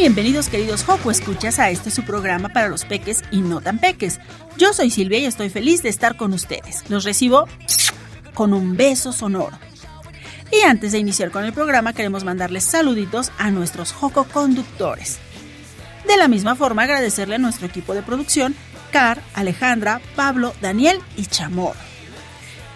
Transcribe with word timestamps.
Bienvenidos 0.00 0.48
queridos 0.48 0.82
Joco 0.82 1.10
Escuchas 1.10 1.58
a 1.58 1.68
este 1.68 1.90
su 1.90 2.04
programa 2.04 2.48
para 2.48 2.68
los 2.68 2.86
peques 2.86 3.22
y 3.30 3.42
no 3.42 3.60
tan 3.60 3.78
peques. 3.78 4.18
Yo 4.56 4.72
soy 4.72 4.88
Silvia 4.88 5.18
y 5.18 5.26
estoy 5.26 5.50
feliz 5.50 5.82
de 5.82 5.90
estar 5.90 6.16
con 6.16 6.32
ustedes. 6.32 6.88
Los 6.88 7.04
recibo 7.04 7.46
con 8.32 8.54
un 8.54 8.78
beso 8.78 9.12
sonoro. 9.12 9.58
Y 10.50 10.62
antes 10.62 10.92
de 10.92 10.98
iniciar 10.98 11.30
con 11.30 11.44
el 11.44 11.52
programa 11.52 11.92
queremos 11.92 12.24
mandarles 12.24 12.64
saluditos 12.64 13.30
a 13.36 13.50
nuestros 13.50 13.92
Joco 13.92 14.24
conductores. 14.24 15.18
De 16.08 16.16
la 16.16 16.28
misma 16.28 16.56
forma 16.56 16.84
agradecerle 16.84 17.34
a 17.34 17.38
nuestro 17.38 17.66
equipo 17.66 17.92
de 17.92 18.00
producción, 18.00 18.54
Car, 18.92 19.20
Alejandra, 19.34 20.00
Pablo, 20.16 20.54
Daniel 20.62 20.98
y 21.18 21.26
Chamor. 21.26 21.76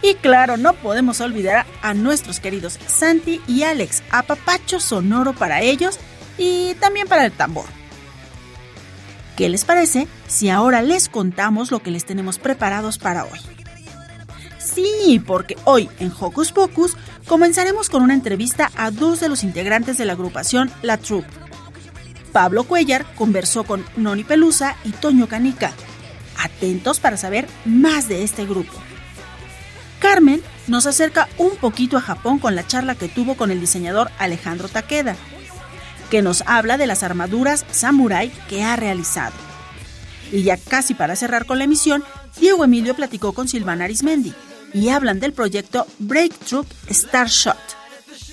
Y 0.02 0.16
claro, 0.16 0.58
no 0.58 0.74
podemos 0.74 1.22
olvidar 1.22 1.64
a 1.80 1.94
nuestros 1.94 2.38
queridos 2.38 2.78
Santi 2.86 3.40
y 3.48 3.62
Alex, 3.62 4.02
a 4.10 4.24
papacho 4.24 4.78
sonoro 4.78 5.32
para 5.32 5.62
ellos 5.62 5.98
y 6.38 6.74
también 6.74 7.08
para 7.08 7.24
el 7.24 7.32
tambor. 7.32 7.66
¿Qué 9.36 9.48
les 9.48 9.64
parece 9.64 10.06
si 10.28 10.48
ahora 10.48 10.80
les 10.82 11.08
contamos 11.08 11.70
lo 11.70 11.80
que 11.80 11.90
les 11.90 12.04
tenemos 12.04 12.38
preparados 12.38 12.98
para 12.98 13.24
hoy? 13.24 13.40
Sí, 14.58 15.22
porque 15.24 15.56
hoy 15.64 15.90
en 15.98 16.12
Hocus 16.18 16.52
Pocus 16.52 16.96
comenzaremos 17.26 17.90
con 17.90 18.02
una 18.02 18.14
entrevista 18.14 18.70
a 18.76 18.90
dos 18.90 19.20
de 19.20 19.28
los 19.28 19.42
integrantes 19.42 19.98
de 19.98 20.04
la 20.04 20.12
agrupación 20.12 20.70
La 20.82 20.98
Troupe. 20.98 21.28
Pablo 22.32 22.64
Cuellar 22.64 23.04
conversó 23.14 23.64
con 23.64 23.84
Noni 23.96 24.24
Pelusa 24.24 24.76
y 24.84 24.90
Toño 24.90 25.28
Canica. 25.28 25.72
Atentos 26.38 26.98
para 26.98 27.16
saber 27.16 27.46
más 27.64 28.08
de 28.08 28.24
este 28.24 28.46
grupo. 28.46 28.72
Carmen 30.00 30.42
nos 30.66 30.86
acerca 30.86 31.28
un 31.38 31.56
poquito 31.56 31.96
a 31.96 32.00
Japón 32.00 32.38
con 32.38 32.54
la 32.54 32.66
charla 32.66 32.94
que 32.94 33.08
tuvo 33.08 33.36
con 33.36 33.50
el 33.50 33.60
diseñador 33.60 34.10
Alejandro 34.18 34.68
Takeda 34.68 35.16
que 36.14 36.22
nos 36.22 36.44
habla 36.46 36.78
de 36.78 36.86
las 36.86 37.02
armaduras 37.02 37.66
samurai 37.72 38.30
que 38.48 38.62
ha 38.62 38.76
realizado. 38.76 39.32
Y 40.30 40.44
ya 40.44 40.56
casi 40.56 40.94
para 40.94 41.16
cerrar 41.16 41.44
con 41.44 41.58
la 41.58 41.64
emisión, 41.64 42.04
Diego 42.38 42.62
Emilio 42.62 42.94
platicó 42.94 43.32
con 43.32 43.48
Silvana 43.48 43.86
Arismendi 43.86 44.32
y 44.72 44.90
hablan 44.90 45.18
del 45.18 45.32
proyecto 45.32 45.88
Breakthrough 45.98 46.68
Starshot. 46.88 47.58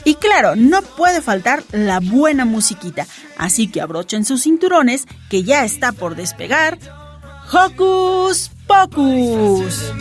Y 0.05 0.13
claro, 0.13 0.55
no 0.55 0.83
puede 0.83 1.21
faltar 1.21 1.63
la 1.71 1.99
buena 1.99 2.45
musiquita, 2.45 3.07
así 3.35 3.67
que 3.67 3.81
abrochen 3.81 4.25
sus 4.25 4.43
cinturones 4.43 5.07
que 5.27 5.41
ya 5.41 5.65
está 5.65 5.91
por 5.91 6.15
despegar. 6.15 6.77
¡Hocus 7.51 8.51
Pocus! 8.67 9.91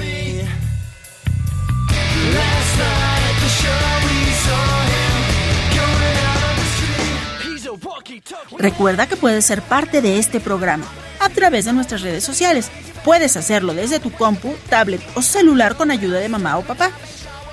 Recuerda 8.59 9.07
que 9.07 9.17
puedes 9.17 9.45
ser 9.45 9.63
parte 9.63 10.03
de 10.03 10.19
este 10.19 10.41
programa 10.41 10.87
a 11.21 11.29
través 11.29 11.65
de 11.65 11.73
nuestras 11.73 12.03
redes 12.03 12.25
sociales. 12.25 12.71
Puedes 13.05 13.37
hacerlo 13.37 13.75
desde 13.75 14.01
tu 14.01 14.11
compu, 14.11 14.55
tablet 14.69 15.03
o 15.15 15.23
celular 15.23 15.77
con 15.77 15.91
ayuda 15.91 16.19
de 16.19 16.29
mamá 16.29 16.59
o 16.59 16.63
papá. 16.63 16.91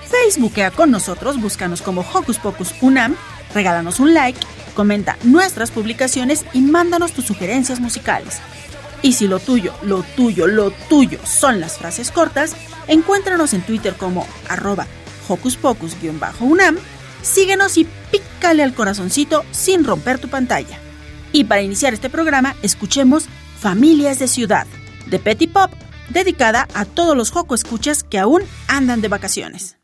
Facebookea 0.10 0.72
con 0.72 0.92
nosotros, 0.92 1.40
búscanos 1.40 1.82
como 1.82 2.02
Hocus 2.02 2.38
Pocus 2.38 2.74
Unam, 2.82 3.16
regálanos 3.54 4.00
un 4.00 4.14
like, 4.14 4.40
comenta 4.74 5.18
nuestras 5.24 5.72
publicaciones 5.72 6.46
y 6.54 6.62
mándanos 6.62 7.12
tus 7.12 7.26
sugerencias 7.26 7.80
musicales. 7.80 8.40
Y 9.02 9.14
si 9.14 9.28
lo 9.28 9.40
tuyo, 9.40 9.74
lo 9.84 10.04
tuyo, 10.04 10.48
lo 10.48 10.72
tuyo 10.72 11.20
son 11.26 11.60
las 11.60 11.78
frases 11.78 12.12
cortas, 12.12 12.56
encuéntranos 12.88 13.54
en 13.54 13.62
Twitter 13.62 13.96
como 13.96 14.26
arroba 14.50 14.88
Hocus 15.28 15.58
Pocus-Unam, 15.58 16.78
síguenos 17.28 17.78
y 17.78 17.88
pícale 18.12 18.64
al 18.64 18.74
corazoncito 18.74 19.44
sin 19.52 19.84
romper 19.84 20.20
tu 20.20 20.30
pantalla. 20.30 20.80
Y 21.32 21.44
para 21.44 21.62
iniciar 21.62 21.94
este 21.94 22.10
programa, 22.10 22.56
escuchemos 22.62 23.26
Familias 23.60 24.20
de 24.20 24.28
Ciudad, 24.28 24.66
de 25.08 25.20
Petty 25.20 25.48
Pop, 25.48 25.72
dedicada 26.10 26.68
a 26.74 26.86
todos 26.86 27.16
los 27.16 27.32
Joco 27.32 27.56
Escuchas 27.56 28.04
que 28.04 28.18
aún 28.18 28.44
andan 28.68 29.02
de 29.02 29.10
vacaciones. 29.10 29.78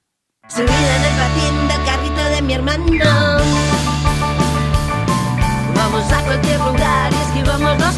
Vamos 5.75 6.11
a 6.11 6.23
cualquier 6.23 6.59
lugar 6.59 7.11
y 7.11 7.15
esquivamos 7.15 7.79
los 7.79 7.93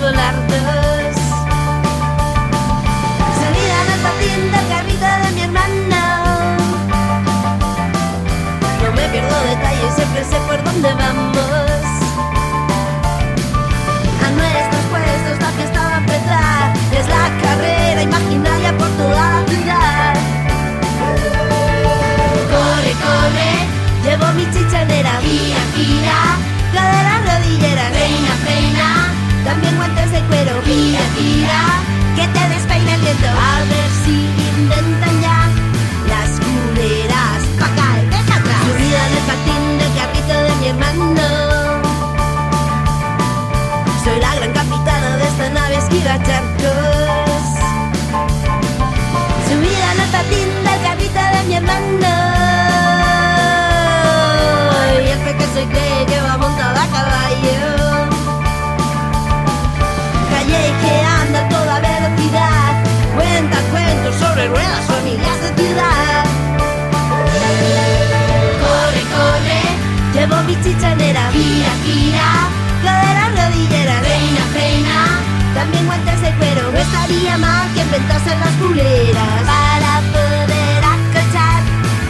que 77.89 77.97
inventasen 77.97 78.39
las 78.39 78.51
culeras 78.55 79.43
para 79.45 80.01
poder 80.11 80.83
acochar 80.83 81.63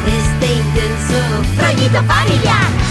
este 0.08 0.54
intenso 0.54 1.62
rollito 1.62 2.04
familiar. 2.04 2.85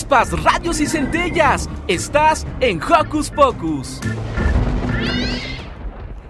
Chispas, 0.00 0.30
radios 0.42 0.80
y 0.80 0.86
centellas. 0.86 1.68
Estás 1.86 2.46
en 2.60 2.80
Hocus 2.82 3.30
Pocus. 3.30 4.00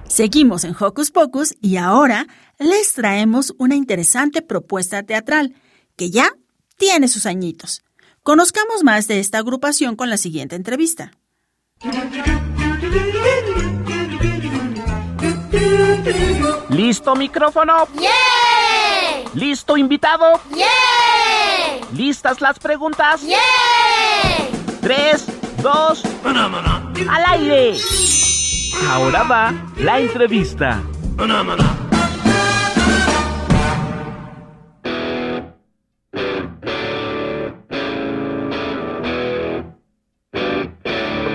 Seguimos 0.08 0.64
en 0.64 0.74
Hocus 0.78 1.10
Pocus 1.12 1.54
y 1.60 1.76
ahora 1.76 2.26
les 2.58 2.92
traemos 2.94 3.54
una 3.58 3.76
interesante 3.76 4.42
propuesta 4.42 5.04
teatral 5.04 5.54
que 5.96 6.10
ya 6.10 6.32
tiene 6.78 7.06
sus 7.06 7.26
añitos. 7.26 7.82
Conozcamos 8.22 8.82
más 8.82 9.06
de 9.06 9.20
esta 9.20 9.38
agrupación 9.38 9.94
con 9.94 10.10
la 10.10 10.16
siguiente 10.16 10.56
entrevista. 10.56 11.12
¿Listo 16.70 17.14
micrófono? 17.14 17.86
¡Yeah! 17.94 19.30
¿Listo 19.34 19.76
invitado? 19.76 20.40
¡Yeah! 20.54 21.09
¿Listas 21.94 22.40
las 22.40 22.58
preguntas? 22.58 23.22
¡Yeah! 23.22 23.36
Tres, 24.80 25.26
dos, 25.60 26.04
al 26.24 27.24
aire. 27.26 27.76
Ahora 28.88 29.24
va 29.24 29.52
la 29.76 30.00
entrevista. 30.00 30.82
Hola, 31.18 31.44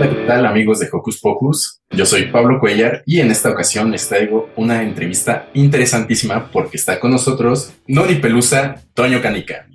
¿qué 0.09 0.25
tal 0.27 0.45
amigos 0.45 0.79
de 0.79 0.87
Hocus 0.91 1.19
Pocus? 1.19 1.81
Yo 1.91 2.05
soy 2.05 2.27
Pablo 2.27 2.59
Cuellar 2.61 3.03
y 3.05 3.19
en 3.19 3.29
esta 3.29 3.49
ocasión 3.49 3.91
les 3.91 4.07
traigo 4.07 4.49
una 4.55 4.83
entrevista 4.83 5.49
interesantísima 5.53 6.49
porque 6.49 6.77
está 6.77 6.99
con 6.99 7.11
nosotros 7.11 7.73
Noni 7.87 8.15
Pelusa, 8.15 8.81
Toño 8.93 9.21
Canica. 9.21 9.67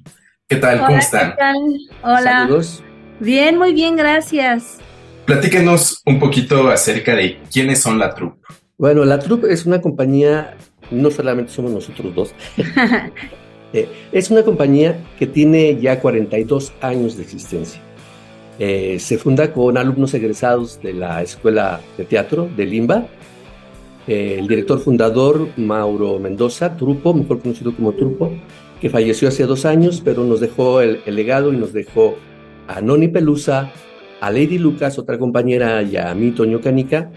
¿Qué 0.51 0.57
tal? 0.57 0.81
¿Cómo 0.85 0.99
están? 0.99 1.31
¿qué 1.31 1.37
tal? 1.37 1.57
Hola. 2.03 2.23
Saludos. 2.23 2.83
Bien, 3.21 3.57
muy 3.57 3.73
bien, 3.73 3.95
gracias. 3.95 4.79
Platíquenos 5.25 6.03
un 6.05 6.19
poquito 6.19 6.69
acerca 6.69 7.15
de 7.15 7.39
quiénes 7.53 7.81
son 7.81 8.01
la 8.01 8.13
troupe. 8.13 8.41
Bueno, 8.77 9.05
la 9.05 9.21
Troupe 9.21 9.53
es 9.53 9.65
una 9.65 9.81
compañía, 9.81 10.57
no 10.91 11.13
solamente 11.13 11.53
somos 11.53 11.71
nosotros 11.71 12.15
dos, 12.17 12.35
eh, 13.73 13.89
es 14.11 14.31
una 14.33 14.43
compañía 14.43 14.99
que 15.21 15.29
tiene 15.29 15.79
ya 15.81 16.01
42 16.01 16.73
años 16.81 17.17
de 17.17 17.23
existencia. 17.23 17.81
Eh, 18.59 18.99
se 18.99 19.19
funda 19.19 19.53
con 19.53 19.79
alumnos 19.79 20.15
egresados 20.15 20.83
de 20.83 20.95
la 20.95 21.23
Escuela 21.23 21.81
de 21.97 22.05
Teatro 22.07 22.49
de 22.57 22.67
Limba. 22.67 23.07
Eh, 24.09 24.39
el 24.41 24.49
director 24.49 24.81
fundador, 24.81 25.49
Mauro 25.57 26.19
Mendoza, 26.19 26.77
Trupo, 26.77 27.15
mejor 27.15 27.41
conocido 27.41 27.73
como 27.77 27.93
Trupo, 27.93 28.33
que 28.81 28.91
falleció 28.91 29.29
hace 29.29 29.45
dos 29.45 29.67
años, 29.67 30.01
pero 30.05 30.25
nos 30.25 30.41
dejó 30.41 30.81
el, 30.81 31.03
legado 31.07 31.53
y 31.53 31.57
nos 31.57 31.73
dejó 31.73 32.17
a 32.67 32.81
Noni 32.81 33.09
Pelusa, 33.09 33.71
a 34.21 34.31
Lady 34.31 34.59
Lucas, 34.59 34.99
otra 34.99 35.19
compañera, 35.19 35.83
y 35.83 35.97
a 35.97 36.15
mí, 36.15 36.31
Toño 36.31 36.61
Canica, 36.61 37.11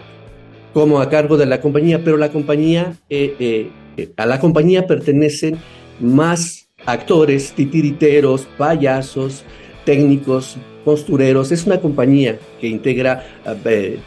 como 0.73 0.99
a 0.99 1.09
cargo 1.09 1.37
de 1.37 1.45
la 1.45 1.61
compañía, 1.61 2.03
pero 2.03 2.17
la 2.17 2.29
compañía, 2.29 2.97
eh, 3.09 3.35
eh, 3.39 3.69
eh, 3.97 4.11
a 4.17 4.25
la 4.25 4.39
compañía 4.39 4.87
pertenecen 4.87 5.57
más 5.99 6.69
actores, 6.85 7.53
titiriteros, 7.53 8.47
payasos, 8.57 9.43
técnicos, 9.85 10.57
costureros. 10.83 11.51
Es 11.51 11.65
una 11.65 11.79
compañía 11.79 12.39
que 12.59 12.67
integra 12.67 13.23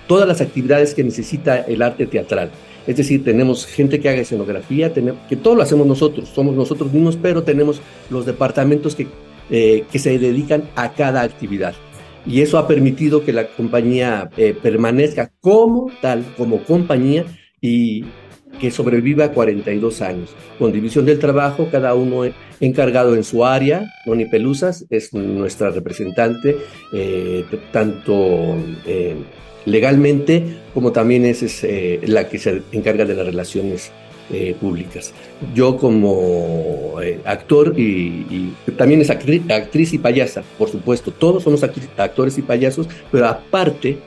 todas 0.06 0.28
las 0.28 0.40
actividades 0.40 0.92
que 0.92 1.04
necesita 1.04 1.60
el 1.60 1.80
arte 1.80 2.06
teatral. 2.06 2.50
Es 2.86 2.96
decir, 2.96 3.24
tenemos 3.24 3.66
gente 3.66 4.00
que 4.00 4.08
haga 4.08 4.20
escenografía, 4.20 4.92
que 4.92 5.36
todo 5.36 5.56
lo 5.56 5.62
hacemos 5.62 5.86
nosotros, 5.86 6.28
somos 6.28 6.54
nosotros 6.54 6.92
mismos, 6.92 7.18
pero 7.20 7.42
tenemos 7.42 7.80
los 8.10 8.26
departamentos 8.26 8.94
que, 8.94 9.08
eh, 9.50 9.84
que 9.90 9.98
se 9.98 10.18
dedican 10.18 10.64
a 10.76 10.92
cada 10.92 11.22
actividad. 11.22 11.74
Y 12.26 12.40
eso 12.40 12.58
ha 12.58 12.66
permitido 12.66 13.24
que 13.24 13.32
la 13.32 13.48
compañía 13.48 14.30
eh, 14.36 14.54
permanezca 14.60 15.32
como 15.40 15.90
tal, 16.00 16.24
como 16.36 16.62
compañía, 16.64 17.24
y 17.60 18.04
que 18.60 18.70
sobreviva 18.70 19.32
42 19.32 20.02
años, 20.02 20.34
con 20.58 20.72
división 20.72 21.04
del 21.04 21.18
trabajo, 21.18 21.68
cada 21.70 21.94
uno 21.94 22.22
encargado 22.60 23.14
en 23.14 23.22
su 23.22 23.44
área. 23.44 23.84
Noni 24.06 24.26
Pelusas 24.26 24.86
es 24.90 25.12
nuestra 25.12 25.70
representante, 25.70 26.56
eh, 26.92 27.44
tanto 27.72 28.56
legalmente 29.66 30.56
como 30.72 30.92
también 30.92 31.24
es, 31.26 31.42
eh, 31.64 32.00
la 32.06 32.28
que 32.28 32.38
se 32.38 32.62
encarga 32.72 33.04
de 33.04 33.14
las 33.14 33.26
relaciones 33.26 33.92
eh, 34.32 34.56
públicas. 34.60 35.12
Yo 35.54 35.76
como 35.76 36.96
eh, 37.02 37.20
actor 37.24 37.74
y, 37.78 38.52
también 38.76 39.00
es 39.00 39.10
actriz, 39.10 39.92
y 39.92 39.98
payasa, 39.98 40.42
por 40.58 40.68
supuesto, 40.68 41.12
todos 41.12 41.44
somos 41.44 41.62
actores 41.62 42.36
y 42.38 42.42
payasos, 42.42 42.88
pero 43.12 43.26
aparte 43.26 43.98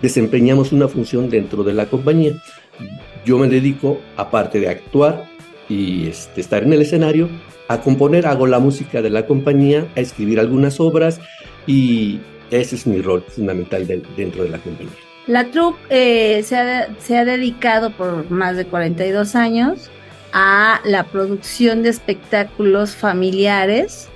desempeñamos 0.00 0.72
una 0.72 0.88
función 0.88 1.28
dentro 1.28 1.62
de 1.62 1.74
la 1.74 1.86
compañía. 1.86 2.32
Yo 3.24 3.38
me 3.38 3.48
dedico, 3.48 4.00
aparte 4.16 4.60
de 4.60 4.68
actuar 4.68 5.24
y 5.68 6.08
este, 6.08 6.40
estar 6.40 6.62
en 6.62 6.72
el 6.72 6.82
escenario, 6.82 7.28
a 7.68 7.80
componer, 7.80 8.26
hago 8.26 8.46
la 8.46 8.60
música 8.60 9.02
de 9.02 9.10
la 9.10 9.26
compañía, 9.26 9.86
a 9.96 10.00
escribir 10.00 10.40
algunas 10.40 10.80
obras 10.80 11.20
y 11.66 12.20
ese 12.50 12.76
es 12.76 12.86
mi 12.86 13.00
rol 13.00 13.24
fundamental 13.28 13.86
de- 13.86 14.02
dentro 14.16 14.44
de 14.44 14.50
la 14.50 14.58
compañía. 14.58 15.05
La 15.26 15.50
troupe 15.50 15.78
eh, 15.90 16.42
se, 16.42 16.56
ha, 16.56 16.88
se 16.98 17.18
ha 17.18 17.24
dedicado 17.24 17.90
por 17.90 18.30
más 18.30 18.56
de 18.56 18.66
42 18.66 19.34
años 19.34 19.90
a 20.32 20.80
la 20.84 21.04
producción 21.04 21.82
de 21.82 21.88
espectáculos 21.88 22.94
familiares 22.94 24.08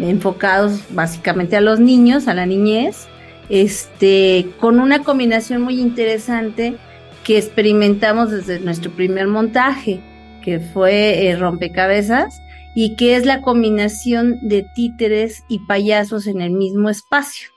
enfocados 0.00 0.82
básicamente 0.90 1.56
a 1.56 1.60
los 1.60 1.80
niños, 1.80 2.28
a 2.28 2.34
la 2.34 2.46
niñez, 2.46 3.08
este, 3.48 4.48
con 4.60 4.78
una 4.80 5.02
combinación 5.02 5.62
muy 5.62 5.80
interesante 5.80 6.76
que 7.24 7.38
experimentamos 7.38 8.30
desde 8.30 8.60
nuestro 8.60 8.90
primer 8.90 9.26
montaje, 9.26 10.00
que 10.42 10.60
fue 10.60 11.28
eh, 11.28 11.36
Rompecabezas, 11.36 12.40
y 12.74 12.96
que 12.96 13.16
es 13.16 13.26
la 13.26 13.42
combinación 13.42 14.38
de 14.42 14.64
títeres 14.74 15.42
y 15.48 15.60
payasos 15.60 16.26
en 16.26 16.40
el 16.40 16.52
mismo 16.52 16.90
espacio. 16.90 17.50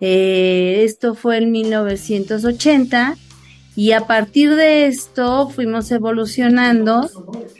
Eh, 0.00 0.82
esto 0.84 1.14
fue 1.14 1.38
en 1.38 1.50
1980 1.50 3.16
y 3.74 3.92
a 3.92 4.06
partir 4.06 4.54
de 4.54 4.86
esto 4.86 5.48
fuimos 5.50 5.90
evolucionando 5.90 7.08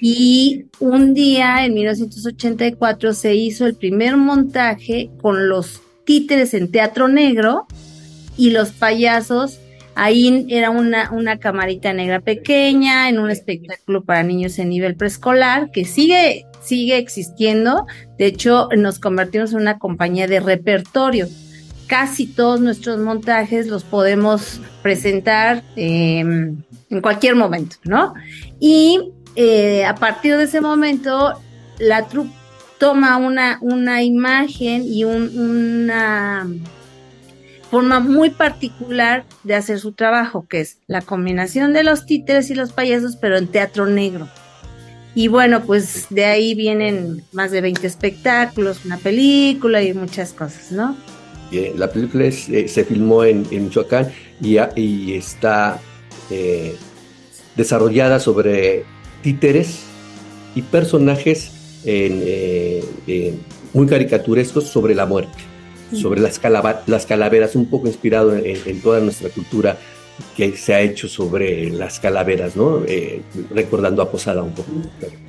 y 0.00 0.66
un 0.80 1.14
día 1.14 1.64
en 1.64 1.74
1984 1.74 3.14
se 3.14 3.34
hizo 3.34 3.66
el 3.66 3.74
primer 3.74 4.16
montaje 4.16 5.10
con 5.20 5.48
los 5.48 5.80
títeres 6.04 6.54
en 6.54 6.70
teatro 6.70 7.08
negro 7.08 7.66
y 8.36 8.50
los 8.50 8.70
payasos. 8.70 9.60
Ahí 9.94 10.46
era 10.48 10.70
una, 10.70 11.10
una 11.10 11.38
camarita 11.38 11.92
negra 11.92 12.20
pequeña 12.20 13.08
en 13.08 13.18
un 13.18 13.30
espectáculo 13.30 14.04
para 14.04 14.22
niños 14.22 14.58
en 14.60 14.70
nivel 14.70 14.94
preescolar 14.94 15.70
que 15.72 15.84
sigue, 15.84 16.46
sigue 16.62 16.98
existiendo. 16.98 17.86
De 18.16 18.26
hecho, 18.26 18.68
nos 18.76 19.00
convertimos 19.00 19.52
en 19.52 19.58
una 19.58 19.78
compañía 19.78 20.28
de 20.28 20.38
repertorio 20.38 21.28
casi 21.88 22.26
todos 22.26 22.60
nuestros 22.60 22.98
montajes 23.00 23.66
los 23.66 23.82
podemos 23.82 24.60
presentar 24.82 25.64
eh, 25.74 26.20
en 26.20 27.00
cualquier 27.02 27.34
momento, 27.34 27.76
¿no? 27.82 28.14
Y 28.60 29.10
eh, 29.34 29.84
a 29.84 29.94
partir 29.94 30.36
de 30.36 30.44
ese 30.44 30.60
momento, 30.60 31.40
la 31.78 32.06
troupe 32.06 32.30
toma 32.78 33.16
una, 33.16 33.58
una 33.60 34.02
imagen 34.02 34.84
y 34.84 35.04
un, 35.04 35.36
una 35.36 36.46
forma 37.70 38.00
muy 38.00 38.30
particular 38.30 39.24
de 39.42 39.54
hacer 39.54 39.80
su 39.80 39.92
trabajo, 39.92 40.46
que 40.48 40.60
es 40.60 40.78
la 40.86 41.02
combinación 41.02 41.72
de 41.72 41.82
los 41.82 42.06
títeres 42.06 42.50
y 42.50 42.54
los 42.54 42.72
payasos, 42.72 43.16
pero 43.16 43.36
en 43.36 43.48
teatro 43.48 43.86
negro. 43.86 44.28
Y 45.14 45.28
bueno, 45.28 45.62
pues 45.62 46.06
de 46.10 46.26
ahí 46.26 46.54
vienen 46.54 47.24
más 47.32 47.50
de 47.50 47.60
20 47.60 47.86
espectáculos, 47.86 48.84
una 48.84 48.98
película 48.98 49.82
y 49.82 49.92
muchas 49.92 50.32
cosas, 50.32 50.70
¿no? 50.70 50.96
Eh, 51.50 51.74
la 51.76 51.90
película 51.90 52.24
es, 52.24 52.48
eh, 52.48 52.68
se 52.68 52.84
filmó 52.84 53.24
en, 53.24 53.46
en 53.50 53.64
Michoacán 53.64 54.12
y, 54.40 54.58
está 55.14 55.80
eh, 56.30 56.76
desarrollada 57.56 58.20
sobre 58.20 58.84
títeres 59.22 59.80
y 60.54 60.62
personajes 60.62 61.52
en, 61.84 62.84
muy 63.72 63.86
caricaturescos 63.86 64.64
sobre 64.64 64.94
la 64.94 65.06
muerte, 65.06 65.38
sobre 65.92 66.20
las, 66.20 66.40
las 66.86 67.06
calaveras, 67.06 67.56
un 67.56 67.66
poco 67.66 67.86
inspirado 67.86 68.34
en, 68.34 68.58
en 68.64 68.80
toda 68.80 69.00
nuestra 69.00 69.30
cultura 69.30 69.78
que 70.36 70.56
se 70.56 70.74
ha 70.74 70.80
hecho 70.80 71.08
sobre 71.08 71.70
las 71.70 72.00
calaveras, 72.00 72.56
¿no? 72.56 72.82
Eh, 72.86 73.22
recordando 73.54 74.02
a 74.02 74.10
Posada 74.10 74.42
un 74.42 74.52
poco. 74.54 74.70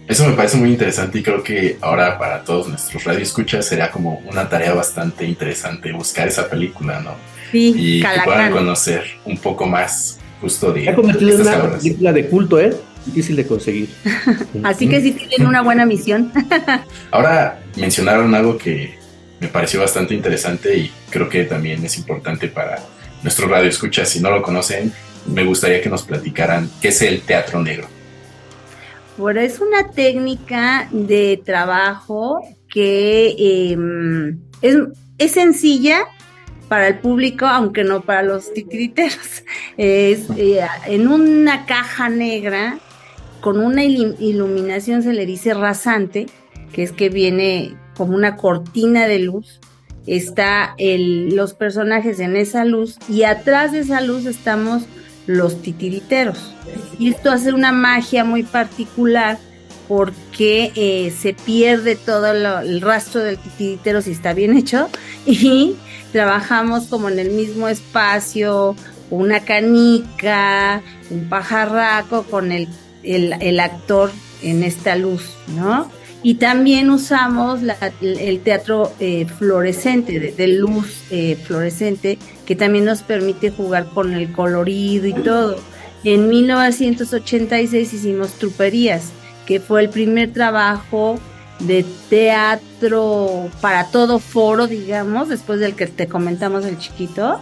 Eso 0.08 0.28
me 0.28 0.34
parece 0.34 0.58
muy 0.58 0.72
interesante 0.72 1.20
y 1.20 1.24
creo 1.24 1.44
que 1.44 1.78
ahora 1.82 2.18
para 2.18 2.44
todos 2.44 2.68
nuestros 2.68 3.04
radioescuchas 3.04 3.66
sería 3.66 3.92
como 3.92 4.22
una 4.32 4.48
tarea 4.50 4.74
bastante 4.74 5.26
interesante 5.26 5.92
buscar 5.92 6.28
esa 6.28 6.50
película, 6.50 7.00
¿no? 7.02 7.16
Sí, 7.52 7.74
Y 7.78 8.02
que 8.02 8.08
puedan 8.26 8.52
conocer 8.52 9.04
un 9.26 9.38
poco 9.38 9.66
más 9.66 10.20
justo 10.42 10.72
de 10.72 10.84
Se 10.86 10.90
ha 10.90 10.96
convertido 10.96 11.32
en 11.32 11.42
una 11.42 11.52
calaveras. 11.52 11.84
película 11.84 12.14
de 12.14 12.28
culto, 12.28 12.60
¿eh? 12.60 12.76
Difícil 13.06 13.36
de 13.36 13.48
conseguir. 13.48 13.90
Así 14.64 14.88
que 14.88 15.02
sí 15.02 15.12
tienen 15.12 15.48
una 15.48 15.62
buena 15.62 15.86
misión. 15.86 16.32
Ahora 17.12 17.62
mencionaron 17.76 18.34
algo 18.36 18.58
que 18.58 18.98
me 19.40 19.48
pareció 19.48 19.80
bastante 19.80 20.14
interesante 20.14 20.78
y 20.78 20.92
creo 21.10 21.30
que 21.30 21.44
también 21.46 21.84
es 21.86 21.98
importante 21.98 22.48
para 22.48 22.80
nuestro 23.24 23.48
radio 23.48 23.70
escucha. 23.70 24.06
Si 24.06 24.20
no 24.20 24.32
lo 24.32 24.42
conocen, 24.42 24.94
me 25.26 25.44
gustaría 25.44 25.82
que 25.82 25.90
nos 25.90 26.04
platicaran 26.04 26.70
qué 26.82 26.90
es 26.90 27.02
el 27.02 27.22
teatro 27.22 27.62
negro. 27.62 27.88
Bueno, 29.18 29.42
es 29.42 29.60
una 29.60 29.90
técnica 29.92 30.88
de 30.92 31.42
trabajo 31.44 32.42
que 32.70 33.36
em, 33.72 34.40
es, 34.62 34.78
es, 35.18 35.32
sencilla 35.32 36.06
para 36.70 36.88
el 36.88 37.00
público, 37.00 37.46
aunque 37.46 37.84
no 37.84 38.02
para 38.02 38.24
los 38.24 38.54
titiriteros. 38.54 39.44
Es 39.78 40.30
eh, 40.38 40.62
en 40.88 41.08
una 41.08 41.66
caja 41.66 42.10
negra 42.10 42.80
con 43.42 43.60
una 43.60 43.84
iluminación, 43.84 45.04
se 45.04 45.14
le 45.14 45.26
dice 45.26 45.54
rasante, 45.54 46.28
que 46.74 46.84
es 46.84 46.92
que 46.92 47.10
viene 47.10 47.76
como 47.96 48.16
una 48.16 48.36
cortina 48.36 49.08
de 49.08 49.20
luz. 49.20 49.60
Está 50.10 50.74
el, 50.80 51.36
los 51.36 51.54
personajes 51.54 52.20
en 52.20 52.36
esa 52.36 52.66
luz 52.66 52.98
y 53.08 53.24
atrás 53.24 53.72
de 53.72 53.80
esa 53.82 54.02
luz 54.02 54.26
estamos 54.26 54.84
los 55.28 55.62
titiriteros. 55.62 56.56
Y 56.98 57.12
esto 57.12 57.30
hace 57.32 57.54
una 57.54 57.72
magia 57.72 58.24
muy 58.24 58.42
particular 58.42 59.38
porque 59.88 60.72
eh, 60.76 61.12
se 61.12 61.34
pierde 61.34 61.96
todo 61.96 62.32
el 62.32 62.82
rastro 62.82 63.22
del 63.22 63.38
titiritero 63.38 64.02
si 64.02 64.12
está 64.12 64.34
bien 64.34 64.58
hecho 64.58 64.90
y 65.26 65.76
trabajamos 66.12 66.86
como 66.86 67.10
en 67.10 67.20
el 67.20 67.30
mismo 67.30 67.68
espacio, 67.68 68.76
una 69.12 69.42
canica, 69.42 70.82
un 71.12 71.30
pajarraco 71.30 72.24
con 72.24 72.52
el, 72.52 72.68
el, 73.04 73.60
actor 73.60 74.12
en 74.42 74.64
esta 74.64 74.96
luz, 74.96 75.36
¿no? 75.56 75.92
Y 76.22 76.36
también 76.36 76.90
usamos 76.90 77.62
el 78.02 78.40
teatro 78.42 78.92
eh, 79.00 79.26
fluorescente, 79.26 80.20
de, 80.20 80.48
luz 80.48 81.04
eh, 81.12 81.38
fluorescente, 81.42 82.18
que 82.46 82.56
también 82.56 82.84
nos 82.84 83.04
permite 83.04 83.52
jugar 83.52 83.86
con 83.94 84.14
el 84.14 84.32
colorido 84.34 85.08
y 85.08 85.14
todo. 85.14 85.58
En 86.04 86.28
1986 86.28 87.94
hicimos 87.94 88.34
Truperías, 88.34 89.12
que 89.46 89.62
fue 89.62 89.82
el 89.82 89.90
primer 89.90 90.34
trabajo 90.34 91.20
de 91.60 91.86
teatro 92.10 93.50
para 93.62 93.86
todo 93.88 94.20
foro, 94.20 94.68
digamos, 94.68 95.30
después 95.30 95.60
del 95.60 95.76
que 95.76 95.88
te 95.88 96.08
comentamos 96.08 96.66
el 96.66 96.78
chiquito, 96.78 97.40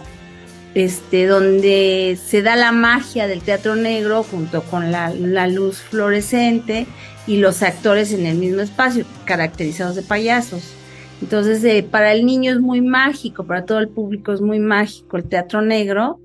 este, 0.74 1.26
donde 1.26 2.18
se 2.24 2.42
da 2.42 2.56
la 2.56 2.72
magia 2.72 3.26
del 3.26 3.42
teatro 3.42 3.76
negro 3.76 4.22
junto 4.22 4.62
con 4.62 4.92
la, 4.92 5.10
luz 5.48 5.78
fluorescente 5.78 6.86
y 7.28 7.36
los 7.36 7.62
actores 7.62 8.12
en 8.12 8.26
el 8.26 8.36
mismo 8.36 8.60
espacio, 8.60 9.04
caracterizados 9.24 9.94
de 9.94 10.02
payasos. 10.02 10.74
Entonces, 11.20 11.62
eh, 11.62 11.86
para 11.88 12.12
el 12.12 12.24
niño 12.24 12.52
es 12.52 12.60
muy 12.60 12.80
mágico, 12.80 13.44
para 13.46 13.64
todo 13.64 13.78
el 13.78 13.88
público 13.88 14.32
es 14.32 14.40
muy 14.40 14.58
mágico 14.58 15.16
el 15.16 15.28
teatro 15.28 15.62
negro, 15.62 16.20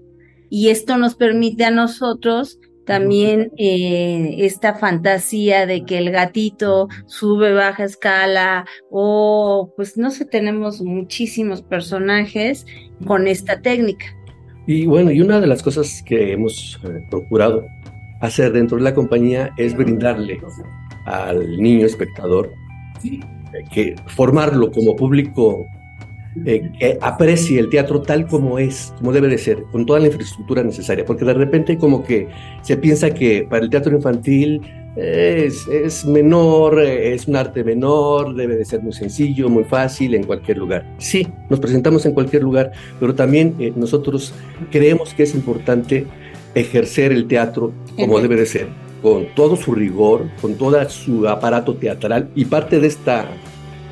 y 0.50 0.70
esto 0.70 0.98
nos 0.98 1.16
permite 1.16 1.66
a 1.66 1.72
nosotros 1.72 2.60
también 2.86 3.52
eh, 3.58 4.36
esta 4.40 4.76
fantasía 4.76 5.66
de 5.66 5.86
que 5.86 5.98
el 5.98 6.12
gatito 6.12 6.90
sube, 7.06 7.54
baja 7.54 7.86
escala 7.86 8.66
o 8.92 9.74
pues 9.76 9.98
no 9.98 10.12
sé, 10.12 10.26
tenemos 10.26 10.82
muchísimos 10.82 11.62
personajes 11.62 12.66
con 13.06 13.28
esta 13.28 13.62
técnica. 13.62 14.06
Y 14.68 14.86
bueno, 14.86 15.12
y 15.12 15.22
una 15.22 15.40
de 15.40 15.48
las 15.48 15.64
cosas 15.64 16.04
que 16.06 16.34
hemos 16.34 16.80
eh, 16.84 17.06
procurado 17.10 17.66
hacer 18.22 18.54
dentro 18.54 18.78
de 18.78 18.84
la 18.84 18.94
compañía 18.94 19.52
es 19.58 19.76
brindarle 19.76 20.40
al 21.06 21.58
niño 21.58 21.86
espectador 21.86 22.54
eh, 23.04 23.20
que 23.72 23.96
formarlo 24.08 24.72
como 24.72 24.96
público 24.96 25.68
eh, 26.46 26.72
que 26.80 26.98
aprecie 27.00 27.60
el 27.60 27.70
teatro 27.70 28.02
tal 28.02 28.26
como 28.28 28.58
es, 28.58 28.94
como 28.98 29.12
debe 29.12 29.28
de 29.28 29.38
ser, 29.38 29.64
con 29.72 29.86
toda 29.86 30.00
la 30.00 30.08
infraestructura 30.08 30.64
necesaria, 30.64 31.06
porque 31.06 31.26
de 31.26 31.34
repente 31.34 31.78
como 31.78 32.04
que 32.04 32.28
se 32.64 32.76
piensa 32.78 33.14
que 33.14 33.46
para 33.48 33.64
el 33.64 33.70
teatro 33.70 33.96
infantil 33.96 34.62
es, 34.96 35.68
es, 35.68 36.06
menor, 36.06 36.80
es 36.82 37.28
un 37.28 37.36
arte 37.36 37.64
menor, 37.64 38.36
debe 38.36 38.56
de 38.56 38.66
ser 38.66 38.82
muy 38.82 38.94
sencillo, 38.94 39.50
muy 39.50 39.64
fácil 39.64 40.14
en 40.14 40.24
cualquier 40.24 40.58
lugar. 40.58 40.86
Sí, 40.98 41.28
nos 41.50 41.60
presentamos 41.60 42.06
en 42.06 42.14
cualquier 42.14 42.44
lugar, 42.44 42.72
pero 43.00 43.16
también 43.16 43.56
eh, 43.60 43.74
nosotros 43.76 44.34
creemos 44.72 45.14
que 45.14 45.24
es 45.24 45.34
importante 45.34 46.06
ejercer 46.54 47.12
el 47.12 47.28
teatro 47.28 47.74
como 47.96 48.20
debe 48.20 48.36
de 48.36 48.46
ser, 48.46 48.68
con 49.04 49.28
todo 49.36 49.58
su 49.58 49.76
rigor, 49.76 50.30
con 50.42 50.56
todo 50.56 50.90
su 50.90 51.28
aparato 51.28 51.76
teatral 51.76 52.30
y 52.34 52.46
parte 52.46 52.80
de 52.80 52.88
esta 52.88 53.28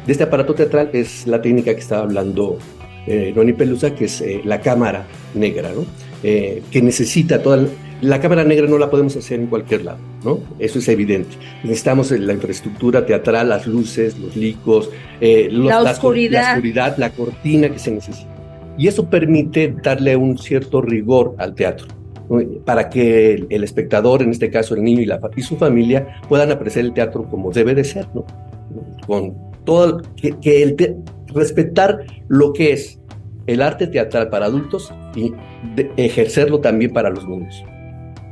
de 0.08 0.13
este 0.13 0.24
aparato 0.24 0.56
teatral 0.56 0.89
es 0.94 1.27
la 1.27 1.41
técnica 1.41 1.74
que 1.75 1.82
estaba 1.82 2.03
hablando 2.03 2.58
eh, 3.06 3.34
Noni 3.36 3.53
Pelusa, 3.53 3.94
que 3.94 4.06
es 4.06 4.22
eh, 4.22 4.41
la 4.44 4.62
cámara 4.62 5.06
negra, 5.36 5.72
¿no? 5.75 5.86
Eh, 6.24 6.63
que 6.72 6.82
necesita 6.82 7.41
toda 7.44 7.68
la, 8.01 8.20
cámara 8.20 8.44
negra 8.44 8.68
no 8.68 8.77
la 8.77 8.89
podemos 8.89 9.15
hacer 9.15 9.39
en 9.39 9.48
cualquier 9.48 9.86
lado, 9.86 10.00
¿no? 10.24 10.39
Eso 10.60 10.80
es 10.80 10.88
evidente. 10.88 11.36
Necesitamos 11.63 12.12
la 12.12 12.34
infraestructura 12.34 13.06
teatral, 13.06 13.50
las 13.50 13.68
luces, 13.68 14.18
los 14.18 14.36
licos, 14.36 14.89
la, 15.20 15.82
oscuridad. 15.82 16.41
la 16.41 16.51
oscuridad, 16.53 16.98
la 16.98 17.10
cortina 17.12 17.70
que 17.70 17.80
se 17.80 17.91
necesita. 17.91 18.30
Y 18.77 18.88
eso 18.88 19.08
permite 19.10 19.75
darle 19.84 20.15
un 20.15 20.38
cierto 20.38 20.82
rigor 20.82 21.36
al 21.38 21.53
teatro 21.53 22.00
para 22.66 22.90
que 22.90 23.46
el, 23.50 23.64
espectador, 23.64 24.22
en 24.22 24.30
este 24.30 24.50
caso 24.50 24.76
el 24.76 24.84
niño 24.84 25.02
y, 25.02 25.06
la, 25.06 25.20
su 25.38 25.58
familia, 25.58 26.22
puedan 26.30 26.52
apreciar 26.52 26.86
el 26.86 26.94
teatro 26.94 27.24
como 27.30 27.52
debe 27.52 27.76
de 27.76 27.84
ser, 27.84 28.08
¿no? 28.14 28.26
Con 29.06 29.36
todo, 29.66 30.02
que, 30.16 30.64
el 30.64 30.76
respetar 31.28 32.06
lo 32.28 32.54
que 32.54 32.74
es 32.74 33.00
el 33.48 33.62
arte 33.62 33.88
teatral 33.88 34.30
para 34.30 34.46
adultos 34.46 34.94
y 35.16 35.34
ejercerlo 35.98 36.60
también 36.60 36.94
para 36.94 37.10
los 37.10 37.28
niños. 37.28 37.64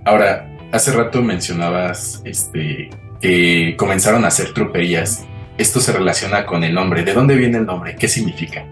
Ahora, 0.05 0.49
hace 0.71 0.91
rato 0.91 1.21
mencionabas 1.21 2.21
este, 2.25 2.89
que 3.19 3.75
comenzaron 3.77 4.23
a 4.23 4.29
hacer 4.29 4.53
truperías. 4.53 5.25
Esto 5.57 5.81
se 5.81 5.91
relaciona 5.91 6.45
con 6.45 6.63
el 6.63 6.73
nombre. 6.73 7.03
¿De 7.03 7.13
dónde 7.13 7.35
viene 7.35 7.57
el 7.57 7.65
nombre? 7.65 7.95
¿Qué 7.95 8.07
significa? 8.07 8.65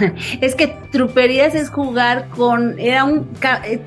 es 0.40 0.54
que 0.54 0.68
truperías 0.90 1.54
es 1.54 1.70
jugar 1.70 2.28
con, 2.28 2.78
era 2.78 3.04
un, 3.04 3.28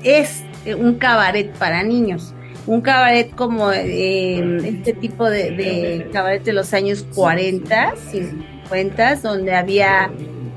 es 0.02 0.42
un 0.78 0.94
cabaret 0.94 1.52
para 1.58 1.82
niños 1.82 2.34
un 2.66 2.80
cabaret 2.80 3.34
como 3.34 3.72
eh, 3.72 4.58
este 4.64 4.92
tipo 4.92 5.28
de, 5.28 6.08
cabaret 6.12 6.44
de 6.44 6.52
los 6.52 6.72
años 6.74 7.04
40, 7.14 7.94
50, 7.96 9.16
donde 9.16 9.54
había 9.54 10.10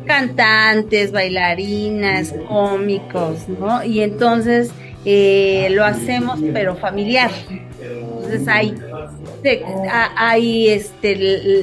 cantantes, 0.05 1.12
bailarinas, 1.12 2.34
cómicos, 2.48 3.50
¿no? 3.50 3.84
Y 3.84 4.01
entonces 4.01 4.72
eh, 5.03 5.67
lo 5.72 5.84
hacemos 5.84 6.39
pero 6.53 6.75
familiar. 6.75 7.32
Entonces 7.82 8.48
hay, 8.48 8.75
hay 10.15 10.69
este, 10.69 11.15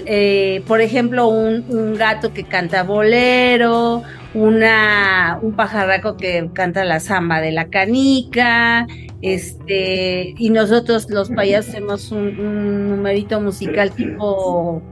eh, 0.07 0.63
por 0.67 0.81
ejemplo, 0.81 1.29
un, 1.29 1.65
un, 1.69 1.95
gato 1.95 2.33
que 2.33 2.45
canta 2.45 2.83
bolero, 2.83 4.03
una, 4.35 5.39
un 5.43 5.55
pajarraco 5.55 6.17
que 6.17 6.49
canta 6.55 6.85
la 6.85 7.01
samba 7.01 7.41
de 7.41 7.53
la 7.53 7.69
canica, 7.69 8.87
este, 9.23 10.35
y 10.37 10.51
nosotros 10.51 11.09
los 11.09 11.31
payasos 11.31 11.71
hacemos 11.71 12.11
un, 12.11 12.89
numerito 12.89 13.41
musical 13.41 13.93
tipo 13.93 14.83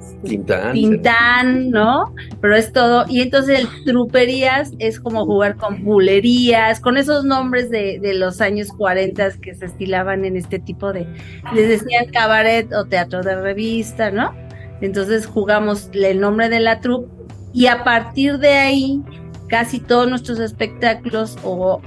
Tintán, 0.73 1.71
¿no? 1.71 2.15
Pero 2.41 2.55
es 2.55 2.73
todo. 2.73 3.07
Y 3.09 3.23
entonces 3.23 3.59
el 3.59 3.85
truperías 3.85 4.71
es 4.79 5.01
como 5.01 5.27
jugar 5.27 5.57
con 5.57 5.83
bulerías, 5.83 6.79
con 6.79 6.97
esos 6.97 7.25
nombres 7.25 7.71
de, 7.71 7.99
de 8.01 8.15
los 8.15 8.41
años 8.41 8.69
40 8.69 9.33
que 9.43 9.55
se 9.57 9.67
estilaban 9.67 10.25
en 10.25 10.37
este 10.37 10.61
tipo 10.61 10.93
de, 10.93 11.09
les 11.53 11.69
decían 11.69 12.07
cabaret 12.13 12.73
o 12.73 12.85
teatro 12.85 13.23
de 13.23 13.35
revista, 13.35 14.13
¿no? 14.13 14.33
Entonces 14.81 15.27
jugamos 15.27 15.91
el 15.93 16.21
nombre 16.21 16.49
de 16.49 16.61
la 16.61 16.81
troupe 16.81 17.11
y 17.53 17.67
a 17.67 17.83
partir 17.83 18.39
de 18.39 18.51
ahí 18.51 19.03
casi 19.51 19.81
todos 19.81 20.09
nuestros 20.09 20.39
espectáculos 20.39 21.37
o 21.43 21.81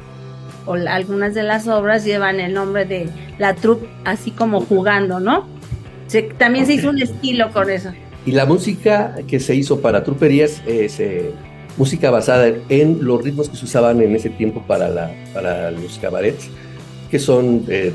o 0.65 0.73
algunas 0.73 1.33
de 1.33 1.43
las 1.43 1.67
obras 1.67 2.05
llevan 2.05 2.39
el 2.39 2.53
nombre 2.53 2.85
de 2.85 3.09
la 3.37 3.53
troupe, 3.55 3.87
así 4.05 4.31
como 4.31 4.61
jugando, 4.61 5.19
¿no? 5.19 5.51
también 6.37 6.67
se 6.67 6.73
hizo 6.73 6.91
un 6.91 7.01
estilo 7.01 7.51
con 7.51 7.71
eso. 7.71 7.89
Y 8.23 8.33
la 8.33 8.45
música 8.45 9.15
que 9.27 9.39
se 9.39 9.55
hizo 9.55 9.81
para 9.81 10.03
truperías 10.03 10.61
es 10.67 10.99
eh, 10.99 11.31
música 11.75 12.11
basada 12.11 12.53
en 12.69 13.03
los 13.03 13.23
ritmos 13.23 13.49
que 13.49 13.57
se 13.57 13.65
usaban 13.65 13.99
en 13.99 14.15
ese 14.15 14.29
tiempo 14.29 14.61
para, 14.67 14.89
la, 14.89 15.11
para 15.33 15.71
los 15.71 15.97
cabarets, 15.97 16.49
que 17.09 17.17
son 17.17 17.65
eh, 17.67 17.91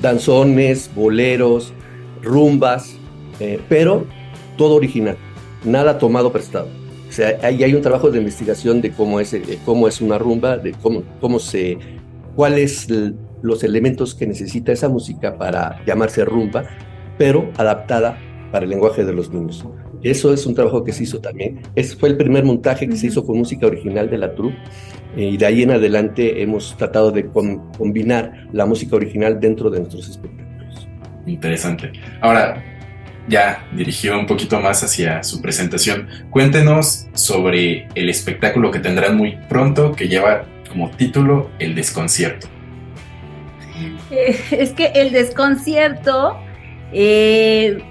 danzones, 0.00 0.90
boleros, 0.94 1.74
rumbas, 2.22 2.96
eh, 3.40 3.60
pero 3.68 4.06
todo 4.56 4.76
original, 4.76 5.18
nada 5.62 5.98
tomado 5.98 6.32
prestado. 6.32 6.79
O 7.10 7.12
sea, 7.12 7.36
ahí 7.42 7.64
hay 7.64 7.74
un 7.74 7.82
trabajo 7.82 8.08
de 8.08 8.18
investigación 8.18 8.80
de 8.80 8.92
cómo 8.92 9.18
es, 9.18 9.36
cómo 9.64 9.88
es 9.88 10.00
una 10.00 10.16
rumba, 10.16 10.56
de 10.56 10.70
cómo, 10.80 11.02
cómo 11.20 11.40
se 11.40 11.76
cuáles 12.36 12.86
los 13.42 13.64
elementos 13.64 14.14
que 14.14 14.28
necesita 14.28 14.70
esa 14.70 14.88
música 14.88 15.36
para 15.36 15.84
llamarse 15.84 16.24
rumba, 16.24 16.64
pero 17.18 17.50
adaptada 17.56 18.16
para 18.52 18.62
el 18.62 18.70
lenguaje 18.70 19.04
de 19.04 19.12
los 19.12 19.28
niños. 19.32 19.66
Eso 20.04 20.32
es 20.32 20.46
un 20.46 20.54
trabajo 20.54 20.84
que 20.84 20.92
se 20.92 21.02
hizo 21.02 21.20
también. 21.20 21.60
Ese 21.74 21.96
fue 21.96 22.10
el 22.10 22.16
primer 22.16 22.44
montaje 22.44 22.88
que 22.88 22.96
se 22.96 23.08
hizo 23.08 23.26
con 23.26 23.38
música 23.38 23.66
original 23.66 24.08
de 24.08 24.16
la 24.16 24.32
troupe 24.32 24.56
eh, 25.16 25.30
y 25.30 25.36
de 25.36 25.46
ahí 25.46 25.64
en 25.64 25.72
adelante 25.72 26.40
hemos 26.42 26.76
tratado 26.76 27.10
de 27.10 27.26
combinar 27.26 28.46
la 28.52 28.66
música 28.66 28.94
original 28.94 29.40
dentro 29.40 29.68
de 29.68 29.80
nuestros 29.80 30.08
espectáculos. 30.08 30.88
Interesante. 31.26 31.90
Ahora, 32.20 32.62
ya 33.28 33.66
dirigió 33.72 34.18
un 34.18 34.26
poquito 34.26 34.60
más 34.60 34.82
hacia 34.82 35.22
su 35.22 35.40
presentación. 35.40 36.08
Cuéntenos 36.30 37.06
sobre 37.14 37.88
el 37.94 38.08
espectáculo 38.08 38.70
que 38.70 38.80
tendrán 38.80 39.16
muy 39.16 39.38
pronto 39.48 39.92
que 39.92 40.08
lleva 40.08 40.44
como 40.68 40.90
título 40.90 41.50
El 41.58 41.74
desconcierto. 41.74 42.48
Eh, 44.10 44.40
es 44.50 44.72
que 44.72 44.86
el 44.94 45.12
desconcierto 45.12 46.36
eh, 46.92 47.82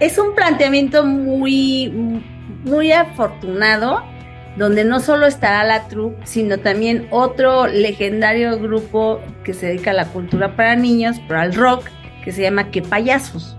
es 0.00 0.18
un 0.18 0.34
planteamiento 0.34 1.04
muy, 1.04 1.90
muy 2.64 2.92
afortunado, 2.92 4.02
donde 4.56 4.84
no 4.84 5.00
solo 5.00 5.26
estará 5.26 5.64
la 5.64 5.88
troupe, 5.88 6.26
sino 6.26 6.58
también 6.58 7.08
otro 7.10 7.66
legendario 7.66 8.58
grupo 8.58 9.20
que 9.42 9.54
se 9.54 9.66
dedica 9.66 9.90
a 9.90 9.94
la 9.94 10.06
cultura 10.06 10.54
para 10.54 10.76
niños, 10.76 11.16
pero 11.26 11.40
al 11.40 11.54
rock, 11.54 11.88
que 12.22 12.32
se 12.32 12.42
llama 12.42 12.70
Que 12.70 12.82
Payasos. 12.82 13.56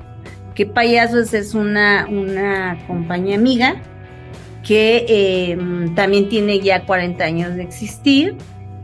Que 0.56 0.66
Payasos 0.66 1.34
es 1.34 1.54
una, 1.54 2.08
una 2.10 2.80
compañía 2.88 3.36
amiga 3.36 3.76
que 4.64 5.06
eh, 5.08 5.58
también 5.96 6.28
tiene 6.28 6.60
ya 6.60 6.86
40 6.86 7.24
años 7.24 7.56
de 7.56 7.64
existir 7.64 8.36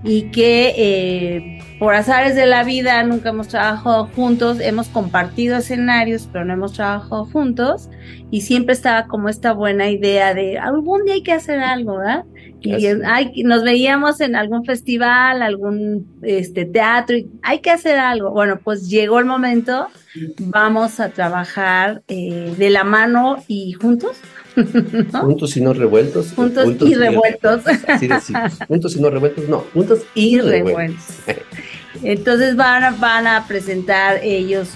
y 0.03 0.31
que 0.31 0.73
eh, 0.77 1.59
por 1.79 1.95
azares 1.95 2.35
de 2.35 2.45
la 2.45 2.63
vida 2.63 3.01
nunca 3.03 3.29
hemos 3.29 3.47
trabajado 3.47 4.07
juntos, 4.15 4.59
hemos 4.59 4.87
compartido 4.87 5.57
escenarios, 5.57 6.29
pero 6.31 6.45
no 6.45 6.53
hemos 6.53 6.73
trabajado 6.73 7.25
juntos. 7.25 7.89
Y 8.29 8.41
siempre 8.41 8.73
estaba 8.73 9.07
como 9.07 9.29
esta 9.29 9.53
buena 9.53 9.89
idea 9.89 10.33
de 10.33 10.57
algún 10.57 11.05
día 11.05 11.15
hay 11.15 11.23
que 11.23 11.33
hacer 11.33 11.59
algo, 11.59 11.97
¿verdad? 11.97 12.25
Y 12.61 12.85
hay, 12.85 13.43
nos 13.43 13.63
veíamos 13.63 14.21
en 14.21 14.35
algún 14.35 14.65
festival, 14.65 15.41
algún 15.41 16.19
este, 16.21 16.65
teatro, 16.65 17.17
y 17.17 17.27
hay 17.41 17.59
que 17.59 17.71
hacer 17.71 17.97
algo. 17.97 18.31
Bueno, 18.31 18.59
pues 18.63 18.89
llegó 18.89 19.19
el 19.19 19.25
momento, 19.25 19.87
vamos 20.39 20.99
a 20.99 21.09
trabajar 21.09 22.03
eh, 22.07 22.53
de 22.57 22.69
la 22.69 22.83
mano 22.83 23.43
y 23.47 23.73
juntos. 23.73 24.17
Juntos 25.11 25.55
y 25.55 25.61
no 25.61 25.73
revueltos. 25.73 26.33
Juntos, 26.33 26.67
y, 26.81 26.93
revueltos. 26.93 27.63
Juntos 28.67 28.95
y 28.95 29.01
no 29.01 29.09
revueltos, 29.09 29.47
no, 29.47 29.59
juntos 29.73 30.01
y, 30.13 30.39
revueltos. 30.39 31.05
Entonces 32.03 32.55
van 32.55 32.83
a, 32.83 32.91
van 32.91 33.27
a 33.27 33.47
presentar 33.47 34.19
ellos 34.23 34.69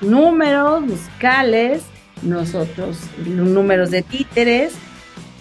números 0.00 0.82
musicales, 0.82 1.82
nosotros 2.22 2.98
números 3.26 3.90
de 3.90 4.02
títeres. 4.02 4.74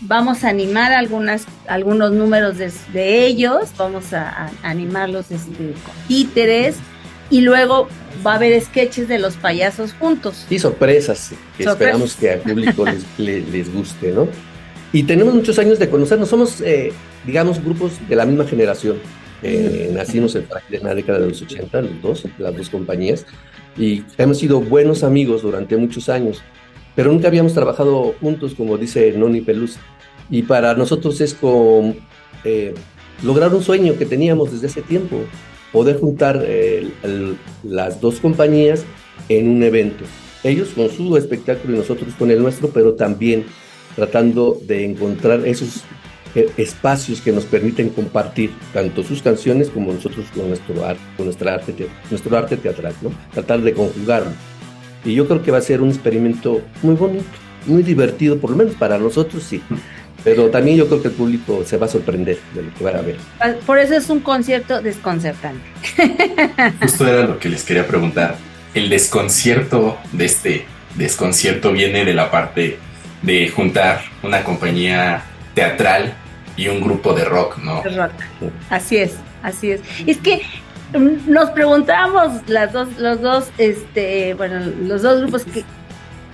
Vamos 0.01 0.43
a 0.43 0.49
animar 0.49 0.91
algunas, 0.91 1.45
algunos 1.67 2.11
números 2.11 2.57
de, 2.57 3.25
ellos, 3.25 3.69
vamos 3.77 4.13
a, 4.13 4.51
animarlos 4.61 5.31
este, 5.31 5.73
con 5.85 6.07
títeres 6.07 6.75
y 7.29 7.41
luego 7.41 7.87
va 8.25 8.33
a 8.33 8.35
haber 8.35 8.61
sketches 8.61 9.07
de 9.07 9.19
los 9.19 9.35
payasos 9.35 9.93
juntos. 9.93 10.45
Y 10.49 10.59
sorpresas, 10.59 11.31
que 11.57 11.63
esperamos 11.63 12.15
que 12.15 12.31
al 12.31 12.39
público 12.39 12.85
les, 12.85 13.05
les, 13.51 13.73
guste, 13.73 14.11
¿no? 14.11 14.27
Y 14.91 15.03
tenemos 15.03 15.33
muchos 15.33 15.57
años 15.59 15.79
de 15.79 15.89
conocernos, 15.89 16.29
somos, 16.29 16.61
eh, 16.61 16.93
digamos, 17.25 17.63
grupos 17.63 17.93
de 18.07 18.15
la 18.15 18.25
misma 18.25 18.45
generación. 18.45 18.97
Eh, 19.43 19.91
nacimos 19.93 20.35
en, 20.35 20.47
la 20.81 20.95
década 20.95 21.19
de 21.19 21.29
los 21.29 21.41
80, 21.41 21.81
los 21.81 22.01
dos, 22.01 22.23
las 22.37 22.55
dos 22.55 22.69
compañías, 22.69 23.25
y 23.77 24.03
hemos 24.17 24.39
sido 24.39 24.61
buenos 24.61 25.03
amigos 25.03 25.41
durante 25.41 25.75
muchos 25.77 26.09
años, 26.09 26.41
pero 26.95 27.11
nunca 27.11 27.27
habíamos 27.27 27.53
trabajado 27.53 28.15
juntos, 28.21 28.55
como 28.55 28.77
dice 28.77 29.11
Noni 29.11 29.41
Peluz. 29.41 29.77
Y 30.29 30.43
para 30.43 30.73
nosotros 30.73 31.21
es 31.21 31.33
como 31.33 31.95
eh, 32.43 32.73
lograr 33.23 33.53
un 33.53 33.61
sueño 33.61 33.97
que 33.97 34.05
teníamos 34.05 34.51
desde 34.51 34.67
hace 34.67 34.81
tiempo, 34.81 35.17
poder 35.71 35.99
juntar 35.99 36.41
eh, 36.45 36.89
las 37.63 38.01
dos 38.01 38.19
compañías 38.19 38.83
en 39.29 39.49
un 39.49 39.63
evento. 39.63 40.05
Ellos 40.43 40.69
con 40.75 40.89
su 40.89 41.17
espectáculo 41.17 41.75
y 41.75 41.77
nosotros 41.79 42.13
con 42.17 42.31
el 42.31 42.41
nuestro, 42.41 42.69
pero 42.69 42.93
también 42.93 43.45
tratando 43.95 44.59
de 44.65 44.85
encontrar 44.85 45.45
esos 45.45 45.83
eh, 46.35 46.49
espacios 46.57 47.21
que 47.21 47.31
nos 47.31 47.45
permiten 47.45 47.89
compartir 47.89 48.51
tanto 48.73 49.03
sus 49.03 49.21
canciones 49.21 49.69
como 49.69 49.93
nosotros 49.93 50.25
con 50.35 50.49
nuestro 50.49 50.85
arte, 50.85 51.01
con 51.15 51.25
nuestra 51.25 51.53
arte, 51.55 51.87
nuestro 52.09 52.37
arte 52.37 52.57
teatral, 52.57 52.93
¿no? 53.01 53.11
Tratar 53.33 53.61
de 53.61 53.73
conjugarlo. 53.73 54.31
Y 55.05 55.13
yo 55.13 55.27
creo 55.27 55.41
que 55.41 55.51
va 55.51 55.59
a 55.59 55.61
ser 55.61 55.81
un 55.81 55.89
experimento 55.89 56.61
muy 56.81 56.95
bonito, 56.95 57.25
muy 57.65 57.83
divertido, 57.83 58.37
por 58.39 58.49
lo 58.49 58.57
menos 58.57 58.73
para 58.75 58.97
nosotros 58.97 59.43
sí. 59.43 59.61
Pero 60.23 60.49
también 60.49 60.77
yo 60.77 60.87
creo 60.87 61.03
que 61.03 61.09
el 61.09 61.13
público 61.13 61.63
se 61.65 61.77
va 61.77 61.85
a 61.85 61.89
sorprender 61.89 62.39
de 62.55 62.63
lo 62.63 62.73
que 62.73 62.83
va 62.83 62.89
a 62.89 63.01
ver. 63.01 63.17
Por 63.65 63.77
eso 63.77 63.93
es 63.93 64.09
un 64.09 64.21
concierto 64.21 64.81
desconcertante. 64.81 65.61
Justo 66.81 67.07
era 67.07 67.27
lo 67.27 67.37
que 67.37 67.49
les 67.49 67.63
quería 67.63 67.87
preguntar. 67.87 68.35
El 68.73 68.89
desconcierto 68.89 69.97
de 70.11 70.25
este 70.25 70.65
desconcierto 70.95 71.71
viene 71.71 72.03
de 72.05 72.13
la 72.15 72.31
parte 72.31 72.79
de 73.21 73.49
juntar 73.49 74.01
una 74.23 74.43
compañía 74.43 75.23
teatral 75.53 76.15
y 76.57 76.67
un 76.69 76.81
grupo 76.81 77.13
de 77.13 77.25
rock, 77.25 77.57
¿no? 77.59 77.83
rock. 77.83 78.11
Así 78.69 78.97
es, 78.97 79.13
así 79.43 79.71
es. 79.71 79.81
Es 80.07 80.17
que 80.17 80.41
nos 80.99 81.49
preguntábamos 81.51 82.47
las 82.47 82.73
dos, 82.73 82.97
los 82.97 83.21
dos, 83.21 83.49
este, 83.57 84.33
bueno, 84.33 84.59
los 84.59 85.01
dos 85.01 85.21
grupos 85.21 85.45
que 85.45 85.63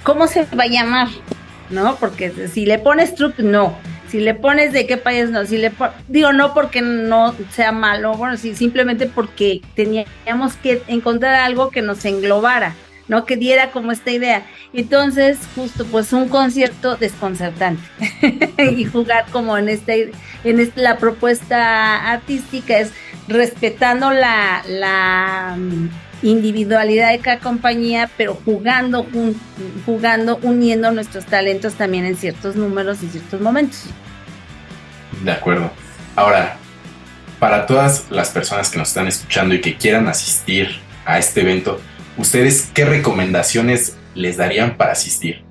cómo 0.03 0.27
se 0.27 0.45
va 0.55 0.63
a 0.63 0.67
llamar, 0.67 1.07
¿no? 1.69 1.95
Porque 1.95 2.31
si 2.47 2.65
le 2.65 2.79
pones 2.79 3.15
truck, 3.15 3.39
no. 3.39 3.75
Si 4.09 4.19
le 4.19 4.33
pones 4.33 4.73
de 4.73 4.87
qué 4.87 4.97
país, 4.97 5.29
no. 5.29 5.45
Si 5.45 5.57
le 5.57 5.71
digo, 6.09 6.33
no 6.33 6.53
porque 6.53 6.81
no 6.81 7.33
sea 7.51 7.71
malo, 7.71 8.15
bueno, 8.15 8.35
sí, 8.37 8.55
simplemente 8.55 9.05
porque 9.05 9.61
teníamos 9.75 10.55
que 10.55 10.81
encontrar 10.87 11.35
algo 11.35 11.69
que 11.69 11.81
nos 11.81 12.03
englobara, 12.03 12.75
¿no? 13.07 13.25
Que 13.25 13.37
diera 13.37 13.71
como 13.71 13.91
esta 13.91 14.11
idea. 14.11 14.43
Entonces, 14.73 15.37
justo, 15.55 15.85
pues 15.85 16.11
un 16.11 16.27
concierto 16.27 16.97
desconcertante. 16.97 17.81
y 18.57 18.83
jugar 18.85 19.25
como 19.31 19.57
en 19.57 19.69
este, 19.69 20.11
en 20.43 20.59
este, 20.59 20.81
la 20.81 20.97
propuesta 20.97 22.11
artística 22.11 22.79
es 22.79 22.91
respetando 23.27 24.11
la, 24.11 24.63
la 24.67 25.57
individualidad 26.21 27.11
de 27.11 27.19
cada 27.19 27.39
compañía, 27.39 28.09
pero 28.17 28.35
jugando, 28.45 29.05
jugando, 29.85 30.39
uniendo 30.43 30.91
nuestros 30.91 31.25
talentos 31.25 31.73
también 31.75 32.05
en 32.05 32.15
ciertos 32.15 32.55
números 32.55 33.01
y 33.03 33.07
ciertos 33.07 33.41
momentos. 33.41 33.85
De 35.23 35.31
acuerdo. 35.31 35.71
Ahora, 36.15 36.57
para 37.39 37.65
todas 37.65 38.05
las 38.11 38.29
personas 38.29 38.69
que 38.69 38.77
nos 38.77 38.89
están 38.89 39.07
escuchando 39.07 39.55
y 39.55 39.61
que 39.61 39.75
quieran 39.75 40.07
asistir 40.07 40.69
a 41.05 41.17
este 41.17 41.41
evento, 41.41 41.79
¿ustedes 42.17 42.69
qué 42.73 42.85
recomendaciones 42.85 43.97
les 44.13 44.37
darían 44.37 44.77
para 44.77 44.91
asistir? 44.91 45.43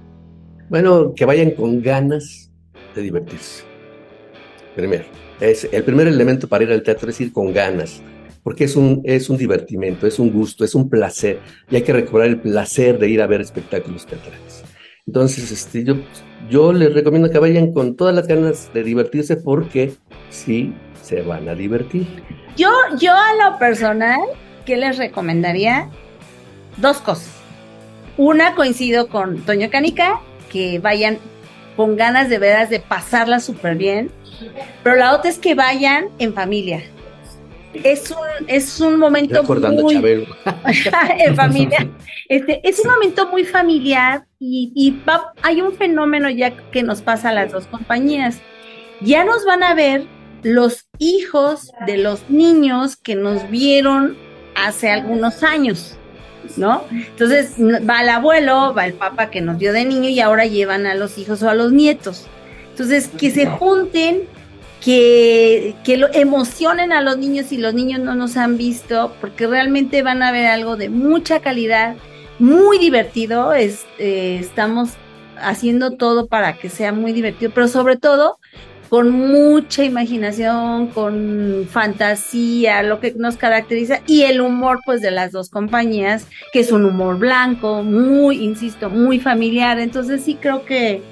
Bueno, 0.68 1.14
que 1.16 1.24
vayan 1.24 1.50
con 1.50 1.82
ganas 1.82 2.50
de 2.94 3.02
divertirse. 3.02 3.64
Primero, 4.76 5.04
es 5.40 5.68
el 5.70 5.82
primer 5.84 6.06
elemento 6.06 6.48
para 6.48 6.64
ir 6.64 6.72
al 6.72 6.82
teatro 6.82 7.10
es 7.10 7.20
ir 7.20 7.32
con 7.32 7.52
ganas 7.52 8.02
porque 8.42 8.64
es 8.64 8.76
un, 8.76 9.02
es 9.04 9.28
un 9.28 9.36
divertimento, 9.36 10.06
es 10.06 10.18
un 10.18 10.30
gusto, 10.30 10.64
es 10.64 10.74
un 10.74 10.88
placer, 10.88 11.40
y 11.70 11.76
hay 11.76 11.82
que 11.82 11.92
recobrar 11.92 12.28
el 12.28 12.40
placer 12.40 12.98
de 12.98 13.08
ir 13.08 13.20
a 13.20 13.26
ver 13.26 13.40
espectáculos 13.40 14.06
teatrales. 14.06 14.64
Entonces, 15.06 15.50
este, 15.50 15.84
yo, 16.48 16.72
les 16.72 16.94
recomiendo 16.94 17.30
que 17.30 17.38
vayan 17.38 17.72
con 17.72 17.96
todas 17.96 18.14
las 18.14 18.26
ganas 18.26 18.72
de 18.72 18.82
divertirse 18.82 19.36
porque 19.36 19.92
sí 20.30 20.72
se 21.02 21.22
van 21.22 21.48
a 21.48 21.54
divertir. 21.54 22.06
Yo, 22.56 22.70
yo 22.98 23.12
a 23.12 23.50
lo 23.50 23.58
personal, 23.58 24.20
¿qué 24.64 24.76
les 24.76 24.98
recomendaría? 24.98 25.88
Dos 26.76 26.98
cosas. 26.98 27.30
Una, 28.16 28.54
coincido 28.54 29.08
con 29.08 29.38
Toño 29.38 29.70
Canica, 29.70 30.20
que 30.50 30.78
vayan 30.78 31.18
con 31.80 31.96
ganas 31.96 32.28
de 32.28 32.38
veras 32.38 32.68
de 32.68 32.78
pasarla 32.78 33.40
súper 33.40 33.74
bien, 33.74 34.10
pero 34.82 34.96
la 34.96 35.14
otra 35.14 35.30
es 35.30 35.38
que 35.38 35.54
vayan 35.54 36.10
en 36.18 36.34
familia 36.34 36.82
es 37.72 38.10
un, 38.10 38.48
es 38.48 38.80
un 38.80 38.98
momento 38.98 39.42
muy 39.44 39.94
en 41.18 41.36
familia. 41.36 41.88
Este, 42.28 42.60
es 42.68 42.80
un 42.80 42.90
momento 42.90 43.28
muy 43.28 43.44
familiar 43.44 44.26
y, 44.38 45.00
hay 45.42 45.62
un 45.62 45.72
fenómeno 45.72 46.28
ya 46.28 46.50
que 46.70 46.82
nos 46.82 47.00
pasa 47.00 47.30
a 47.30 47.32
las 47.32 47.52
dos 47.52 47.66
compañías. 47.66 48.40
Ya 49.00 49.24
nos 49.24 49.46
van 49.46 49.62
a 49.62 49.72
ver 49.72 50.04
los 50.42 50.88
hijos 50.98 51.70
de 51.86 51.96
los 51.96 52.28
niños 52.28 52.96
que 52.96 53.14
nos 53.14 53.48
vieron 53.48 54.18
hace 54.54 54.90
algunos 54.90 55.42
años, 55.42 55.96
¿no? 56.56 56.84
Entonces 56.90 57.54
va 57.58 58.02
el 58.02 58.08
abuelo, 58.08 58.74
va 58.74 58.86
el 58.86 58.94
papá 58.94 59.30
que 59.30 59.40
nos 59.40 59.58
vio 59.58 59.72
de 59.72 59.84
niño 59.84 60.08
y 60.08 60.20
ahora 60.20 60.46
llevan 60.46 60.86
a 60.86 60.94
los 60.94 61.18
hijos 61.18 61.42
o 61.42 61.48
a 61.48 61.54
los 61.54 61.72
nietos. 61.72 62.26
Entonces, 62.70 63.08
que 63.08 63.30
se 63.30 63.46
junten 63.46 64.22
que, 64.80 65.74
que 65.84 65.96
lo 65.96 66.12
emocionen 66.14 66.92
a 66.92 67.02
los 67.02 67.18
niños 67.18 67.46
si 67.46 67.58
los 67.58 67.74
niños 67.74 68.00
no 68.00 68.14
nos 68.14 68.36
han 68.36 68.56
visto, 68.56 69.12
porque 69.20 69.46
realmente 69.46 70.02
van 70.02 70.22
a 70.22 70.32
ver 70.32 70.46
algo 70.46 70.76
de 70.76 70.88
mucha 70.88 71.40
calidad 71.40 71.96
muy 72.38 72.78
divertido, 72.78 73.52
es, 73.52 73.84
eh, 73.98 74.38
estamos 74.40 74.92
haciendo 75.36 75.92
todo 75.92 76.26
para 76.26 76.56
que 76.56 76.70
sea 76.70 76.92
muy 76.92 77.12
divertido, 77.12 77.52
pero 77.54 77.68
sobre 77.68 77.96
todo 77.96 78.38
con 78.90 79.12
mucha 79.12 79.84
imaginación, 79.84 80.88
con 80.88 81.68
fantasía, 81.70 82.82
lo 82.82 82.98
que 82.98 83.14
nos 83.16 83.36
caracteriza, 83.36 84.00
y 84.04 84.24
el 84.24 84.40
humor 84.40 84.80
pues 84.84 85.00
de 85.00 85.12
las 85.12 85.30
dos 85.30 85.48
compañías, 85.48 86.26
que 86.52 86.58
es 86.58 86.72
un 86.72 86.84
humor 86.84 87.16
blanco, 87.16 87.84
muy, 87.84 88.44
insisto, 88.44 88.90
muy 88.90 89.20
familiar. 89.20 89.78
Entonces 89.78 90.24
sí 90.24 90.36
creo 90.40 90.64
que, 90.64 91.02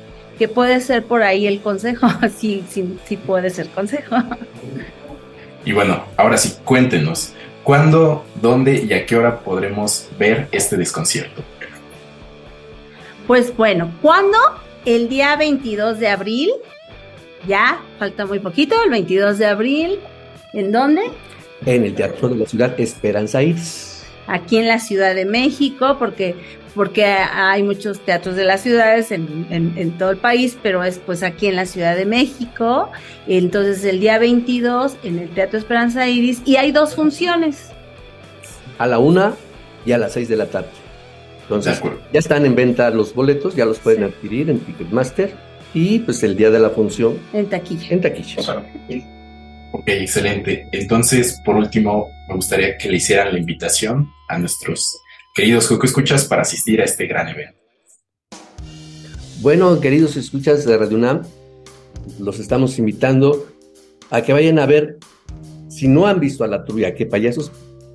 que 0.41 0.49
puede 0.49 0.81
ser 0.81 1.05
por 1.05 1.23
ahí 1.23 1.47
el 1.47 1.61
consejo, 1.61 2.09
sí, 2.37 2.65
sí, 2.69 2.99
sí 3.07 3.17
puede 3.17 3.49
ser 3.49 3.69
consejo. 3.69 4.17
Y 5.65 5.71
bueno, 5.71 6.03
ahora 6.17 6.37
sí, 6.37 6.55
cuéntenos, 6.65 7.33
¿cuándo, 7.63 8.25
dónde 8.43 8.85
y 8.89 8.93
a 8.93 9.07
qué 9.07 9.17
hora 9.17 9.39
podremos 9.39 10.09
ver 10.19 10.49
este 10.51 10.77
desconcierto? 10.77 11.45
Pues 13.29 13.57
bueno, 13.57 13.93
¿cuándo? 14.03 14.37
El 14.85 15.09
día 15.09 15.37
22 15.37 16.01
de 16.01 16.09
abril 16.09 16.51
ya, 17.47 17.81
falta 17.99 18.27
muy 18.27 18.39
poquito, 18.39 18.75
el 18.83 18.91
22 18.91 19.39
de 19.39 19.47
abril. 19.47 19.99
¿En 20.53 20.73
dónde? 20.73 21.03
En 21.67 21.85
el 21.85 21.95
Teatro 21.95 22.29
de 22.29 22.37
la 22.37 22.47
Ciudad 22.47 22.79
Esperanza 22.81 23.43
Iris. 23.43 24.07
Aquí 24.27 24.59
en 24.59 24.69
la 24.69 24.79
Ciudad 24.79 25.15
de 25.15 25.25
México, 25.25 25.97
porque, 25.99 26.35
porque 26.75 27.05
hay 27.05 27.63
muchos 27.63 28.01
teatros 28.01 28.37
de 28.37 28.45
las 28.45 28.63
ciudades 28.63 29.11
en, 29.11 29.47
en, 29.51 29.91
todo 29.93 30.11
el 30.11 30.19
país, 30.19 30.59
pero 30.63 30.85
es 30.85 30.99
pues 30.99 31.23
aquí 31.23 31.47
en 31.47 31.57
la 31.57 31.65
Ciudad 31.65 31.97
de 31.97 32.05
México. 32.05 32.91
Entonces 33.27 33.85
el 33.85 34.01
día 34.01 34.19
22 34.19 34.97
en 35.03 35.19
el 35.19 35.29
Teatro 35.31 35.59
Esperanza 35.59 36.09
Iris 36.09 36.43
y 36.45 36.57
hay 36.57 36.73
dos 36.73 36.95
funciones. 36.95 37.71
A 38.79 38.87
la 38.87 38.99
una 38.99 39.35
y 39.87 39.93
a 39.93 39.99
las 39.99 40.13
seis 40.13 40.29
de 40.29 40.37
la 40.37 40.47
tarde. 40.47 40.69
Entonces, 41.43 41.81
ya 42.13 42.19
están 42.19 42.45
en 42.45 42.55
venta 42.55 42.91
los 42.91 43.15
boletos, 43.15 43.57
ya 43.57 43.65
los 43.65 43.79
pueden 43.79 44.05
adquirir 44.05 44.51
en 44.51 44.59
Ticketmaster 44.61 45.48
y 45.75 46.01
pues 46.01 46.23
el 46.23 46.37
día 46.37 46.51
de 46.51 46.59
la 46.59 46.71
función. 46.71 47.19
En 47.33 47.47
taquilla. 47.47 47.89
En 47.91 48.01
taquilla. 48.01 48.65
Ok, 49.73 49.85
excelente. 49.87 50.69
Entonces, 50.73 51.41
por 51.45 51.57
último, 51.57 52.09
me 52.29 52.35
gustaría 52.35 52.77
que 52.79 52.89
le 52.89 52.97
hicieran 52.97 53.33
la 53.33 53.39
invitación 53.39 54.09
a 54.29 54.39
nuestros 54.39 54.99
queridos 55.35 55.69
Joco 55.69 55.87
Escuchas 55.87 56.25
para 56.25 56.43
asistir 56.43 56.81
a 56.81 56.85
este 56.85 57.07
gran 57.07 57.29
evento. 57.29 57.59
Bueno, 59.41 59.79
queridos 59.81 60.17
escuchas 60.17 60.65
de 60.65 60.77
Radio 60.77 60.97
UNAM, 60.97 61.23
los 62.19 62.41
estamos 62.41 62.79
invitando 62.79 63.47
a 64.11 64.23
que 64.23 64.33
vayan 64.33 64.59
a 64.59 64.67
ver, 64.67 64.99
si 65.69 65.87
no 65.87 66.07
han 66.07 66.19
visto 66.19 66.43
a 66.43 66.49
la 66.49 66.65
trulla, 66.65 66.95
que 66.95 67.07
payasos, 67.07 67.53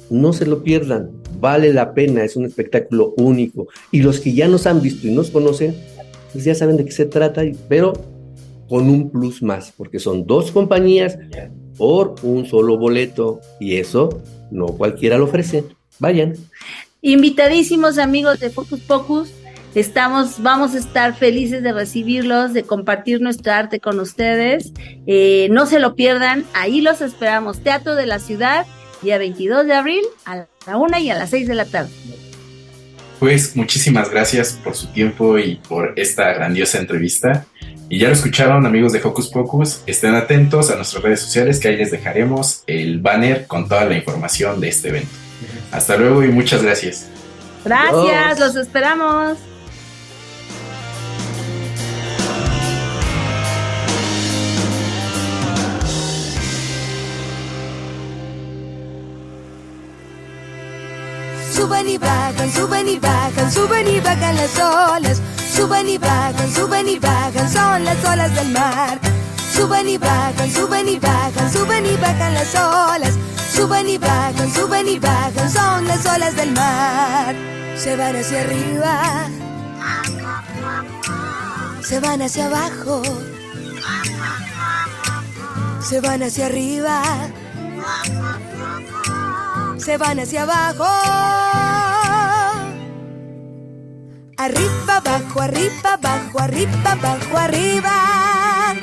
no 0.09 0.31
se 0.31 0.45
lo 0.45 0.63
pierdan, 0.63 1.11
vale 1.39 1.73
la 1.73 1.93
pena, 1.93 2.23
es 2.23 2.35
un 2.35 2.45
espectáculo 2.45 3.13
único. 3.17 3.67
Y 3.91 4.01
los 4.01 4.19
que 4.19 4.33
ya 4.33 4.47
nos 4.47 4.67
han 4.67 4.81
visto 4.81 5.07
y 5.07 5.11
nos 5.11 5.31
conocen, 5.31 5.75
pues 6.33 6.43
ya 6.43 6.55
saben 6.55 6.77
de 6.77 6.85
qué 6.85 6.91
se 6.91 7.05
trata, 7.05 7.43
pero 7.69 7.93
con 8.67 8.89
un 8.89 9.11
plus 9.11 9.41
más, 9.41 9.71
porque 9.77 9.99
son 9.99 10.25
dos 10.25 10.51
compañías 10.51 11.17
por 11.77 12.15
un 12.23 12.45
solo 12.45 12.77
boleto 12.77 13.39
y 13.59 13.75
eso 13.77 14.21
no 14.51 14.67
cualquiera 14.67 15.17
lo 15.17 15.25
ofrece. 15.25 15.63
Vayan. 15.99 16.33
Invitadísimos 17.01 17.97
amigos 17.97 18.39
de 18.39 18.49
Focus 18.49 18.79
Pocus. 18.81 19.31
Estamos, 19.75 20.41
vamos 20.41 20.75
a 20.75 20.77
estar 20.77 21.15
felices 21.15 21.63
de 21.63 21.73
recibirlos, 21.73 22.53
de 22.53 22.63
compartir 22.63 23.21
nuestro 23.21 23.53
arte 23.53 23.79
con 23.79 23.99
ustedes. 23.99 24.71
Eh, 25.07 25.47
no 25.51 25.65
se 25.65 25.79
lo 25.79 25.95
pierdan, 25.95 26.45
ahí 26.53 26.81
los 26.81 27.01
esperamos. 27.01 27.59
Teatro 27.59 27.95
de 27.95 28.05
la 28.05 28.19
Ciudad, 28.19 28.65
día 29.01 29.17
22 29.17 29.65
de 29.65 29.73
abril, 29.73 30.03
a 30.25 30.45
la 30.67 30.77
una 30.77 30.99
y 30.99 31.09
a 31.09 31.15
las 31.15 31.31
6 31.31 31.47
de 31.47 31.55
la 31.55 31.65
tarde. 31.65 31.91
Pues 33.23 33.55
muchísimas 33.55 34.09
gracias 34.09 34.59
por 34.61 34.75
su 34.75 34.87
tiempo 34.87 35.39
y 35.39 35.55
por 35.55 35.93
esta 35.95 36.33
grandiosa 36.33 36.77
entrevista. 36.77 37.45
Y 37.87 37.99
ya 37.99 38.07
lo 38.07 38.15
escucharon 38.15 38.65
amigos 38.65 38.91
de 38.91 38.99
Hocus 39.01 39.29
Pocus, 39.29 39.79
estén 39.87 40.13
atentos 40.13 40.69
a 40.69 40.75
nuestras 40.75 41.01
redes 41.01 41.21
sociales 41.21 41.57
que 41.61 41.69
ahí 41.69 41.77
les 41.77 41.89
dejaremos 41.89 42.63
el 42.67 42.99
banner 42.99 43.47
con 43.47 43.69
toda 43.69 43.85
la 43.85 43.95
información 43.95 44.59
de 44.59 44.67
este 44.67 44.89
evento. 44.89 45.15
Hasta 45.71 45.95
luego 45.95 46.21
y 46.25 46.33
muchas 46.33 46.63
gracias. 46.63 47.07
Gracias, 47.63 48.39
los 48.39 48.57
esperamos. 48.57 49.37
Suben 61.63 61.87
y 61.87 61.97
bajan, 61.97 62.51
suben 62.51 62.89
y 62.89 62.99
bajan, 62.99 63.49
suben 63.49 63.87
y 63.87 63.97
bajan 64.01 64.35
las 64.35 64.59
olas. 64.59 65.21
Suben 65.55 65.87
y 65.87 65.97
bajan, 65.97 66.53
suben 66.53 66.89
y 66.89 66.99
bajan, 66.99 67.49
son 67.49 67.85
las 67.85 68.03
olas 68.03 68.35
del 68.35 68.49
mar. 68.49 68.99
Suben 69.55 69.87
y 69.87 69.97
bajan, 69.97 70.51
suben 70.51 70.89
y 70.89 70.99
bajan, 70.99 71.53
suben 71.53 71.85
y 71.85 71.95
bajan 71.95 72.33
las 72.33 72.53
olas. 72.53 73.13
Suben 73.55 73.87
y 73.87 73.97
bajan, 73.97 74.53
suben 74.53 74.89
y 74.89 74.99
bajan, 74.99 75.49
son 75.49 75.87
las 75.87 76.05
olas 76.05 76.35
del 76.35 76.51
mar. 76.51 77.33
Se 77.77 77.95
van 77.95 78.17
hacia 78.17 78.41
arriba, 78.41 79.29
se 81.81 81.99
van 82.01 82.21
hacia 82.23 82.47
abajo, 82.47 83.01
se 85.79 86.01
van 86.01 86.23
hacia 86.23 86.47
arriba 86.47 87.01
se 89.83 89.97
van 89.97 90.17
hacia 90.17 90.43
abajo. 90.43 90.85
Arriba, 94.37 94.97
abajo, 94.97 95.41
arriba, 95.41 95.93
abajo, 95.93 96.39
arriba, 96.39 96.91
abajo, 96.91 97.37
arriba. 97.37 98.75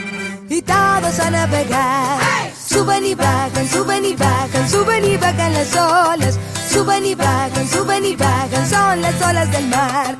Y 0.48 0.60
todos 0.60 1.20
a 1.20 1.30
navegar. 1.30 2.20
Suben 2.54 3.06
y 3.06 3.14
bajan, 3.14 3.68
suben 3.68 4.04
y 4.04 4.14
bajan, 4.14 4.68
suben 4.68 5.04
y 5.04 5.16
bajan 5.16 5.54
las 5.54 5.74
olas. 5.74 6.38
Suben 6.70 7.06
y 7.06 7.14
bajan, 7.14 7.68
suben 7.68 8.04
y 8.04 8.16
bajan, 8.16 8.68
son 8.68 9.00
las 9.00 9.22
olas 9.22 9.50
del 9.50 9.68
mar. 9.68 10.16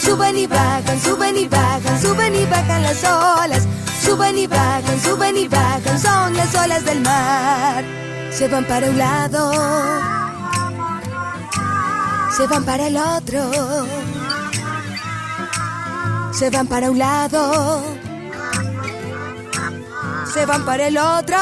Suben 0.00 0.38
y 0.38 0.46
bajan, 0.46 1.00
suben 1.00 1.36
y 1.36 1.46
bajan, 1.46 2.00
suben 2.00 2.34
y 2.34 2.44
bajan 2.46 2.82
las 2.82 3.04
olas. 3.04 3.68
Suben 4.02 4.38
y 4.38 4.46
bajan, 4.46 5.00
suben 5.00 5.36
y 5.36 5.46
bajan, 5.46 6.00
son 6.00 6.34
las 6.34 6.54
olas 6.54 6.84
del 6.86 7.00
mar. 7.02 7.84
Se 8.30 8.48
van 8.48 8.64
para 8.64 8.88
un 8.88 8.98
lado 8.98 10.21
se 12.36 12.46
van 12.46 12.64
para 12.64 12.86
el 12.86 12.96
otro, 12.96 13.50
se 16.32 16.50
van 16.50 16.66
para 16.66 16.90
un 16.90 16.98
lado, 16.98 17.82
se 20.32 20.46
van 20.46 20.64
para 20.64 20.86
el 20.86 20.96
otro. 20.96 21.36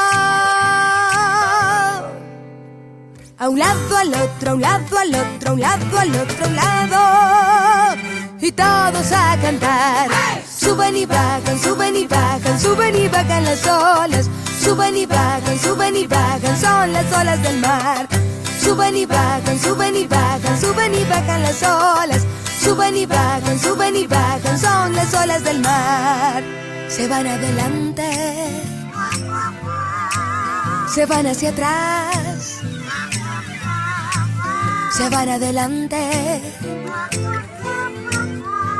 A 3.37 3.49
un 3.49 3.57
lado, 3.57 3.97
al 3.97 4.13
otro, 4.13 4.51
a 4.51 4.53
un 4.53 4.61
lado, 4.61 4.99
al 4.99 5.15
otro, 5.15 5.49
a 5.49 5.53
un 5.53 5.61
lado, 5.61 5.99
al 5.99 6.15
otro 6.15 6.49
lado. 6.51 7.97
Y 8.39 8.51
todos 8.51 9.11
a 9.11 9.37
cantar. 9.41 10.09
Suben 10.45 10.95
y 10.95 11.05
bajan, 11.07 11.59
suben 11.59 11.95
y 11.95 12.05
bajan, 12.05 12.59
suben 12.59 12.95
y 12.95 13.07
bajan 13.07 13.45
las 13.45 13.65
olas. 13.65 14.29
Suben 14.63 14.95
y 14.95 15.07
bajan, 15.07 15.59
suben 15.59 15.95
y 15.95 16.05
bajan, 16.05 16.61
son 16.61 16.93
las 16.93 17.11
olas 17.17 17.41
del 17.41 17.59
mar. 17.61 18.07
Suben 18.63 18.95
y 18.95 19.05
bajan, 19.07 19.59
suben 19.59 19.95
y 19.95 20.05
bajan, 20.05 20.61
suben 20.61 20.93
y 20.93 21.03
bajan 21.05 21.41
las 21.41 21.63
olas. 21.63 22.27
Suben 22.63 22.95
y 22.95 23.07
bajan, 23.07 23.59
suben 23.59 23.95
y 23.95 24.05
bajan, 24.05 24.59
son 24.59 24.93
las 24.93 25.11
olas 25.15 25.43
del 25.43 25.61
mar. 25.61 26.43
Se 26.87 27.07
van 27.07 27.25
adelante, 27.25 28.61
se 30.93 31.07
van 31.07 31.25
hacia 31.25 31.49
atrás, 31.49 32.59
se 34.95 35.09
van 35.09 35.29
adelante, 35.29 36.41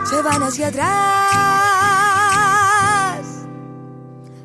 se 0.08 0.22
van 0.22 0.44
hacia 0.44 0.68
atrás. 0.68 0.92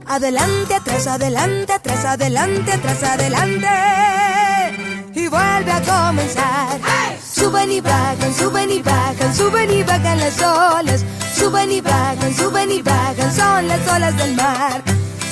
Adelante, 0.07 0.75
atrás, 0.77 1.07
adelante, 1.07 1.73
atrás, 1.75 2.05
adelante, 2.07 2.73
atrás, 2.73 3.03
adelante 3.03 4.46
y 5.17 5.29
vuelve 5.29 5.73
a 5.73 5.81
comenzar. 5.81 6.79
Suben 7.21 7.73
y 7.73 7.81
bajan, 7.81 8.35
suben 8.35 8.71
y 8.71 8.83
bajan, 8.83 9.35
suben 9.35 9.71
y 9.71 9.83
bajan 9.83 10.19
las 10.21 10.39
olas. 10.43 11.05
Suben 11.35 11.73
y 11.73 11.81
bajan, 11.81 12.35
suben 12.35 12.71
y 12.71 12.83
bajan, 12.83 13.35
son 13.35 13.69
las 13.69 13.89
olas 13.89 14.17
del 14.17 14.35
mar. 14.35 14.83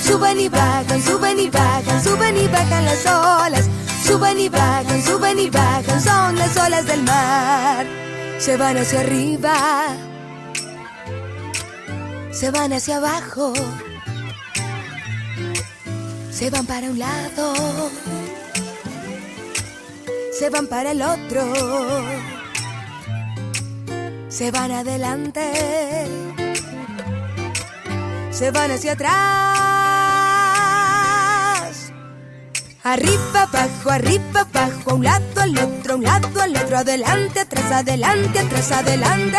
Suben 0.03 0.41
y 0.41 0.49
bajan, 0.49 1.03
suben 1.03 1.39
y 1.39 1.51
bajan, 1.51 2.03
suben 2.03 2.37
y 2.37 2.49
bajan 2.49 2.85
las 2.85 3.07
olas. 3.07 3.69
Suben 4.07 4.39
y 4.41 4.49
bajan, 4.49 5.03
suben 5.03 5.39
y 5.39 5.51
bajan, 5.51 6.01
son 6.03 6.37
las 6.37 6.57
olas 6.57 6.87
del 6.87 7.03
mar. 7.03 7.87
Se 8.39 8.57
van 8.57 8.77
hacia 8.77 9.01
arriba, 9.01 9.55
se 12.31 12.51
van 12.51 12.73
hacia 12.73 12.97
abajo, 12.97 13.55
se 16.31 16.51
van 16.51 16.67
para 16.67 16.91
un 16.91 16.99
lado 16.99 17.91
se 20.39 20.51
van 20.51 20.67
para 20.67 20.91
el 20.91 21.01
otro. 21.01 21.43
se 24.29 24.51
van 24.51 24.73
adelante, 24.73 25.41
se 28.31 28.51
van 28.51 28.73
hacia 28.73 28.93
atrás. 28.93 29.15
Arriba, 32.83 33.43
abajo, 33.43 33.91
arriba, 33.91 34.41
abajo, 34.41 34.91
a 34.91 34.95
un 34.95 35.05
lado, 35.05 35.41
al 35.41 35.57
otro, 35.57 35.95
a 35.95 35.97
un 35.97 36.03
lado, 36.03 36.43
al 36.43 36.57
otro, 36.57 36.79
adelante, 36.79 37.41
atrás, 37.41 37.71
adelante, 37.71 38.41
atrás, 38.41 38.73
adelante. 38.73 39.39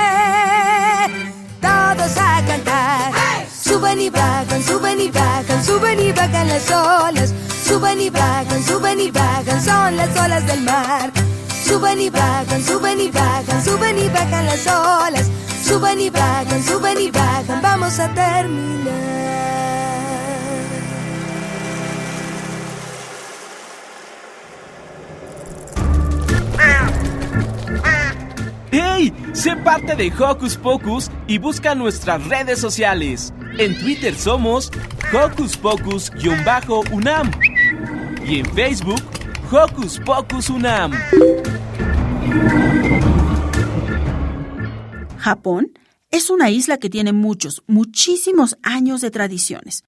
Todos 1.61 2.17
a 2.17 2.41
cantar. 2.47 3.44
Suben 3.65 3.99
y 3.99 4.11
bajan, 4.11 4.61
suben 4.63 5.01
y 5.01 5.09
bajan, 5.09 5.65
suben 5.65 5.99
y 5.99 6.11
bajan 6.11 6.47
las 6.47 6.69
olas. 6.69 7.33
Suben 7.67 7.99
y 7.99 8.11
bajan, 8.11 8.63
suben 8.63 8.99
y 8.99 9.09
bajan, 9.09 9.59
son 9.59 9.97
las 9.97 10.15
olas 10.19 10.45
del 10.45 10.61
mar. 10.61 11.11
Suben 11.67 11.99
y 11.99 12.11
bajan, 12.11 12.63
suben 12.63 13.01
y 13.01 13.09
bajan, 13.09 13.65
suben 13.65 13.97
y 13.97 14.07
bajan 14.09 14.45
las 14.45 14.67
olas. 14.67 15.31
Suben 15.63 15.99
y 15.99 16.11
bajan, 16.11 16.63
suben 16.63 17.01
y 17.01 17.09
bajan, 17.09 17.59
vamos 17.63 17.97
a 17.97 18.07
terminar. 18.13 19.74
¡Hey! 28.77 29.13
Sé 29.31 29.55
parte 29.55 29.95
de 29.95 30.11
Hocus 30.11 30.57
Pocus 30.57 31.09
y 31.27 31.37
busca 31.37 31.75
nuestras 31.75 32.27
redes 32.27 32.59
sociales. 32.59 33.33
En 33.57 33.79
Twitter 33.79 34.13
somos 34.13 34.69
Hocus 35.13 35.55
Pocus-UNAM 35.55 37.31
y 38.27 38.39
en 38.39 38.45
Facebook 38.53 39.01
Hocus 39.49 40.01
Pocus 40.01 40.49
UNAM. 40.49 40.91
Japón 45.19 45.71
es 46.11 46.29
una 46.29 46.49
isla 46.49 46.77
que 46.77 46.89
tiene 46.89 47.13
muchos, 47.13 47.63
muchísimos 47.67 48.57
años 48.61 48.99
de 48.99 49.09
tradiciones, 49.09 49.85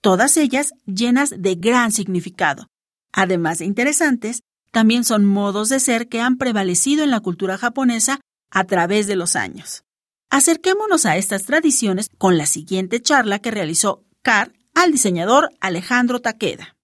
todas 0.00 0.36
ellas 0.36 0.74
llenas 0.86 1.34
de 1.36 1.56
gran 1.56 1.90
significado. 1.90 2.68
Además 3.12 3.58
de 3.58 3.64
interesantes, 3.64 4.42
también 4.70 5.02
son 5.02 5.24
modos 5.24 5.70
de 5.70 5.80
ser 5.80 6.08
que 6.08 6.20
han 6.20 6.36
prevalecido 6.38 7.02
en 7.02 7.10
la 7.10 7.18
cultura 7.18 7.58
japonesa 7.58 8.20
a 8.50 8.64
través 8.64 9.06
de 9.06 9.16
los 9.16 9.36
años. 9.36 9.84
Acerquémonos 10.30 11.06
a 11.06 11.16
estas 11.16 11.44
tradiciones 11.44 12.10
con 12.18 12.36
la 12.36 12.46
siguiente 12.46 13.00
charla 13.00 13.38
que 13.38 13.50
realizó 13.50 14.04
Car 14.22 14.52
al 14.74 14.92
diseñador 14.92 15.50
Alejandro 15.60 16.20
Takeda. 16.20 16.76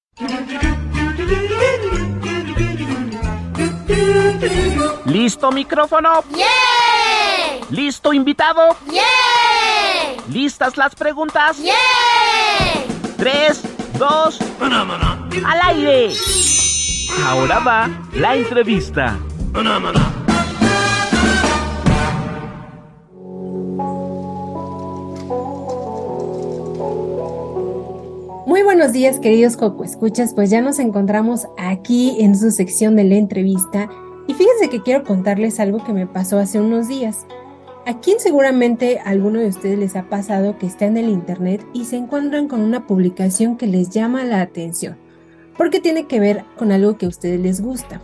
¿Listo 5.06 5.52
micrófono? 5.52 6.24
¡Yeah! 6.34 7.66
¿Listo 7.70 8.12
invitado? 8.12 8.76
¡Yeah! 8.90 9.02
¿Listas 10.28 10.76
las 10.76 10.94
preguntas? 10.94 11.58
¡Yeah! 11.58 11.74
Tres, 13.16 13.62
dos, 13.98 14.38
al 14.60 15.60
aire. 15.62 16.12
Ahora 17.24 17.58
va 17.60 17.90
la 18.14 18.34
entrevista. 18.34 19.18
Buenos 28.76 28.92
días, 28.92 29.20
queridos 29.20 29.56
Coco 29.56 29.84
Escuchas. 29.84 30.34
Pues 30.34 30.50
ya 30.50 30.60
nos 30.60 30.80
encontramos 30.80 31.46
aquí 31.56 32.16
en 32.18 32.36
su 32.36 32.50
sección 32.50 32.96
de 32.96 33.04
la 33.04 33.14
entrevista. 33.14 33.88
Y 34.26 34.34
fíjense 34.34 34.68
que 34.68 34.82
quiero 34.82 35.04
contarles 35.04 35.60
algo 35.60 35.84
que 35.84 35.92
me 35.92 36.08
pasó 36.08 36.40
hace 36.40 36.60
unos 36.60 36.88
días. 36.88 37.24
¿A 37.86 38.00
quién 38.00 38.18
seguramente 38.18 38.98
a 38.98 39.10
alguno 39.10 39.38
de 39.38 39.46
ustedes 39.46 39.78
les 39.78 39.94
ha 39.94 40.08
pasado 40.08 40.58
que 40.58 40.66
está 40.66 40.86
en 40.86 40.96
el 40.96 41.08
internet 41.08 41.64
y 41.72 41.84
se 41.84 41.94
encuentran 41.94 42.48
con 42.48 42.62
una 42.62 42.84
publicación 42.84 43.56
que 43.56 43.68
les 43.68 43.90
llama 43.90 44.24
la 44.24 44.40
atención? 44.40 44.96
Porque 45.56 45.78
tiene 45.78 46.08
que 46.08 46.18
ver 46.18 46.44
con 46.58 46.72
algo 46.72 46.98
que 46.98 47.06
a 47.06 47.10
ustedes 47.10 47.38
les 47.38 47.60
gusta. 47.60 48.02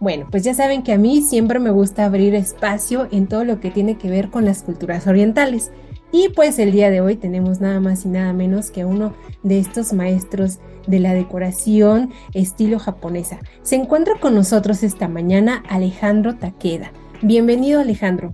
Bueno, 0.00 0.26
pues 0.28 0.42
ya 0.42 0.54
saben 0.54 0.82
que 0.82 0.92
a 0.92 0.98
mí 0.98 1.22
siempre 1.22 1.60
me 1.60 1.70
gusta 1.70 2.04
abrir 2.04 2.34
espacio 2.34 3.06
en 3.12 3.28
todo 3.28 3.44
lo 3.44 3.60
que 3.60 3.70
tiene 3.70 3.96
que 3.96 4.10
ver 4.10 4.28
con 4.30 4.44
las 4.44 4.64
culturas 4.64 5.06
orientales. 5.06 5.70
Y 6.12 6.30
pues 6.30 6.58
el 6.58 6.72
día 6.72 6.90
de 6.90 7.00
hoy 7.00 7.16
tenemos 7.16 7.60
nada 7.60 7.78
más 7.78 8.04
y 8.04 8.08
nada 8.08 8.32
menos 8.32 8.70
que 8.70 8.84
uno 8.84 9.14
de 9.42 9.58
estos 9.58 9.92
maestros 9.92 10.58
de 10.86 10.98
la 10.98 11.14
decoración 11.14 12.12
estilo 12.34 12.78
japonesa. 12.78 13.38
Se 13.62 13.76
encuentra 13.76 14.14
con 14.18 14.34
nosotros 14.34 14.82
esta 14.82 15.06
mañana 15.06 15.62
Alejandro 15.68 16.34
Takeda. 16.36 16.90
Bienvenido 17.22 17.80
Alejandro. 17.80 18.32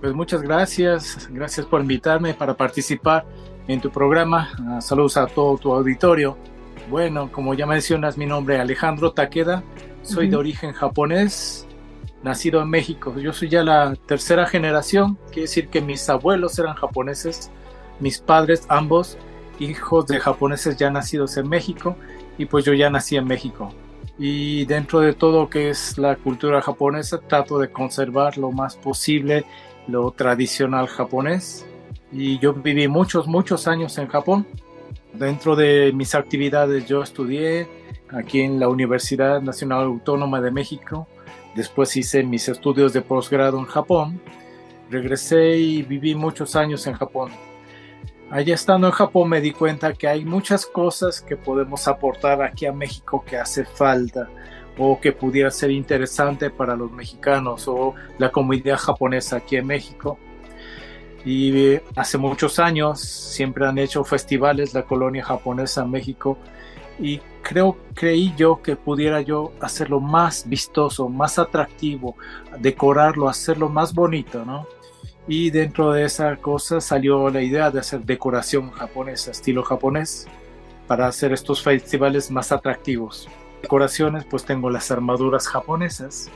Pues 0.00 0.14
muchas 0.14 0.42
gracias, 0.42 1.28
gracias 1.30 1.66
por 1.66 1.80
invitarme 1.80 2.34
para 2.34 2.54
participar 2.54 3.24
en 3.68 3.80
tu 3.80 3.90
programa. 3.90 4.50
Uh, 4.58 4.80
saludos 4.80 5.16
a 5.16 5.26
todo 5.26 5.58
tu 5.58 5.72
auditorio. 5.72 6.36
Bueno, 6.90 7.30
como 7.30 7.54
ya 7.54 7.66
mencionas, 7.66 8.16
mi 8.16 8.26
nombre 8.26 8.56
es 8.56 8.60
Alejandro 8.60 9.12
Takeda, 9.12 9.62
soy 10.02 10.24
uh 10.24 10.28
-huh. 10.28 10.30
de 10.30 10.36
origen 10.36 10.72
japonés, 10.72 11.66
nacido 12.22 12.62
en 12.62 12.70
México. 12.70 13.14
Yo 13.18 13.32
soy 13.32 13.48
ya 13.48 13.62
la 13.62 13.94
tercera 14.06 14.46
generación, 14.46 15.18
quiere 15.26 15.42
decir 15.42 15.68
que 15.68 15.80
mis 15.80 16.08
abuelos 16.08 16.58
eran 16.58 16.74
japoneses, 16.74 17.50
mis 18.00 18.18
padres 18.18 18.64
ambos 18.68 19.18
hijos 19.58 20.06
de 20.06 20.18
japoneses 20.18 20.76
ya 20.76 20.90
nacidos 20.90 21.36
en 21.36 21.48
México 21.48 21.96
y 22.38 22.46
pues 22.46 22.64
yo 22.64 22.72
ya 22.74 22.90
nací 22.90 23.16
en 23.16 23.26
México. 23.26 23.72
Y 24.18 24.64
dentro 24.66 25.00
de 25.00 25.14
todo 25.14 25.48
que 25.48 25.70
es 25.70 25.98
la 25.98 26.16
cultura 26.16 26.60
japonesa 26.60 27.18
trato 27.18 27.58
de 27.58 27.70
conservar 27.70 28.38
lo 28.38 28.50
más 28.50 28.76
posible 28.76 29.44
lo 29.88 30.10
tradicional 30.12 30.86
japonés. 30.86 31.66
Y 32.12 32.38
yo 32.38 32.52
viví 32.52 32.88
muchos, 32.88 33.26
muchos 33.26 33.66
años 33.66 33.96
en 33.98 34.06
Japón. 34.08 34.46
Dentro 35.12 35.56
de 35.56 35.92
mis 35.94 36.14
actividades 36.14 36.86
yo 36.86 37.02
estudié 37.02 37.68
aquí 38.10 38.40
en 38.40 38.60
la 38.60 38.68
Universidad 38.68 39.40
Nacional 39.40 39.84
Autónoma 39.84 40.40
de 40.40 40.50
México 40.50 41.08
Después 41.54 41.96
hice 41.96 42.22
mis 42.22 42.48
estudios 42.48 42.92
de 42.92 43.02
posgrado 43.02 43.58
en 43.58 43.66
Japón. 43.66 44.20
Regresé 44.90 45.58
y 45.58 45.82
viví 45.82 46.14
muchos 46.14 46.56
años 46.56 46.86
en 46.86 46.94
Japón. 46.94 47.30
Allá 48.30 48.54
estando 48.54 48.86
en 48.86 48.92
Japón 48.92 49.28
me 49.28 49.42
di 49.42 49.52
cuenta 49.52 49.92
que 49.92 50.08
hay 50.08 50.24
muchas 50.24 50.64
cosas 50.64 51.20
que 51.20 51.36
podemos 51.36 51.86
aportar 51.86 52.42
aquí 52.42 52.64
a 52.64 52.72
México 52.72 53.22
que 53.26 53.36
hace 53.36 53.66
falta 53.66 54.30
o 54.78 54.98
que 54.98 55.12
pudiera 55.12 55.50
ser 55.50 55.70
interesante 55.70 56.48
para 56.48 56.74
los 56.74 56.90
mexicanos 56.90 57.68
o 57.68 57.94
la 58.16 58.32
comunidad 58.32 58.78
japonesa 58.78 59.36
aquí 59.36 59.56
en 59.56 59.66
México. 59.66 60.18
Y 61.26 61.78
hace 61.94 62.16
muchos 62.16 62.58
años 62.58 63.00
siempre 63.00 63.66
han 63.66 63.76
hecho 63.76 64.02
festivales 64.02 64.72
la 64.72 64.84
colonia 64.84 65.22
japonesa 65.22 65.82
en 65.82 65.90
México 65.90 66.38
y 66.98 67.20
creo, 67.42 67.76
creí 67.94 68.32
yo 68.36 68.62
que 68.62 68.76
pudiera 68.76 69.20
yo 69.20 69.52
hacerlo 69.60 70.00
más 70.00 70.48
vistoso, 70.48 71.08
más 71.08 71.38
atractivo, 71.38 72.16
decorarlo, 72.58 73.28
hacerlo 73.28 73.68
más 73.68 73.92
bonito, 73.94 74.44
¿no? 74.44 74.66
Y 75.28 75.50
dentro 75.50 75.92
de 75.92 76.04
esa 76.04 76.36
cosa 76.36 76.80
salió 76.80 77.30
la 77.30 77.42
idea 77.42 77.70
de 77.70 77.80
hacer 77.80 78.00
decoración 78.04 78.70
japonesa, 78.70 79.30
estilo 79.30 79.62
japonés, 79.62 80.26
para 80.86 81.06
hacer 81.06 81.32
estos 81.32 81.62
festivales 81.62 82.30
más 82.30 82.50
atractivos. 82.50 83.28
Decoraciones, 83.62 84.24
pues 84.24 84.44
tengo 84.44 84.70
las 84.70 84.90
armaduras 84.90 85.46
japonesas 85.46 86.30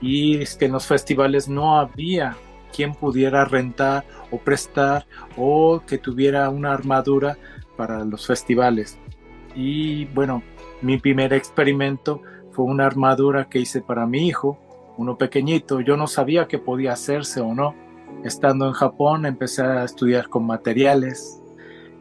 y 0.00 0.38
es 0.38 0.56
que 0.56 0.66
en 0.66 0.72
los 0.72 0.86
festivales 0.86 1.48
no 1.48 1.78
había 1.78 2.36
quien 2.74 2.94
pudiera 2.94 3.44
rentar 3.44 4.04
o 4.30 4.38
prestar 4.38 5.06
o 5.36 5.80
que 5.86 5.98
tuviera 5.98 6.50
una 6.50 6.72
armadura 6.72 7.38
para 7.76 8.04
los 8.04 8.26
festivales. 8.26 8.98
Y 9.56 10.04
bueno, 10.06 10.42
mi 10.82 10.98
primer 10.98 11.32
experimento 11.32 12.20
fue 12.52 12.66
una 12.66 12.86
armadura 12.86 13.48
que 13.48 13.58
hice 13.58 13.80
para 13.80 14.06
mi 14.06 14.28
hijo, 14.28 14.58
uno 14.98 15.16
pequeñito. 15.16 15.80
Yo 15.80 15.96
no 15.96 16.06
sabía 16.06 16.46
que 16.46 16.58
podía 16.58 16.92
hacerse 16.92 17.40
o 17.40 17.54
no. 17.54 17.74
Estando 18.22 18.66
en 18.66 18.72
Japón 18.72 19.24
empecé 19.26 19.62
a 19.62 19.84
estudiar 19.84 20.28
con 20.28 20.46
materiales 20.46 21.42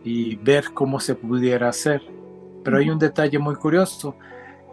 y 0.04 0.36
ver 0.36 0.66
cómo 0.74 1.00
se 1.00 1.16
pudiera 1.16 1.70
hacer. 1.70 2.02
Pero 2.64 2.78
hay 2.78 2.90
un 2.90 3.00
detalle 3.00 3.40
muy 3.40 3.56
curioso. 3.56 4.16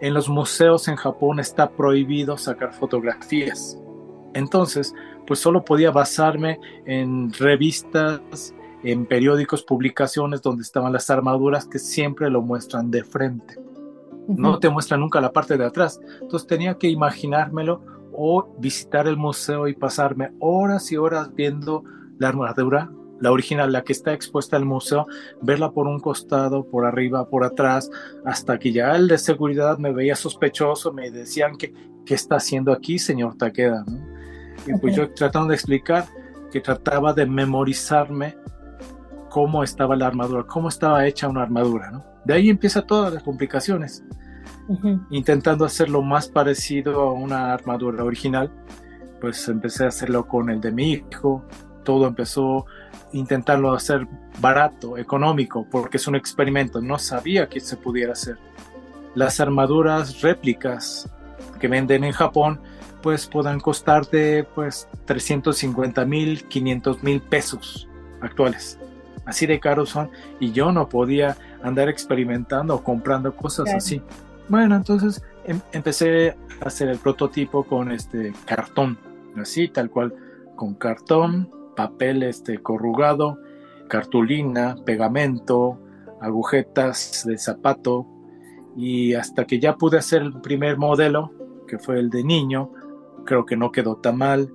En 0.01 0.13
los 0.13 0.27
museos 0.27 0.87
en 0.89 0.95
Japón 0.95 1.39
está 1.39 1.69
prohibido 1.71 2.37
sacar 2.37 2.73
fotografías. 2.73 3.79
Entonces, 4.33 4.93
pues 5.25 5.39
solo 5.39 5.63
podía 5.63 5.91
basarme 5.91 6.59
en 6.85 7.31
revistas, 7.33 8.53
en 8.83 9.05
periódicos, 9.05 9.63
publicaciones 9.63 10.41
donde 10.41 10.63
estaban 10.63 10.93
las 10.93 11.09
armaduras 11.09 11.65
que 11.65 11.79
siempre 11.79 12.29
lo 12.29 12.41
muestran 12.41 12.91
de 12.91 13.03
frente. 13.03 13.55
Uh 13.57 14.33
-huh. 14.33 14.37
No 14.37 14.59
te 14.59 14.69
muestran 14.69 14.99
nunca 14.99 15.21
la 15.21 15.31
parte 15.31 15.57
de 15.57 15.65
atrás. 15.65 15.99
Entonces 16.21 16.47
tenía 16.47 16.77
que 16.77 16.89
imaginármelo 16.89 17.81
o 18.13 18.55
visitar 18.59 19.07
el 19.07 19.17
museo 19.17 19.67
y 19.67 19.73
pasarme 19.73 20.31
horas 20.39 20.91
y 20.91 20.97
horas 20.97 21.33
viendo 21.33 21.83
la 22.19 22.29
armadura, 22.29 22.91
la 23.19 23.31
original, 23.31 23.71
la 23.71 23.83
que 23.83 23.93
está 23.93 24.13
expuesta 24.13 24.57
al 24.57 24.65
museo, 24.65 25.07
verla 25.41 25.71
por 25.71 25.87
un 25.87 25.99
costado, 25.99 26.65
por 26.65 26.85
arriba, 26.85 27.27
por 27.29 27.43
atrás, 27.43 27.89
hasta 28.25 28.59
que 28.59 28.71
ya 28.71 28.95
el 28.95 29.07
de 29.07 29.17
seguridad 29.17 29.77
me 29.77 29.93
veía 29.93 30.15
sospechoso, 30.15 30.91
me 30.93 31.09
decían 31.09 31.55
que, 31.55 31.73
¿qué 32.05 32.13
está 32.15 32.35
haciendo 32.35 32.71
aquí, 32.71 32.99
señor 32.99 33.35
Takeda? 33.37 33.83
¿no? 33.87 34.13
Y 34.67 34.77
pues 34.79 34.95
yo 34.95 35.09
tratando 35.13 35.49
de 35.49 35.55
explicar 35.55 36.05
que 36.51 36.61
trataba 36.61 37.13
de 37.13 37.25
memorizarme 37.25 38.35
cómo 39.33 39.63
estaba 39.63 39.95
la 39.95 40.05
armadura, 40.05 40.43
cómo 40.43 40.69
estaba 40.69 41.07
hecha 41.07 41.27
una 41.27 41.41
armadura, 41.41 41.89
¿no? 41.89 42.05
De 42.23 42.35
ahí 42.35 42.51
empieza 42.51 42.83
todas 42.83 43.11
las 43.11 43.23
complicaciones. 43.23 44.03
Intentando 45.09 45.65
hacerlo 45.65 46.03
más 46.03 46.27
parecido 46.27 47.01
a 47.01 47.13
una 47.13 47.51
armadura 47.51 48.03
original, 48.03 48.51
pues 49.19 49.47
empecé 49.47 49.85
a 49.85 49.87
hacerlo 49.87 50.27
con 50.27 50.51
el 50.51 50.61
de 50.61 50.71
mi 50.71 50.91
hijo. 50.91 51.43
Todo 51.83 52.05
empezó 52.05 52.67
intentarlo 53.11 53.73
hacer 53.73 54.07
barato, 54.39 54.99
económico, 54.99 55.65
porque 55.67 55.97
es 55.97 56.07
un 56.07 56.15
experimento. 56.15 56.79
No 56.79 56.99
sabía 56.99 57.49
que 57.49 57.59
se 57.59 57.75
pudiera 57.75 58.13
hacer. 58.13 58.37
Las 59.15 59.39
armaduras 59.39 60.21
réplicas 60.21 61.09
que 61.59 61.67
venden 61.67 62.03
en 62.03 62.11
Japón, 62.11 62.61
pues 63.01 63.25
puedan 63.25 63.59
costar 63.59 64.05
de 64.11 64.45
pues 64.53 64.87
350 65.05 66.05
mil, 66.05 66.47
500 66.47 67.01
mil 67.01 67.19
pesos 67.19 67.89
actuales. 68.21 68.77
Así 69.25 69.45
de 69.45 69.59
caros 69.59 69.89
son 69.89 70.09
y 70.39 70.51
yo 70.51 70.71
no 70.71 70.89
podía 70.89 71.37
andar 71.61 71.89
experimentando 71.89 72.75
o 72.75 72.83
comprando 72.83 73.35
cosas 73.35 73.73
así. 73.73 74.01
Bueno, 74.49 74.75
entonces 74.75 75.23
em, 75.45 75.61
empecé 75.71 76.35
a 76.61 76.65
hacer 76.65 76.89
el 76.89 76.97
prototipo 76.97 77.63
con 77.63 77.91
este 77.91 78.33
cartón, 78.45 78.97
así 79.37 79.69
tal 79.69 79.89
cual, 79.89 80.13
con 80.55 80.75
cartón, 80.75 81.49
papel 81.75 82.23
este 82.23 82.61
corrugado, 82.61 83.39
cartulina, 83.87 84.75
pegamento, 84.85 85.79
agujetas 86.21 87.23
de 87.25 87.37
zapato 87.37 88.05
y 88.75 89.13
hasta 89.13 89.45
que 89.45 89.59
ya 89.59 89.75
pude 89.75 89.97
hacer 89.97 90.21
el 90.21 90.41
primer 90.41 90.77
modelo, 90.77 91.31
que 91.67 91.79
fue 91.79 91.99
el 91.99 92.09
de 92.09 92.23
niño, 92.23 92.71
creo 93.25 93.45
que 93.45 93.55
no 93.55 93.71
quedó 93.71 93.95
tan 93.95 94.17
mal 94.17 94.51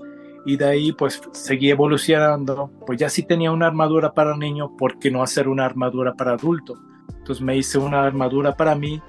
y 0.49 0.57
de 0.57 0.65
ahí 0.65 0.93
pues 0.93 1.21
seguí 1.33 1.69
evolucionando, 1.69 2.71
pues 2.87 2.99
ya 2.99 3.11
sí 3.11 3.23
tenía 3.23 3.53
una 3.53 3.67
armadura 3.67 4.15
para 4.15 4.35
niño, 4.35 4.75
¿por 4.79 4.99
qué 4.99 5.11
no 5.11 5.23
hacer 5.23 5.47
una 5.47 5.67
armadura 5.67 6.15
para 6.15 6.33
adulto? 6.33 6.79
Entonces 7.19 7.45
me 7.45 7.55
hice 7.55 7.77
una 7.77 8.05
armadura 8.05 8.57
para 8.57 8.75
mí 8.75 9.03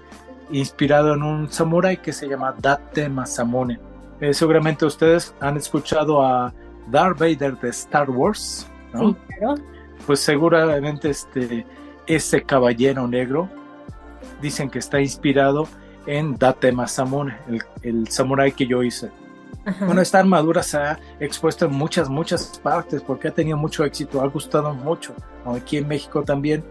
inspirado 0.52 1.14
en 1.14 1.24
un 1.24 1.50
samurái 1.50 2.02
que 2.02 2.12
se 2.12 2.28
llama 2.28 2.54
Date 2.60 3.08
Masamune. 3.08 3.80
Eh, 4.20 4.34
seguramente 4.34 4.86
ustedes 4.86 5.34
han 5.40 5.56
escuchado 5.56 6.22
a 6.22 6.54
Darth 6.92 7.18
Vader 7.18 7.58
de 7.58 7.70
Star 7.70 8.10
Wars, 8.10 8.70
¿no? 8.94 9.16
Pues 10.06 10.20
seguramente 10.20 11.10
este, 11.10 11.66
ese 12.06 12.44
caballero 12.44 13.08
negro 13.08 13.50
dicen 14.42 14.70
que 14.70 14.80
está 14.80 15.00
inspirado 15.00 15.70
en 16.06 16.36
Date 16.38 16.74
Masamune, 16.74 17.38
el, 17.48 17.62
el 17.82 18.08
samurái 18.10 18.52
que 18.52 18.68
yo 18.68 18.84
hice. 18.84 19.10
Bueno, 19.82 20.02
esta 20.02 20.20
armadura 20.20 20.64
se 20.64 20.78
ha 20.78 21.00
expuesto 21.20 21.66
en 21.66 21.74
muchas, 21.74 22.10
muchas 22.10 22.60
partes 22.64 23.02
porque 23.02 23.28
ha 23.28 23.32
tenido 23.32 23.58
mucho 23.58 23.84
éxito, 23.84 24.22
ha 24.22 24.28
gustado 24.28 24.74
mucho, 24.74 25.14
aquí 25.46 25.78
en 25.78 25.88
México 25.88 26.24
también. 26.24 26.64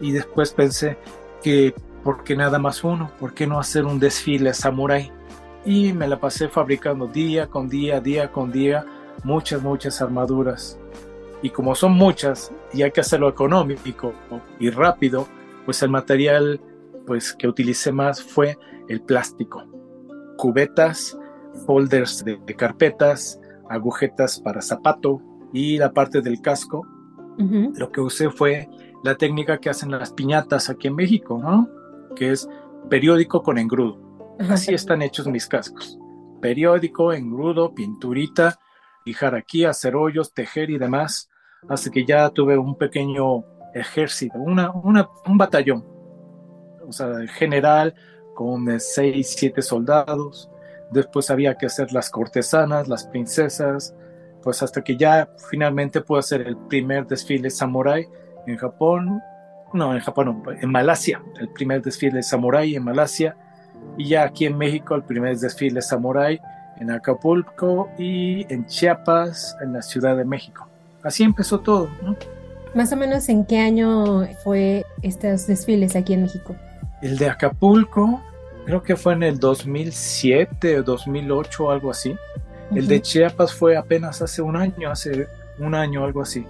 Y 0.00 0.12
después 0.12 0.52
pensé 0.52 0.96
que, 1.42 1.74
¿por 2.02 2.24
qué 2.24 2.36
nada 2.36 2.58
más 2.58 2.82
uno? 2.82 3.10
¿Por 3.18 3.34
qué 3.34 3.46
no 3.46 3.58
hacer 3.58 3.84
un 3.84 3.98
desfile 3.98 4.54
samurai? 4.54 5.12
Y 5.64 5.92
me 5.92 6.08
la 6.08 6.18
pasé 6.18 6.48
fabricando 6.48 7.06
día 7.06 7.48
con 7.48 7.68
día, 7.68 8.00
día 8.00 8.32
con 8.32 8.50
día, 8.50 8.86
muchas, 9.24 9.60
muchas 9.62 10.00
armaduras. 10.00 10.78
Y 11.42 11.50
como 11.50 11.74
son 11.74 11.92
muchas 11.92 12.52
y 12.72 12.82
hay 12.82 12.90
que 12.90 13.00
hacerlo 13.00 13.28
económico 13.28 14.12
y 14.58 14.70
rápido, 14.70 15.26
pues 15.64 15.82
el 15.82 15.90
material 15.90 16.60
pues, 17.06 17.32
que 17.32 17.48
utilicé 17.48 17.92
más 17.92 18.22
fue 18.22 18.58
el 18.88 19.02
plástico. 19.02 19.64
Cubetas, 20.36 21.18
folders 21.66 22.24
de, 22.24 22.38
carpetas, 22.56 23.40
agujetas 23.68 24.40
para 24.40 24.62
zapato 24.62 25.20
y 25.52 25.78
la 25.78 25.92
parte 25.92 26.20
del 26.20 26.40
casco. 26.40 26.86
Lo 27.38 27.90
que 27.90 28.02
usé 28.02 28.28
fue 28.28 28.68
la 29.02 29.14
técnica 29.14 29.58
que 29.58 29.70
hacen 29.70 29.90
las 29.90 30.12
piñatas 30.12 30.68
aquí 30.68 30.88
en 30.88 30.94
México, 30.94 31.40
¿no? 31.42 31.70
Que 32.14 32.32
es 32.32 32.46
periódico 32.90 33.42
con 33.42 33.56
engrudo. 33.56 33.98
Así 34.50 34.74
están 34.74 35.00
hechos 35.00 35.26
mis 35.26 35.46
cascos. 35.46 35.98
Periódico, 36.42 37.14
engrudo, 37.14 37.74
pinturita, 37.74 38.58
fijar 39.04 39.34
aquí, 39.34 39.64
hacer 39.64 39.96
hoyos, 39.96 40.34
tejer 40.34 40.68
y 40.68 40.76
demás. 40.76 41.30
Hasta 41.66 41.90
que 41.90 42.04
ya 42.04 42.28
tuve 42.28 42.58
un 42.58 42.76
pequeño 42.76 43.44
ejército, 43.74 44.38
una, 44.38 44.70
un 44.70 45.38
batallón. 45.38 45.82
O 46.86 46.92
sea, 46.92 47.26
general 47.28 47.94
con 48.34 48.78
seis, 48.80 49.34
siete 49.34 49.62
soldados 49.62 50.49
después 50.90 51.30
había 51.30 51.54
que 51.54 51.66
hacer 51.66 51.92
las 51.92 52.10
cortesanas, 52.10 52.88
las 52.88 53.04
princesas, 53.04 53.94
pues 54.42 54.62
hasta 54.62 54.82
que 54.82 54.96
ya 54.96 55.28
finalmente 55.50 56.00
pude 56.00 56.20
hacer 56.20 56.42
el 56.42 56.56
primer 56.56 57.06
desfile 57.06 57.50
samurai 57.50 58.08
en 58.46 58.56
Japón, 58.56 59.20
no, 59.72 59.94
en 59.94 60.00
Japón, 60.00 60.42
no, 60.44 60.52
en 60.52 60.70
Malasia, 60.70 61.22
el 61.38 61.48
primer 61.48 61.82
desfile 61.82 62.22
samurai 62.22 62.74
en 62.74 62.84
Malasia, 62.84 63.36
y 63.96 64.08
ya 64.08 64.24
aquí 64.24 64.46
en 64.46 64.56
México 64.56 64.94
el 64.94 65.02
primer 65.02 65.36
desfile 65.38 65.80
samurai 65.82 66.40
en 66.78 66.90
Acapulco 66.90 67.90
y 67.98 68.52
en 68.52 68.66
Chiapas, 68.66 69.56
en 69.60 69.74
la 69.74 69.82
Ciudad 69.82 70.16
de 70.16 70.24
México. 70.24 70.66
Así 71.02 71.22
empezó 71.22 71.60
todo, 71.60 71.88
¿no? 72.02 72.16
Más 72.74 72.92
o 72.92 72.96
menos 72.96 73.28
en 73.28 73.44
qué 73.44 73.58
año 73.58 74.26
fue 74.44 74.84
estos 75.02 75.46
desfiles 75.46 75.96
aquí 75.96 76.14
en 76.14 76.22
México? 76.22 76.54
El 77.02 77.18
de 77.18 77.28
Acapulco 77.28 78.22
creo 78.64 78.82
que 78.82 78.96
fue 78.96 79.14
en 79.14 79.22
el 79.22 79.38
2007 79.38 80.78
o 80.78 80.82
2008 80.82 81.64
o 81.64 81.70
algo 81.70 81.90
así. 81.90 82.16
El 82.74 82.86
de 82.86 83.02
Chiapas 83.02 83.52
fue 83.52 83.76
apenas 83.76 84.22
hace 84.22 84.42
un 84.42 84.56
año, 84.56 84.90
hace 84.90 85.28
un 85.58 85.74
año 85.74 86.04
algo 86.04 86.22
así. 86.22 86.46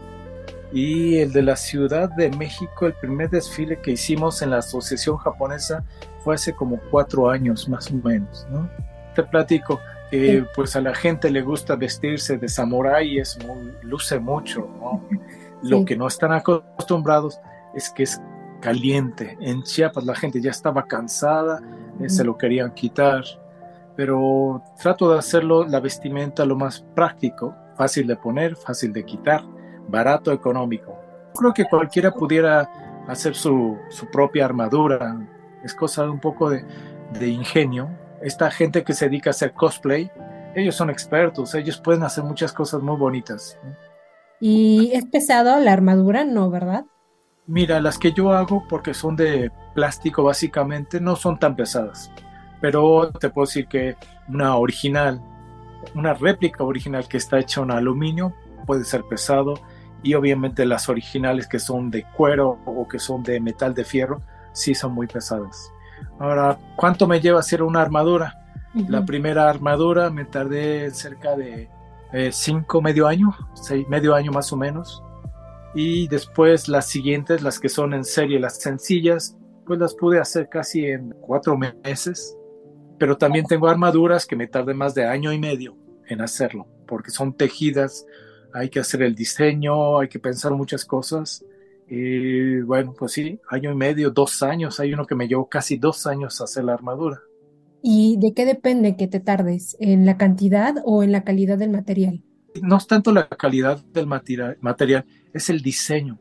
Y 0.73 1.17
el 1.17 1.33
de 1.33 1.43
la 1.43 1.57
Ciudad 1.57 2.11
de 2.11 2.31
México, 2.31 2.87
el 2.87 2.93
primer 2.95 3.31
desfile 3.31 3.81
que 3.81 3.93
hicimos 3.93 4.43
en 4.43 4.51
la 4.51 4.59
Asociación 4.59 5.17
Japonesa 5.17 5.83
fue 6.23 6.35
hace 6.35 6.55
como 6.55 6.79
cuatro 6.91 7.31
años 7.31 7.69
más 7.69 7.91
o 7.91 7.95
menos, 7.95 8.47
¿no? 8.51 8.69
Te 9.15 9.23
platico 9.25 9.81
que 10.11 10.45
pues 10.55 10.77
a 10.77 10.81
la 10.81 10.95
gente 10.95 11.31
le 11.31 11.41
gusta 11.43 11.75
vestirse 11.77 12.37
de 12.37 12.49
samurái, 12.49 13.19
es 13.19 13.39
luce 13.83 14.19
mucho, 14.19 14.69
¿no? 14.81 15.03
Lo 15.63 15.85
que 15.85 15.97
no 15.97 16.07
están 16.07 16.33
acostumbrados 16.33 17.41
es 17.75 17.91
que 17.91 18.05
es 18.05 18.21
caliente. 18.61 19.37
En 19.41 19.63
Chiapas 19.63 20.05
la 20.05 20.15
gente 20.15 20.41
ya 20.41 20.51
estaba 20.51 20.85
cansada, 20.85 21.61
eh, 22.01 22.09
se 22.09 22.25
lo 22.25 22.37
querían 22.37 22.73
quitar, 22.75 23.25
pero 23.97 24.63
trato 24.81 25.13
de 25.13 25.19
hacerlo 25.19 25.65
la 25.65 25.81
vestimenta 25.81 26.45
lo 26.45 26.57
más 26.57 26.81
práctico, 26.95 27.55
fácil 27.77 28.07
de 28.07 28.17
poner, 28.17 28.57
fácil 28.57 28.93
de 28.93 29.05
quitar, 29.05 29.43
barato, 29.89 30.33
económico. 30.33 30.97
Creo 31.35 31.53
que 31.53 31.65
cualquiera 31.65 32.11
pudiera 32.13 32.69
hacer 33.09 33.35
su, 33.35 33.77
su 33.89 34.11
propia 34.11 34.45
armadura, 34.45 35.19
es 35.63 35.75
cosa 35.75 36.05
de 36.05 36.11
un 36.11 36.21
poco 36.21 36.51
de, 36.51 36.65
de 37.19 37.29
ingenio. 37.29 37.89
Esta 38.23 38.51
gente 38.51 38.85
que 38.85 38.93
se 38.93 39.07
dedica 39.07 39.31
a 39.31 39.33
hacer 39.33 39.53
cosplay, 39.53 40.11
ellos 40.55 40.75
son 40.75 40.91
expertos, 40.91 41.55
ellos 41.55 41.81
pueden 41.81 42.03
hacer 42.03 42.25
muchas 42.25 42.53
cosas 42.53 42.83
muy 42.83 42.97
bonitas. 42.97 43.59
¿Y 44.41 44.93
es 44.95 45.05
pesado 45.07 45.59
la 45.61 45.73
armadura? 45.73 46.25
No, 46.25 46.51
¿verdad? 46.51 46.87
Mira, 47.47 47.81
las 47.81 47.99
que 47.99 48.13
yo 48.13 48.33
hago, 48.33 48.65
porque 48.69 48.95
son 48.95 49.17
de 49.17 49.51
plástico 49.75 50.25
básicamente, 50.25 51.01
no 51.01 51.17
son 51.17 51.39
tan 51.39 51.57
pesadas. 51.57 52.11
Pero 52.61 53.11
te 53.13 53.31
puedo 53.31 53.47
decir 53.47 53.67
que 53.67 53.97
una 54.29 54.57
original, 54.57 55.21
una 55.95 56.15
réplica 56.15 56.63
original 56.65 57.09
que 57.09 57.17
está 57.17 57.39
hecha 57.39 57.63
en 57.63 57.71
aluminio, 57.71 58.35
puede 58.67 58.85
ser 58.85 59.05
pesado. 59.05 59.55
Y 60.03 60.15
obviamente 60.15 60.65
las 60.65 60.89
originales 60.89 61.47
que 61.47 61.59
son 61.59 61.91
de 61.91 62.05
cuero 62.05 62.59
o 62.65 62.89
que 62.89 62.99
son 62.99 63.23
de 63.23 63.41
metal 63.41 63.75
de 63.75 63.85
fierro, 63.85 64.23
sí 64.53 64.75
son 64.75 64.93
muy 64.93 65.07
pesadas. 65.07 65.71
Ahora, 66.19 66.59
¿cuánto 66.77 67.07
me 67.07 67.21
lleva 67.21 67.41
hacer 67.41 67.63
una 67.63 67.83
armadura? 67.83 68.37
La 68.89 69.05
primera 69.05 69.51
armadura 69.51 70.11
me 70.11 70.25
tardé 70.25 70.91
cerca 70.93 71.37
de 71.37 71.69
eh, 72.13 72.31
cinco, 72.33 72.81
medio 72.81 73.07
año, 73.07 73.37
seis, 73.55 73.87
medio 73.89 74.15
año 74.15 74.31
más 74.33 74.53
o 74.53 74.57
menos 74.57 75.03
y 75.75 76.09
después 76.09 76.69
las 76.69 76.87
siguientes, 76.87 77.43
las 77.43 77.59
que 77.59 77.69
son 77.69 77.95
en 77.95 78.05
serie, 78.05 78.41
las 78.41 78.57
sencillas, 78.57 79.37
pues 79.71 79.79
las 79.79 79.95
pude 79.95 80.19
hacer 80.19 80.49
casi 80.49 80.85
en 80.85 81.15
cuatro 81.21 81.57
meses, 81.57 82.37
pero 82.99 83.17
también 83.17 83.47
tengo 83.47 83.69
armaduras 83.69 84.27
que 84.27 84.35
me 84.35 84.49
tardé 84.49 84.75
más 84.75 84.97
de 84.97 85.05
año 85.05 85.33
y 85.33 85.39
medio 85.39 85.77
en 86.09 86.21
hacerlo, 86.23 86.67
porque 86.89 87.13
son 87.13 87.35
tejidas, 87.35 88.05
hay 88.53 88.69
que 88.69 88.81
hacer 88.81 89.01
el 89.03 89.15
diseño, 89.15 90.01
hay 90.01 90.09
que 90.09 90.19
pensar 90.19 90.51
muchas 90.55 90.85
cosas. 90.85 91.45
Y 91.89 92.63
bueno, 92.63 92.95
pues 92.99 93.13
sí, 93.13 93.39
año 93.49 93.71
y 93.71 93.77
medio, 93.77 94.11
dos 94.11 94.43
años, 94.43 94.81
hay 94.81 94.93
uno 94.93 95.07
que 95.07 95.15
me 95.15 95.29
llevó 95.29 95.49
casi 95.49 95.77
dos 95.77 96.05
años 96.09 96.41
hacer 96.41 96.65
la 96.65 96.75
armadura. 96.75 97.21
¿Y 97.81 98.17
de 98.19 98.35
qué 98.35 98.47
depende 98.47 98.97
que 98.97 99.07
te 99.07 99.21
tardes? 99.21 99.77
¿En 99.79 100.05
la 100.05 100.17
cantidad 100.17 100.75
o 100.85 101.05
en 101.05 101.13
la 101.13 101.23
calidad 101.23 101.59
del 101.59 101.71
material? 101.71 102.25
No 102.61 102.77
es 102.77 102.89
tanto 102.89 103.13
la 103.13 103.29
calidad 103.29 103.79
del 103.93 104.09
material, 104.09 105.05
es 105.33 105.49
el 105.49 105.63
diseño. 105.63 106.19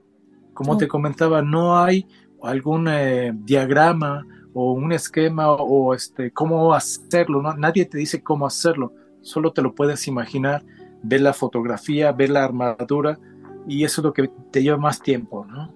Como 0.54 0.78
te 0.78 0.88
comentaba, 0.88 1.41
no 1.41 1.80
hay 1.80 2.06
algún 2.43 2.87
eh, 2.87 3.31
diagrama 3.33 4.25
o 4.53 4.73
un 4.73 4.91
esquema 4.91 5.51
o 5.51 5.93
este 5.93 6.31
cómo 6.31 6.73
hacerlo, 6.73 7.41
¿no? 7.41 7.53
nadie 7.55 7.85
te 7.85 7.97
dice 7.97 8.23
cómo 8.23 8.45
hacerlo, 8.47 8.93
solo 9.21 9.51
te 9.51 9.61
lo 9.61 9.75
puedes 9.75 10.07
imaginar 10.07 10.63
ver 11.03 11.21
la 11.21 11.33
fotografía, 11.33 12.11
ver 12.11 12.29
la 12.29 12.43
armadura, 12.43 13.19
y 13.67 13.83
eso 13.83 14.01
es 14.01 14.05
lo 14.05 14.13
que 14.13 14.29
te 14.51 14.63
lleva 14.63 14.77
más 14.77 15.01
tiempo, 15.01 15.45
¿no? 15.45 15.73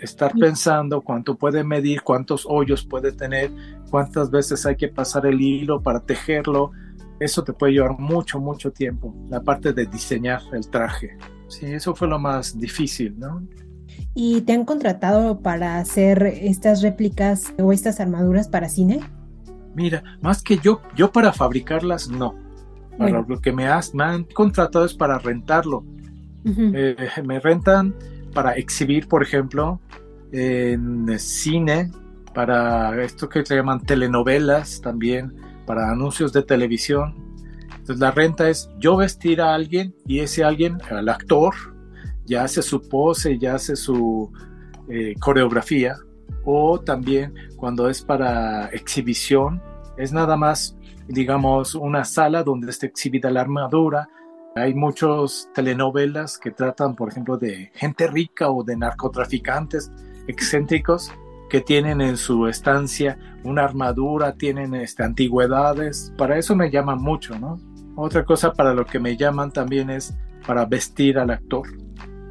Estar 0.00 0.32
pensando 0.32 1.00
cuánto 1.00 1.36
puede 1.36 1.64
medir, 1.64 2.02
cuántos 2.02 2.46
hoyos 2.48 2.84
puede 2.84 3.12
tener, 3.12 3.50
cuántas 3.90 4.30
veces 4.30 4.66
hay 4.66 4.76
que 4.76 4.88
pasar 4.88 5.24
el 5.26 5.40
hilo 5.40 5.80
para 5.80 6.00
tejerlo. 6.00 6.72
Eso 7.20 7.42
te 7.42 7.52
puede 7.52 7.74
llevar 7.74 7.98
mucho, 7.98 8.38
mucho 8.40 8.70
tiempo. 8.70 9.14
La 9.30 9.40
parte 9.40 9.72
de 9.72 9.86
diseñar 9.86 10.42
el 10.52 10.68
traje. 10.68 11.16
Sí, 11.48 11.66
eso 11.66 11.94
fue 11.94 12.08
lo 12.08 12.18
más 12.18 12.58
difícil, 12.58 13.18
¿no? 13.18 13.42
¿Y 14.14 14.42
te 14.42 14.52
han 14.52 14.64
contratado 14.64 15.40
para 15.40 15.78
hacer 15.78 16.24
estas 16.24 16.82
réplicas 16.82 17.52
o 17.58 17.72
estas 17.72 17.98
armaduras 18.00 18.48
para 18.48 18.68
cine? 18.68 19.00
Mira, 19.74 20.02
más 20.20 20.42
que 20.42 20.58
yo, 20.58 20.80
yo 20.94 21.10
para 21.10 21.32
fabricarlas 21.32 22.08
no. 22.08 22.34
Para 22.96 23.24
lo 23.26 23.40
que 23.40 23.52
me, 23.52 23.66
has, 23.66 23.92
me 23.92 24.04
han 24.04 24.24
contratado 24.24 24.84
es 24.84 24.94
para 24.94 25.18
rentarlo. 25.18 25.84
Eh, 26.44 27.08
me 27.24 27.40
rentan 27.40 27.94
para 28.32 28.52
exhibir, 28.52 29.08
por 29.08 29.22
ejemplo, 29.22 29.80
en 30.30 31.18
cine, 31.18 31.90
para 32.34 33.02
esto 33.02 33.28
que 33.28 33.44
se 33.44 33.56
llaman 33.56 33.80
telenovelas 33.80 34.80
también, 34.80 35.34
para 35.66 35.90
anuncios 35.90 36.32
de 36.32 36.42
televisión. 36.42 37.14
Entonces 37.70 37.98
la 37.98 38.12
renta 38.12 38.48
es 38.48 38.70
yo 38.78 38.96
vestir 38.96 39.40
a 39.40 39.54
alguien 39.54 39.94
y 40.06 40.20
ese 40.20 40.44
alguien, 40.44 40.78
al 40.90 41.08
actor, 41.08 41.54
ya 42.26 42.44
hace 42.44 42.62
su 42.62 42.80
pose, 42.88 43.38
ya 43.38 43.54
hace 43.54 43.76
su 43.76 44.32
eh, 44.88 45.14
coreografía. 45.18 45.96
O 46.44 46.80
también 46.80 47.34
cuando 47.56 47.88
es 47.88 48.02
para 48.02 48.68
exhibición, 48.68 49.62
es 49.96 50.12
nada 50.12 50.36
más, 50.36 50.76
digamos, 51.08 51.74
una 51.74 52.04
sala 52.04 52.42
donde 52.42 52.70
está 52.70 52.86
exhibida 52.86 53.30
la 53.30 53.40
armadura, 53.40 54.08
hay 54.56 54.72
muchas 54.72 55.50
telenovelas 55.52 56.38
que 56.38 56.52
tratan, 56.52 56.94
por 56.94 57.08
ejemplo, 57.08 57.36
de 57.36 57.72
gente 57.74 58.06
rica 58.06 58.50
o 58.50 58.62
de 58.62 58.76
narcotraficantes 58.76 59.90
excéntricos 60.28 61.10
que 61.50 61.60
tienen 61.60 62.00
en 62.00 62.16
su 62.16 62.46
estancia 62.46 63.18
una 63.42 63.64
armadura, 63.64 64.34
tienen 64.34 64.74
este, 64.74 65.02
antigüedades. 65.02 66.12
Para 66.16 66.38
eso 66.38 66.54
me 66.54 66.70
llaman 66.70 67.02
mucho, 67.02 67.38
¿no? 67.38 67.58
Otra 67.96 68.24
cosa 68.24 68.52
para 68.52 68.74
lo 68.74 68.86
que 68.86 69.00
me 69.00 69.16
llaman 69.16 69.50
también 69.50 69.90
es 69.90 70.16
para 70.46 70.64
vestir 70.66 71.18
al 71.18 71.30
actor. 71.30 71.66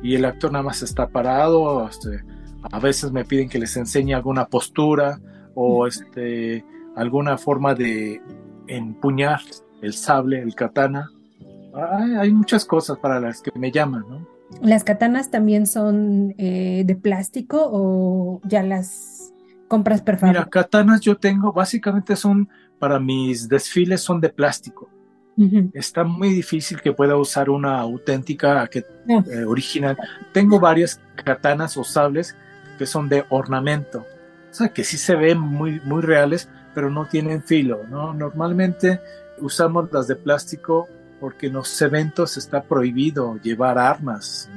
Y 0.04 0.16
el 0.16 0.26
actor 0.26 0.51
nada 0.51 0.64
más 0.64 0.84
está 0.84 1.08
parado, 1.08 1.88
este, 1.88 2.24
a 2.72 2.80
veces 2.80 3.12
me 3.12 3.26
piden 3.26 3.49
que 3.49 3.58
les 3.58 3.76
enseñe 3.78 4.14
alguna 4.14 4.45
postura 4.45 5.20
o 5.56 5.88
este, 5.88 6.64
alguna 6.95 7.38
forma 7.38 7.74
de 7.74 8.22
empuñar 8.68 9.39
el 9.82 9.93
sable, 9.93 10.41
el 10.41 10.54
katana 10.54 11.10
hay, 11.74 12.32
muchas 12.32 12.66
cosas 12.66 12.97
para 12.99 13.20
las 13.20 13.41
que 13.41 13.51
me 13.58 13.72
llaman, 13.72 14.06
¿no? 14.08 14.28
¿Las 14.62 14.84
katanas 14.84 15.32
también 15.32 15.66
son 15.66 16.36
eh, 16.38 16.84
de 16.86 16.95
plástico 16.95 17.68
o 17.72 18.41
ya 18.43 18.62
las 18.62 19.34
compras 19.68 20.01
perforadas? 20.01 20.41
Mira, 20.41 20.49
katanas 20.49 21.01
yo 21.01 21.18
tengo, 21.18 21.51
básicamente 21.51 22.16
son, 22.16 22.49
para 22.78 22.99
mis 22.99 23.49
desfiles 23.49 24.01
son 24.01 24.22
de 24.22 24.30
plástico. 24.30 24.89
Está 25.73 26.03
muy 26.03 26.29
difícil 26.29 26.81
que 26.81 26.91
pueda 26.91 27.15
usar 27.17 27.49
una 27.49 27.79
auténtica 27.79 28.67
que, 28.67 28.86
eh, 29.07 29.45
original. 29.45 29.97
Tengo 30.31 30.59
varias 30.59 30.99
katanas 31.23 31.75
o 31.77 31.84
sables 31.84 32.36
que 32.77 32.86
son 32.86 33.09
de 33.09 33.25
ornamento. 33.29 34.05
O 34.51 34.53
sea, 34.53 34.69
que 34.69 34.84
sí 34.84 34.97
se 34.97 35.15
ven 35.15 35.39
muy, 35.39 35.79
muy 35.84 36.01
reales, 36.01 36.49
pero 36.75 36.89
no 36.89 37.05
tienen 37.05 37.41
filo, 37.41 37.81
¿no? 37.89 38.13
Normalmente 38.13 38.99
usamos 39.39 39.91
las 39.91 40.07
de 40.07 40.15
plástico 40.15 40.88
porque 41.19 41.47
en 41.47 41.53
los 41.53 41.81
eventos 41.81 42.38
está 42.38 42.61
prohibido 42.63 43.38
llevar 43.38 43.77
armas. 43.77 44.49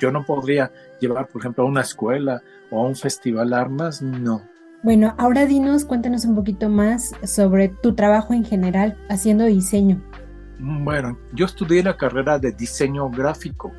yo 0.00 0.10
no 0.10 0.24
podría 0.24 0.72
llevar, 1.00 1.28
por 1.28 1.42
ejemplo, 1.42 1.64
a 1.64 1.66
una 1.66 1.82
escuela 1.82 2.42
o 2.70 2.82
a 2.82 2.88
un 2.88 2.96
festival 2.96 3.52
armas, 3.52 4.00
no. 4.00 4.42
Bueno, 4.82 5.14
ahora 5.18 5.46
dinos, 5.46 5.84
cuéntanos 5.84 6.24
un 6.24 6.34
poquito 6.34 6.68
más 6.68 7.12
sobre 7.24 7.68
tu 7.68 7.94
trabajo 7.94 8.34
en 8.34 8.44
general 8.44 8.96
haciendo 9.08 9.44
diseño. 9.44 10.02
Mm, 10.64 10.82
bueno, 10.82 11.18
yo 11.32 11.44
estudié 11.44 11.82
la 11.82 11.96
carrera 11.98 12.38
de 12.38 12.52
diseño 12.52 13.10
gráfico, 13.10 13.70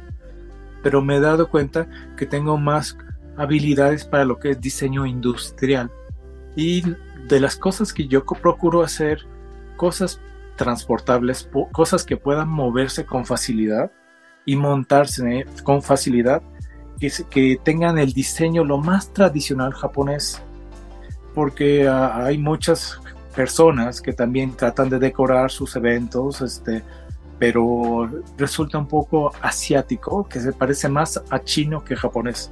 pero 0.83 1.01
me 1.01 1.15
he 1.15 1.19
dado 1.19 1.49
cuenta 1.49 1.87
que 2.15 2.27
tengo 2.27 2.57
más 2.57 2.95
habilidades 3.37 4.05
para 4.05 4.23
lo 4.23 4.37
que 4.37 4.51
es 4.51 4.61
diseño 4.61 5.05
industrial. 5.07 5.91
Y 6.55 6.83
de 7.27 7.39
las 7.39 7.55
cosas 7.55 7.91
que 7.91 8.07
yo 8.07 8.23
procuro 8.23 8.83
hacer, 8.83 9.25
cosas 9.77 10.21
transportables, 10.57 11.49
cosas 11.71 12.03
que 12.03 12.17
puedan 12.17 12.49
moverse 12.49 13.03
con 13.03 13.25
facilidad 13.25 13.91
y 14.45 14.55
montarse 14.55 15.39
eh, 15.39 15.45
con 15.63 15.81
facilidad, 15.81 16.43
que, 16.99 17.59
tengan 17.63 17.97
el 17.97 18.13
diseño 18.13 18.63
lo 18.63 18.77
más 18.77 19.11
tradicional 19.11 19.73
japonés, 19.73 20.41
porque 21.33 21.87
ah, 21.87 22.25
hay 22.25 22.37
muchas 22.37 23.01
personas 23.35 24.01
que 24.01 24.13
también 24.13 24.55
tratan 24.55 24.89
de 24.89 24.99
decorar 24.99 25.51
sus 25.51 25.75
eventos, 25.75 26.41
este, 26.41 26.83
pero 27.37 28.09
resulta 28.37 28.77
un 28.77 28.87
poco 28.87 29.31
asiático, 29.41 30.27
que 30.27 30.39
se 30.39 30.53
parece 30.53 30.89
más 30.89 31.21
a 31.29 31.43
chino 31.43 31.83
que 31.83 31.95
japonés. 31.95 32.51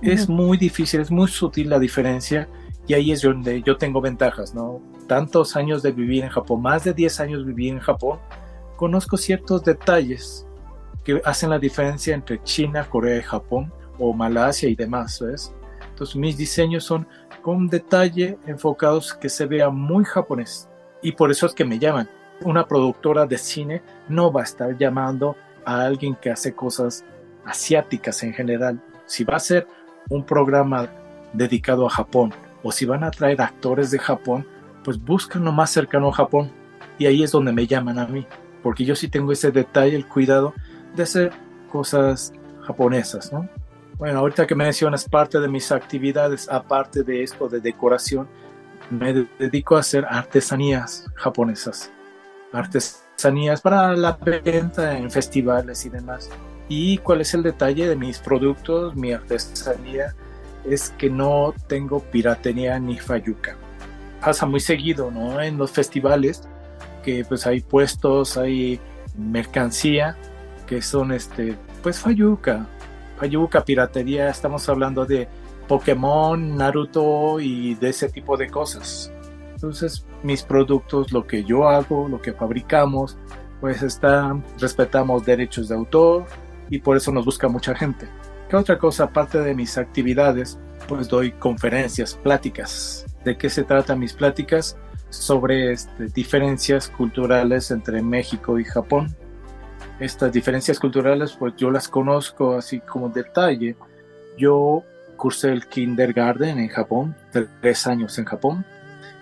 Es 0.00 0.28
muy 0.28 0.58
difícil, 0.58 1.00
es 1.00 1.10
muy 1.10 1.28
sutil 1.28 1.70
la 1.70 1.78
diferencia 1.78 2.48
y 2.88 2.94
ahí 2.94 3.12
es 3.12 3.22
donde 3.22 3.62
yo 3.62 3.76
tengo 3.76 4.00
ventajas, 4.00 4.52
¿no? 4.52 4.80
tantos 5.12 5.56
años 5.56 5.82
de 5.82 5.92
vivir 5.92 6.24
en 6.24 6.30
Japón, 6.30 6.62
más 6.62 6.84
de 6.84 6.94
10 6.94 7.20
años 7.20 7.44
viví 7.44 7.68
en 7.68 7.80
Japón, 7.80 8.18
conozco 8.76 9.16
ciertos 9.16 9.62
detalles 9.62 10.46
que 11.04 11.20
hacen 11.24 11.50
la 11.50 11.58
diferencia 11.58 12.14
entre 12.14 12.42
China, 12.42 12.88
Corea 12.88 13.18
y 13.18 13.22
Japón, 13.22 13.72
o 13.98 14.12
Malasia 14.14 14.68
y 14.68 14.74
demás, 14.74 15.20
¿ves? 15.20 15.52
Entonces 15.90 16.16
mis 16.16 16.36
diseños 16.36 16.84
son 16.84 17.06
con 17.42 17.68
detalle 17.68 18.38
enfocados 18.46 19.14
que 19.14 19.28
se 19.28 19.46
vea 19.46 19.68
muy 19.68 20.04
japonés. 20.04 20.68
Y 21.02 21.12
por 21.12 21.30
eso 21.30 21.46
es 21.46 21.54
que 21.54 21.64
me 21.64 21.78
llaman. 21.78 22.08
Una 22.42 22.66
productora 22.66 23.26
de 23.26 23.38
cine 23.38 23.82
no 24.08 24.32
va 24.32 24.40
a 24.40 24.44
estar 24.44 24.76
llamando 24.78 25.36
a 25.64 25.82
alguien 25.82 26.14
que 26.14 26.30
hace 26.30 26.54
cosas 26.54 27.04
asiáticas 27.44 28.22
en 28.22 28.32
general. 28.32 28.80
Si 29.06 29.24
va 29.24 29.36
a 29.36 29.40
ser 29.40 29.66
un 30.08 30.24
programa 30.24 30.88
dedicado 31.32 31.86
a 31.86 31.90
Japón 31.90 32.32
o 32.62 32.72
si 32.72 32.84
van 32.84 33.04
a 33.04 33.10
traer 33.10 33.40
actores 33.40 33.90
de 33.90 33.98
Japón, 33.98 34.46
pues 34.84 35.02
buscan 35.02 35.44
lo 35.44 35.52
más 35.52 35.70
cercano 35.70 36.08
a 36.08 36.12
Japón. 36.12 36.50
Y 36.98 37.06
ahí 37.06 37.22
es 37.22 37.32
donde 37.32 37.52
me 37.52 37.66
llaman 37.66 37.98
a 37.98 38.06
mí, 38.06 38.26
porque 38.62 38.84
yo 38.84 38.94
sí 38.94 39.08
tengo 39.08 39.32
ese 39.32 39.50
detalle, 39.50 39.96
el 39.96 40.06
cuidado 40.06 40.54
de 40.94 41.02
hacer 41.02 41.32
cosas 41.70 42.32
japonesas, 42.62 43.32
¿no? 43.32 43.48
Bueno, 43.98 44.18
ahorita 44.20 44.46
que 44.46 44.54
mencionas 44.54 45.08
parte 45.08 45.38
de 45.38 45.48
mis 45.48 45.70
actividades, 45.70 46.48
aparte 46.48 47.02
de 47.02 47.22
esto 47.22 47.48
de 47.48 47.60
decoración, 47.60 48.28
me 48.90 49.26
dedico 49.38 49.76
a 49.76 49.80
hacer 49.80 50.04
artesanías 50.08 51.06
japonesas. 51.14 51.90
Artesanías 52.52 53.60
para 53.60 53.94
la 53.96 54.12
venta 54.12 54.98
en 54.98 55.10
festivales 55.10 55.86
y 55.86 55.88
demás. 55.88 56.28
¿Y 56.68 56.98
cuál 56.98 57.20
es 57.20 57.34
el 57.34 57.42
detalle 57.42 57.88
de 57.88 57.96
mis 57.96 58.18
productos? 58.18 58.94
Mi 58.94 59.12
artesanía 59.12 60.14
es 60.64 60.90
que 60.90 61.10
no 61.10 61.54
tengo 61.68 62.00
piratería 62.00 62.78
ni 62.78 62.98
fayuca 62.98 63.56
pasa 64.22 64.46
muy 64.46 64.60
seguido, 64.60 65.10
¿no? 65.10 65.40
En 65.42 65.58
los 65.58 65.72
festivales, 65.72 66.42
que 67.02 67.24
pues 67.24 67.46
hay 67.46 67.60
puestos, 67.60 68.36
hay 68.36 68.80
mercancía, 69.16 70.16
que 70.66 70.80
son 70.80 71.12
este, 71.12 71.56
pues 71.82 71.98
Fayuca, 71.98 72.66
Fayuca, 73.22 73.64
piratería, 73.64 74.28
estamos 74.28 74.68
hablando 74.68 75.06
de 75.06 75.28
Pokémon, 75.68 76.56
Naruto 76.56 77.38
y 77.38 77.76
de 77.76 77.90
ese 77.90 78.08
tipo 78.08 78.36
de 78.36 78.50
cosas. 78.50 79.12
Entonces, 79.54 80.04
mis 80.24 80.42
productos, 80.42 81.12
lo 81.12 81.24
que 81.24 81.44
yo 81.44 81.68
hago, 81.68 82.08
lo 82.08 82.20
que 82.20 82.32
fabricamos, 82.32 83.16
pues 83.60 83.80
están, 83.84 84.42
respetamos 84.58 85.24
derechos 85.24 85.68
de 85.68 85.76
autor 85.76 86.24
y 86.68 86.80
por 86.80 86.96
eso 86.96 87.12
nos 87.12 87.24
busca 87.24 87.46
mucha 87.46 87.76
gente. 87.76 88.08
¿Qué 88.48 88.56
otra 88.56 88.76
cosa 88.76 89.04
aparte 89.04 89.38
de 89.38 89.54
mis 89.54 89.78
actividades? 89.78 90.58
Pues 90.88 91.08
doy 91.08 91.30
conferencias, 91.30 92.16
pláticas 92.16 93.06
de 93.24 93.38
qué 93.38 93.48
se 93.48 93.62
tratan 93.62 94.00
mis 94.00 94.14
pláticas 94.14 94.76
sobre 95.10 95.70
este, 95.70 96.08
diferencias 96.08 96.88
culturales 96.88 97.70
entre 97.70 98.02
México 98.02 98.58
y 98.58 98.64
Japón. 98.64 99.14
Estas 99.98 100.32
diferencias 100.32 100.78
culturales, 100.78 101.32
pues 101.32 101.54
yo 101.56 101.70
las 101.70 101.88
conozco 101.88 102.56
así 102.56 102.80
como 102.80 103.08
detalle. 103.08 103.76
Yo 104.36 104.82
cursé 105.16 105.52
el 105.52 105.66
kindergarten 105.66 106.58
en 106.58 106.68
Japón, 106.68 107.14
tres 107.60 107.86
años 107.86 108.18
en 108.18 108.24
Japón. 108.24 108.64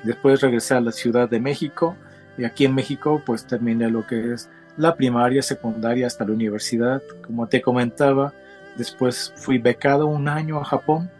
Después 0.02 0.40
regresé 0.40 0.74
a 0.74 0.80
la 0.80 0.92
Ciudad 0.92 1.28
de 1.28 1.40
México 1.40 1.96
y 2.38 2.44
aquí 2.44 2.64
en 2.64 2.74
México 2.74 3.22
pues 3.26 3.44
terminé 3.44 3.90
lo 3.90 4.06
que 4.06 4.32
es 4.32 4.48
la 4.76 4.94
primaria, 4.96 5.42
secundaria 5.42 6.06
hasta 6.06 6.24
la 6.24 6.32
universidad. 6.32 7.02
Como 7.26 7.46
te 7.48 7.60
comentaba, 7.60 8.32
después 8.76 9.32
fui 9.36 9.58
becado 9.58 10.06
un 10.06 10.28
año 10.28 10.58
a 10.58 10.64
Japón. 10.64 11.10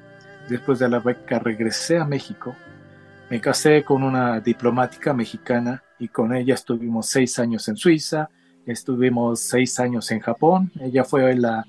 Después 0.49 0.79
de 0.79 0.89
la 0.89 1.01
beca 1.01 1.39
regresé 1.39 1.99
a 1.99 2.05
México 2.05 2.57
me 3.31 3.41
casé 3.41 3.85
con 3.85 4.03
una 4.03 4.41
diplomática 4.41 5.15
mexicana 5.15 5.85
y 6.01 6.09
con 6.09 6.35
ella 6.35 6.55
estuvimos 6.55 7.07
seis 7.07 7.39
años 7.39 7.69
en 7.69 7.77
Suiza 7.77 8.29
estuvimos 8.67 9.41
seis 9.41 9.79
años 9.81 10.11
en 10.11 10.21
Japón. 10.21 10.73
Ella 10.81 11.05
fue 11.05 11.35
la 11.37 11.67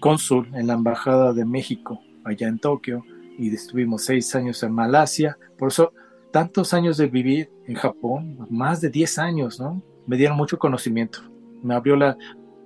cónsul 0.00 0.48
en 0.54 0.66
la 0.66 0.74
Embajada 0.74 1.32
de 1.32 1.44
México 1.44 2.00
allá 2.24 2.48
en 2.48 2.58
Tokio 2.58 3.04
y 3.38 3.52
estuvimos 3.54 4.04
seis 4.04 4.34
años 4.34 4.62
en 4.62 4.72
Malasia. 4.72 5.38
Por 5.58 5.68
eso, 5.68 5.92
tantos 6.30 6.74
años 6.74 6.96
de 6.96 7.06
vivir 7.06 7.50
en 7.66 7.74
Japón, 7.74 8.46
más 8.50 8.80
de 8.80 8.90
10 8.90 9.18
años, 9.18 9.60
¿no? 9.60 9.82
Me 10.06 10.16
dieron 10.16 10.36
mucho 10.36 10.58
conocimiento. 10.58 11.20
Me 11.62 11.74
abrió 11.74 11.96
las 11.96 12.16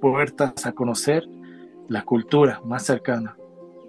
puertas 0.00 0.66
a 0.66 0.72
conocer 0.72 1.24
la 1.88 2.04
cultura 2.04 2.60
más 2.64 2.84
cercana. 2.84 3.36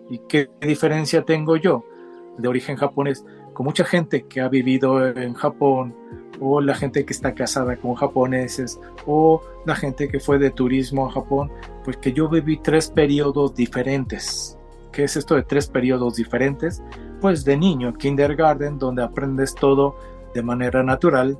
¿Y 0.09 0.19
qué 0.27 0.49
diferencia 0.61 1.23
tengo 1.23 1.57
yo 1.57 1.85
de 2.37 2.47
origen 2.47 2.77
japonés 2.77 3.25
con 3.53 3.65
mucha 3.65 3.83
gente 3.83 4.25
que 4.27 4.41
ha 4.41 4.47
vivido 4.47 5.05
en 5.05 5.33
Japón 5.33 5.95
o 6.39 6.61
la 6.61 6.75
gente 6.75 7.05
que 7.05 7.13
está 7.13 7.33
casada 7.33 7.75
con 7.77 7.95
japoneses 7.95 8.79
o 9.05 9.41
la 9.65 9.75
gente 9.75 10.07
que 10.07 10.19
fue 10.19 10.39
de 10.39 10.51
turismo 10.51 11.07
a 11.07 11.11
Japón? 11.11 11.51
Pues 11.83 11.97
que 11.97 12.13
yo 12.13 12.29
viví 12.29 12.57
tres 12.57 12.89
periodos 12.89 13.55
diferentes 13.55 14.59
¿Qué 14.91 15.03
es 15.03 15.15
esto 15.15 15.35
de 15.35 15.43
tres 15.43 15.67
periodos 15.67 16.15
diferentes? 16.15 16.81
Pues 17.21 17.45
de 17.45 17.57
niño, 17.57 17.93
kindergarten, 17.93 18.79
donde 18.79 19.03
aprendes 19.03 19.53
todo 19.53 19.95
de 20.33 20.41
manera 20.41 20.83
natural, 20.83 21.37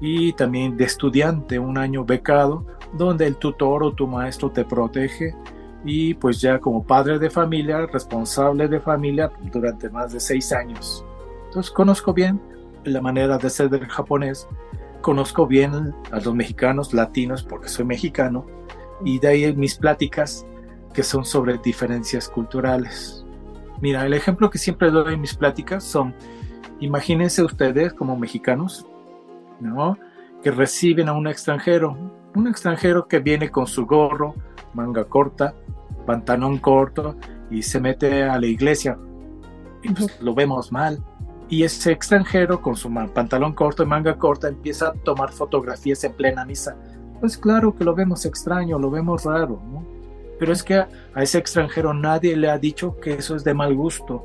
y 0.00 0.34
también 0.34 0.76
de 0.76 0.84
estudiante, 0.84 1.58
un 1.58 1.78
año 1.78 2.04
becado, 2.04 2.66
donde 2.92 3.26
el 3.26 3.36
tutor 3.36 3.82
o 3.82 3.92
tu 3.92 4.06
maestro 4.06 4.50
te 4.50 4.64
protege, 4.64 5.34
y 5.86 6.14
pues 6.14 6.40
ya 6.40 6.58
como 6.58 6.84
padre 6.84 7.18
de 7.18 7.30
familia, 7.30 7.86
responsable 7.86 8.68
de 8.68 8.80
familia 8.80 9.30
durante 9.50 9.88
más 9.88 10.12
de 10.12 10.20
seis 10.20 10.52
años. 10.52 11.04
Entonces 11.46 11.72
conozco 11.72 12.12
bien 12.12 12.40
la 12.84 13.00
manera 13.00 13.38
de 13.38 13.50
ser 13.50 13.68
del 13.70 13.86
japonés, 13.86 14.48
conozco 15.00 15.46
bien 15.46 15.94
a 16.10 16.20
los 16.20 16.34
mexicanos, 16.34 16.94
latinos, 16.94 17.42
porque 17.42 17.68
soy 17.68 17.84
mexicano, 17.84 18.46
y 19.04 19.18
de 19.18 19.28
ahí 19.28 19.54
mis 19.54 19.76
pláticas 19.76 20.46
que 20.92 21.02
son 21.02 21.24
sobre 21.24 21.58
diferencias 21.58 22.28
culturales. 22.28 23.24
Mira, 23.80 24.06
el 24.06 24.14
ejemplo 24.14 24.48
que 24.48 24.58
siempre 24.58 24.90
doy 24.90 25.14
en 25.14 25.20
mis 25.20 25.34
pláticas 25.34 25.84
son, 25.84 26.14
imagínense 26.80 27.42
ustedes 27.42 27.92
como 27.92 28.16
mexicanos, 28.16 28.86
¿no? 29.60 29.98
Que 30.42 30.50
reciben 30.50 31.08
a 31.08 31.12
un 31.12 31.26
extranjero, 31.26 31.96
un 32.34 32.46
extranjero 32.48 33.08
que 33.08 33.18
viene 33.18 33.50
con 33.50 33.66
su 33.66 33.86
gorro, 33.86 34.34
manga 34.72 35.04
corta, 35.04 35.54
pantalón 36.06 36.58
corto 36.58 37.16
y 37.50 37.62
se 37.62 37.80
mete 37.80 38.22
a 38.22 38.38
la 38.38 38.46
iglesia. 38.46 38.98
Y 39.82 39.90
pues 39.90 40.20
lo 40.20 40.34
vemos 40.34 40.72
mal. 40.72 41.04
Y 41.48 41.62
ese 41.62 41.92
extranjero 41.92 42.60
con 42.60 42.76
su 42.76 42.92
pantalón 43.12 43.52
corto 43.52 43.82
y 43.82 43.86
manga 43.86 44.16
corta 44.16 44.48
empieza 44.48 44.88
a 44.88 44.92
tomar 44.92 45.30
fotografías 45.30 46.02
en 46.04 46.12
plena 46.14 46.44
misa. 46.44 46.76
Pues 47.20 47.36
claro 47.36 47.74
que 47.74 47.84
lo 47.84 47.94
vemos 47.94 48.24
extraño, 48.24 48.78
lo 48.78 48.90
vemos 48.90 49.24
raro, 49.24 49.60
¿no? 49.70 49.84
Pero 50.38 50.52
es 50.52 50.62
que 50.62 50.74
a, 50.74 50.88
ese 51.16 51.38
extranjero 51.38 51.94
nadie 51.94 52.36
le 52.36 52.50
ha 52.50 52.58
dicho 52.58 52.98
que 53.00 53.14
eso 53.14 53.36
es 53.36 53.44
de 53.44 53.54
mal 53.54 53.74
gusto. 53.74 54.24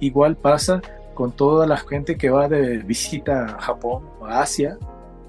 Igual 0.00 0.36
pasa 0.36 0.80
con 1.14 1.32
toda 1.32 1.66
la 1.66 1.76
gente 1.76 2.16
que 2.16 2.30
va 2.30 2.48
de 2.48 2.78
visita 2.78 3.46
a 3.46 3.60
Japón 3.60 4.04
o 4.20 4.26
Asia. 4.26 4.78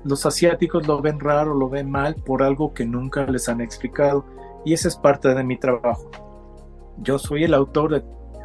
Los 0.04 0.26
asiáticos 0.26 0.88
lo 0.88 1.02
ven 1.02 1.20
raro, 1.20 1.54
lo 1.54 1.70
ven 1.70 1.90
mal 1.90 2.16
por 2.16 2.44
algo 2.44 2.74
que 2.74 2.86
nunca 2.86 3.26
les 3.26 3.50
han 3.50 3.62
explicado. 3.62 4.26
Y 4.66 4.74
esa 4.74 4.88
es 4.88 4.96
parte 4.96 5.34
de 5.34 5.44
mi 5.44 5.58
trabajo. 5.58 6.10
Yo 6.98 7.18
soy 7.18 7.44
el 7.44 7.54
autor 7.54 7.92
de 7.92 8.04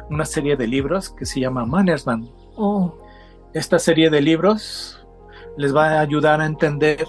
una 0.09 0.25
serie 0.25 0.57
de 0.57 0.67
libros 0.67 1.09
que 1.09 1.25
se 1.25 1.39
llama 1.39 1.65
Mannersman. 1.65 2.29
Oh. 2.61 2.93
Esta 3.53 3.79
serie 3.79 4.09
de 4.09 4.21
libros 4.21 5.03
les 5.57 5.75
va 5.75 5.91
a 5.91 5.99
ayudar 6.01 6.41
a 6.41 6.45
entender 6.45 7.07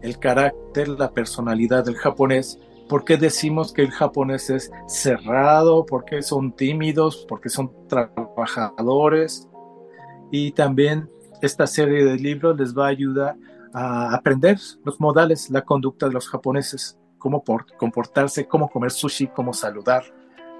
el 0.00 0.18
carácter, 0.18 0.88
la 0.88 1.10
personalidad 1.10 1.84
del 1.84 1.96
japonés 1.96 2.58
¿Por 2.92 3.06
qué 3.06 3.16
decimos 3.16 3.72
que 3.72 3.80
el 3.80 3.90
japonés 3.90 4.50
es 4.50 4.70
cerrado? 4.86 5.86
¿Por 5.86 6.04
qué 6.04 6.20
son 6.20 6.52
tímidos? 6.52 7.24
¿Por 7.26 7.40
qué 7.40 7.48
son 7.48 7.72
trabajadores? 7.88 9.48
Y 10.30 10.52
también 10.52 11.08
esta 11.40 11.66
serie 11.66 12.04
de 12.04 12.16
libros 12.16 12.58
les 12.58 12.76
va 12.76 12.84
a 12.84 12.90
ayudar 12.90 13.34
a 13.72 14.14
aprender 14.14 14.58
los 14.84 15.00
modales, 15.00 15.48
la 15.48 15.62
conducta 15.62 16.06
de 16.06 16.12
los 16.12 16.28
japoneses, 16.28 16.98
cómo 17.16 17.42
comportarse, 17.78 18.46
cómo 18.46 18.68
comer 18.68 18.90
sushi, 18.90 19.28
cómo 19.28 19.54
saludar. 19.54 20.04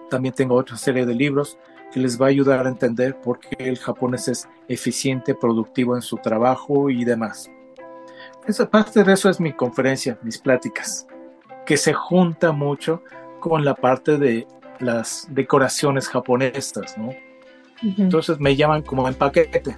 También 0.09 0.35
tengo 0.35 0.55
otra 0.55 0.79
serie 0.79 1.05
de 1.05 1.15
libros 1.15 1.59
que 1.93 2.01
les 2.01 2.21
va 2.21 2.27
a 2.27 2.29
ayudar 2.31 2.67
a 2.67 2.71
entender 2.71 3.21
por 3.21 3.39
qué 3.39 3.69
el 3.69 3.79
japonés 3.79 4.29
es 4.29 4.49
eficiente, 4.69 5.35
productivo 5.35 5.95
en 5.95 6.03
su 6.03 6.17
trabajo 6.17 6.91
y 6.91 7.05
demás. 7.05 7.51
Esa 8.47 8.69
parte 8.69 9.05
de 9.05 9.13
eso 9.13 9.29
es 9.29 9.39
mi 9.39 9.53
conferencia, 9.53 10.19
mis 10.23 10.39
pláticas 10.39 11.07
que 11.67 11.77
se 11.77 11.93
junta 11.93 12.53
mucho 12.53 13.03
con 13.41 13.65
la 13.65 13.75
parte 13.75 14.19
de 14.19 14.47
las 14.81 15.27
decoraciones 15.31 16.09
japonesas, 16.09 16.97
¿no? 16.99 17.11
Entonces 17.83 18.39
me 18.41 18.57
llaman 18.57 18.83
como 18.83 19.07
en 19.09 19.15
paquete. 19.15 19.77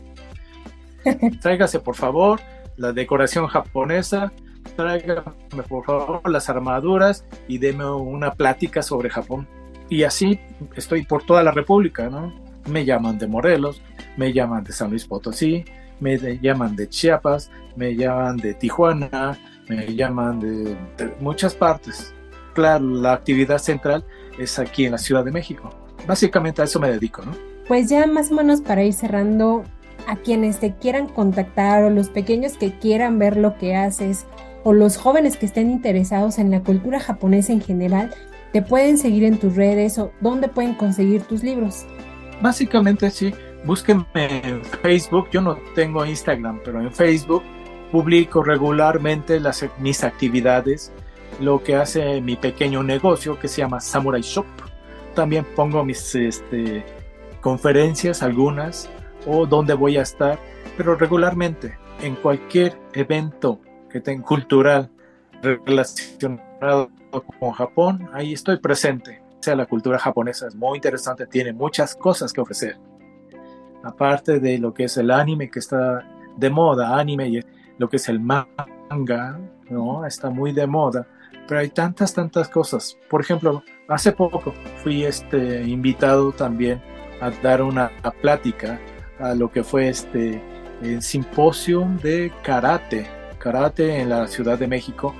Tráigase 1.40 1.80
por 1.80 1.94
favor 1.94 2.40
la 2.76 2.92
decoración 2.92 3.46
japonesa, 3.46 4.32
tráigame 4.76 5.22
por 5.68 5.84
favor 5.84 6.28
las 6.28 6.48
armaduras 6.48 7.24
y 7.46 7.58
deme 7.58 7.88
una 7.90 8.32
plática 8.34 8.82
sobre 8.82 9.10
Japón. 9.10 9.46
Y 9.88 10.02
así 10.02 10.40
estoy 10.76 11.04
por 11.04 11.24
toda 11.24 11.42
la 11.42 11.50
República, 11.50 12.08
¿no? 12.08 12.32
Me 12.66 12.84
llaman 12.84 13.18
de 13.18 13.26
Morelos, 13.26 13.82
me 14.16 14.32
llaman 14.32 14.64
de 14.64 14.72
San 14.72 14.90
Luis 14.90 15.04
Potosí, 15.04 15.64
me 16.00 16.18
llaman 16.40 16.76
de 16.76 16.88
Chiapas, 16.88 17.50
me 17.76 17.94
llaman 17.94 18.36
de 18.38 18.54
Tijuana, 18.54 19.38
me 19.68 19.94
llaman 19.94 20.40
de, 20.40 20.76
muchas 21.20 21.54
partes. 21.54 22.14
Claro, 22.54 22.86
la 22.86 23.12
actividad 23.12 23.58
central 23.58 24.04
es 24.38 24.58
aquí 24.58 24.86
en 24.86 24.92
la 24.92 24.98
Ciudad 24.98 25.24
de 25.24 25.32
México. 25.32 25.70
Básicamente 26.06 26.62
a 26.62 26.64
eso 26.64 26.80
me 26.80 26.90
dedico, 26.90 27.22
¿no? 27.22 27.32
Pues 27.68 27.88
ya 27.88 28.06
más 28.06 28.30
o 28.30 28.34
menos 28.34 28.60
para 28.60 28.84
ir 28.84 28.92
cerrando, 28.92 29.64
a 30.06 30.16
quienes 30.16 30.60
te 30.60 30.74
quieran 30.74 31.08
contactar 31.08 31.84
o 31.84 31.90
los 31.90 32.10
pequeños 32.10 32.56
que 32.58 32.78
quieran 32.78 33.18
ver 33.18 33.36
lo 33.36 33.56
que 33.56 33.74
haces 33.74 34.26
o 34.62 34.72
los 34.72 34.96
jóvenes 34.96 35.36
que 35.36 35.46
estén 35.46 35.70
interesados 35.70 36.38
en 36.38 36.50
la 36.50 36.60
cultura 36.60 37.00
japonesa 37.00 37.52
en 37.52 37.60
general, 37.60 38.14
te 38.54 38.62
pueden 38.62 38.96
seguir 38.98 39.24
en 39.24 39.36
tus 39.36 39.56
redes 39.56 39.98
o 39.98 40.12
dónde 40.20 40.46
pueden 40.46 40.74
conseguir 40.74 41.22
tus 41.22 41.42
libros. 41.42 41.86
Básicamente 42.40 43.10
sí, 43.10 43.34
búsquenme 43.64 44.04
en 44.14 44.64
Facebook, 44.64 45.28
yo 45.32 45.40
no 45.40 45.58
tengo 45.74 46.06
Instagram, 46.06 46.60
pero 46.64 46.80
en 46.80 46.92
Facebook 46.92 47.42
publico 47.90 48.44
regularmente 48.44 49.40
mis 49.80 50.04
actividades, 50.04 50.92
lo 51.40 51.64
que 51.64 51.74
hace 51.74 52.20
mi 52.20 52.36
pequeño 52.36 52.84
negocio 52.84 53.40
que 53.40 53.48
se 53.48 53.62
llama 53.62 53.80
Samurai 53.80 54.22
Shop. 54.22 54.46
También 55.16 55.44
pongo 55.56 55.84
mis 55.84 56.14
este, 56.14 56.84
conferencias, 57.40 58.22
algunas, 58.22 58.88
o 59.26 59.46
donde 59.46 59.74
voy 59.74 59.96
a 59.96 60.02
estar, 60.02 60.38
pero 60.76 60.94
regularmente 60.94 61.76
en 62.02 62.14
cualquier 62.14 62.78
evento 62.92 63.60
que 63.90 64.00
tenga 64.00 64.22
cultural 64.22 64.92
relacionado 65.42 66.88
con 67.22 67.52
Japón, 67.52 68.08
ahí 68.12 68.32
estoy 68.32 68.58
presente. 68.58 69.22
O 69.38 69.42
sea, 69.42 69.54
la 69.54 69.66
cultura 69.66 69.98
japonesa 69.98 70.48
es 70.48 70.54
muy 70.54 70.78
interesante, 70.78 71.26
tiene 71.26 71.52
muchas 71.52 71.94
cosas 71.94 72.32
que 72.32 72.40
ofrecer. 72.40 72.78
Aparte 73.82 74.40
de 74.40 74.58
lo 74.58 74.72
que 74.72 74.84
es 74.84 74.96
el 74.96 75.10
anime 75.10 75.50
que 75.50 75.58
está 75.58 76.06
de 76.36 76.50
moda, 76.50 76.98
anime 76.98 77.28
y 77.28 77.40
lo 77.78 77.88
que 77.88 77.96
es 77.96 78.08
el 78.08 78.20
manga, 78.20 79.38
¿no? 79.68 80.06
Está 80.06 80.30
muy 80.30 80.52
de 80.52 80.66
moda, 80.66 81.06
pero 81.46 81.60
hay 81.60 81.68
tantas, 81.68 82.14
tantas 82.14 82.48
cosas. 82.48 82.96
Por 83.10 83.20
ejemplo, 83.20 83.62
hace 83.88 84.12
poco 84.12 84.54
fui 84.82 85.04
este, 85.04 85.62
invitado 85.62 86.32
también 86.32 86.80
a 87.20 87.30
dar 87.30 87.62
una 87.62 87.90
plática 88.20 88.80
a 89.18 89.34
lo 89.34 89.50
que 89.50 89.62
fue 89.62 89.88
este 89.88 90.42
el 90.82 91.02
simposio 91.02 91.88
de 92.02 92.32
karate, 92.42 93.06
karate 93.38 94.00
en 94.00 94.10
la 94.10 94.26
Ciudad 94.26 94.58
de 94.58 94.66
México, 94.66 95.14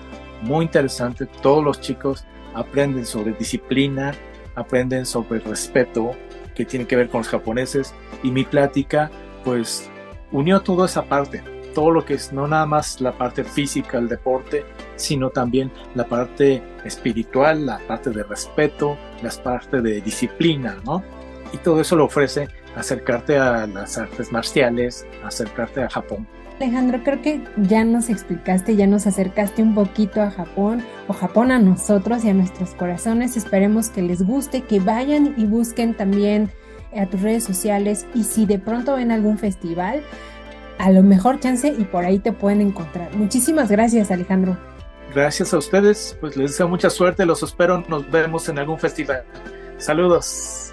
muy 0.45 0.65
interesante. 0.65 1.27
Todos 1.27 1.65
los 1.65 1.81
chicos 1.81 2.25
aprenden 2.55 3.05
sobre 3.05 3.33
disciplina, 3.33 4.15
aprenden 4.55 5.05
sobre 5.07 5.41
respeto 5.41 6.13
que 6.55 6.65
tiene 6.65 6.87
que 6.87 6.97
ver 6.97 7.09
con 7.09 7.21
los 7.21 7.29
japoneses 7.29 7.95
y 8.23 8.31
mi 8.31 8.45
plática 8.45 9.11
pues 9.45 9.91
unió 10.31 10.61
toda 10.61 10.87
esa 10.87 11.05
parte 11.05 11.43
todo 11.75 11.91
lo 11.91 12.05
que 12.05 12.15
es 12.15 12.33
no 12.33 12.47
nada 12.47 12.65
más 12.65 13.01
la 13.01 13.13
parte 13.13 13.45
física, 13.45 13.99
el 13.99 14.09
deporte, 14.09 14.65
sino 14.97 15.31
también 15.31 15.71
la 15.95 16.05
parte 16.05 16.63
espiritual, 16.85 17.67
la 17.67 17.79
parte 17.81 18.11
de 18.11 18.23
respeto, 18.23 18.97
la 19.23 19.31
parte 19.43 19.83
de 19.83 20.01
disciplina, 20.01 20.79
¿no? 20.85 21.03
Y 21.53 21.59
todo 21.59 21.81
eso 21.81 21.97
lo 21.97 22.05
ofrece 22.05 22.49
acercarte 22.77 23.37
a 23.37 23.67
las 23.67 23.99
artes 23.99 24.33
marciales, 24.33 25.07
acercarte 25.25 25.83
a 25.83 25.91
Japón. 25.91 26.27
Alejandro, 26.61 27.03
creo 27.03 27.21
que 27.21 27.43
ya 27.57 27.85
nos 27.85 28.09
explicaste, 28.09 28.77
ya 28.77 28.87
nos 28.87 29.07
acercaste 29.07 29.63
un 29.63 29.75
poquito 29.75 30.23
a 30.23 30.31
Japón 30.31 30.85
o 31.09 31.13
Japón 31.13 31.51
a 31.51 31.59
nosotros 31.59 32.25
y 32.25 32.31
a 32.31 32.35
nuestros 32.35 32.71
corazones. 32.71 33.37
Esperemos 33.37 33.91
que 33.91 34.03
les 34.03 34.23
guste, 34.23 34.63
que 34.63 34.79
vayan 34.79 35.35
y 35.37 35.47
busquen 35.47 35.95
también 35.95 36.51
a 36.97 37.07
tus 37.07 37.23
redes 37.23 37.43
sociales 37.43 38.07
y 38.15 38.25
si 38.25 38.47
de 38.47 38.59
pronto 38.59 38.95
ven 38.95 39.11
algún 39.11 39.39
festival, 39.39 40.03
a 40.79 40.91
lo 40.91 41.03
mejor 41.03 41.41
chance 41.41 41.75
y 41.77 41.85
por 41.85 42.05
ahí 42.05 42.21
te 42.21 42.33
pueden 42.33 42.61
encontrar. 42.61 43.15
Muchísimas 43.17 43.71
gracias, 43.71 44.11
Alejandro. 44.11 44.57
Gracias 45.13 45.55
a 45.55 45.59
ustedes, 45.59 46.17
pues 46.21 46.37
les 46.37 46.53
deseo 46.53 46.69
mucha 46.69 46.91
suerte, 46.91 47.27
los 47.27 47.43
espero, 47.43 47.85
nos 47.89 48.11
vemos 48.11 48.49
en 48.49 48.59
algún 48.59 48.79
festival. 48.79 49.25
Saludos. 49.79 50.73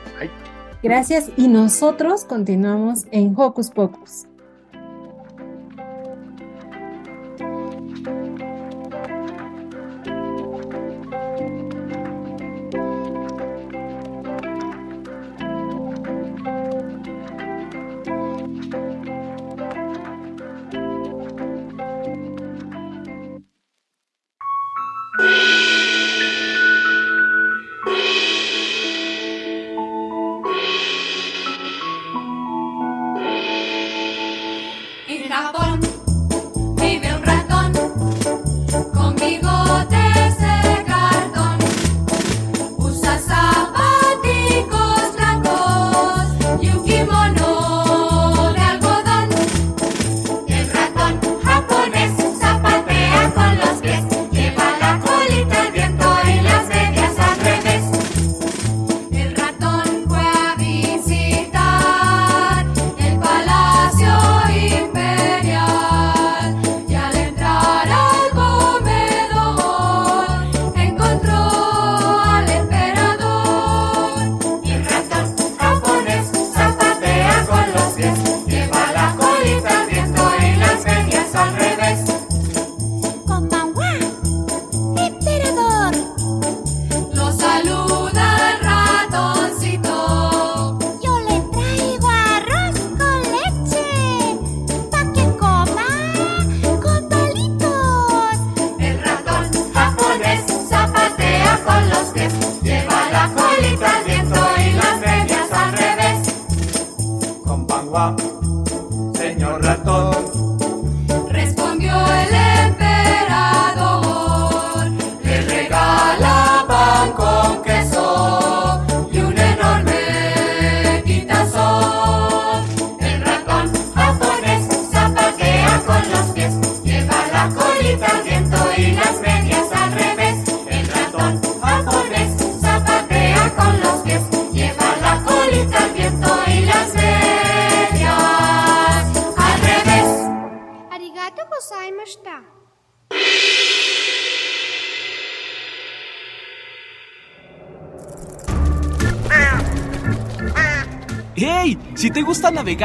Gracias 0.83 1.29
y 1.37 1.47
nosotros 1.47 2.25
continuamos 2.25 3.05
en 3.11 3.33
Hocus 3.37 3.69
Pocus. 3.69 4.25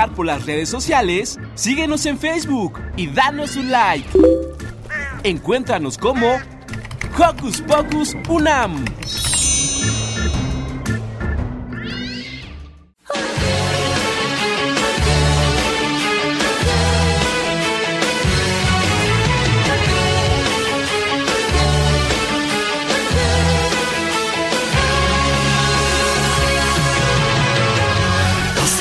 Por 0.05 0.27
las 0.27 0.45
redes 0.45 0.69
sociales, 0.69 1.39
síguenos 1.55 2.05
en 2.05 2.19
Facebook 2.19 2.81
y 2.97 3.07
danos 3.07 3.57
un 3.57 3.71
like. 3.71 4.07
Encuéntranos 5.23 5.97
como 5.97 6.37
Hocus 7.19 7.63
Pocus 7.63 8.15
Unam. 8.29 8.85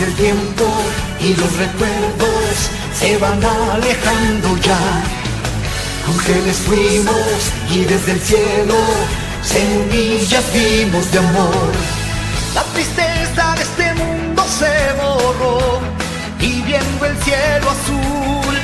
el 0.01 0.13
tiempo 0.15 0.65
y 1.25 1.33
los 1.33 1.57
recuerdos 1.57 2.69
se 2.93 3.17
van 3.17 3.43
alejando 3.43 4.57
ya. 4.57 4.77
Ángeles 6.07 6.57
fuimos 6.57 7.39
y 7.71 7.83
desde 7.85 8.11
el 8.11 8.21
cielo 8.21 8.75
semillas 9.41 10.45
vimos 10.53 11.11
de 11.11 11.17
amor. 11.17 11.71
La 12.53 12.61
tristeza 12.73 13.55
de 13.55 13.63
este 13.63 13.93
mundo 13.95 14.43
se 14.59 14.75
borró 15.01 15.79
y 16.39 16.61
viendo 16.61 17.05
el 17.05 17.17
cielo 17.23 17.71
azul. 17.71 18.55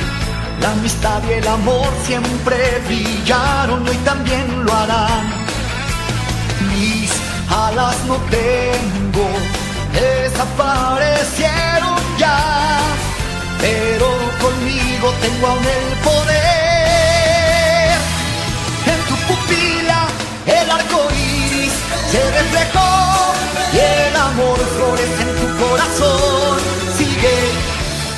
La 0.60 0.70
amistad 0.70 1.20
y 1.28 1.32
el 1.32 1.48
amor 1.48 1.88
siempre 2.06 2.80
brillaron 2.86 3.84
y 3.86 3.90
hoy 3.90 3.96
también 4.04 4.64
lo 4.64 4.72
harán. 4.72 5.24
Mis 6.70 7.10
alas 7.50 7.96
no 8.06 8.16
tengo 8.30 9.61
desaparecieron 9.92 12.00
ya, 12.18 12.38
pero 13.60 14.08
conmigo 14.40 15.12
tengo 15.20 15.46
aún 15.48 15.64
el 15.64 15.96
poder. 15.98 16.32
En 18.92 19.00
tu 19.08 19.14
pupila 19.26 20.00
el 20.46 20.70
arco 20.70 21.00
iris 21.10 21.72
se 22.10 22.20
reflejó 22.38 22.90
y 23.72 23.74
el 23.78 24.16
amor 24.16 24.58
florece 24.76 25.22
en 25.22 25.32
tu 25.40 25.48
corazón. 25.62 26.58
Sigue 26.96 27.36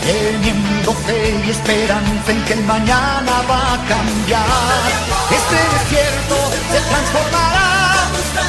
teniendo 0.05 0.91
fe 1.07 1.21
y 1.47 1.49
esperanza 1.51 2.29
en 2.33 2.41
que 2.45 2.53
el 2.55 2.65
mañana 2.65 3.33
va 3.51 3.61
a 3.75 3.77
cambiar. 3.89 4.83
Este 5.39 5.59
desierto 5.75 6.37
se 6.73 6.81
transformará, 6.91 7.71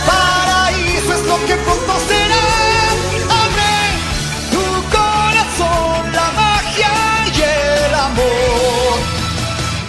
paraíso 0.08 1.12
es 1.14 1.24
lo 1.26 1.38
que 1.46 1.56
pronto 1.56 1.94
será. 2.08 2.55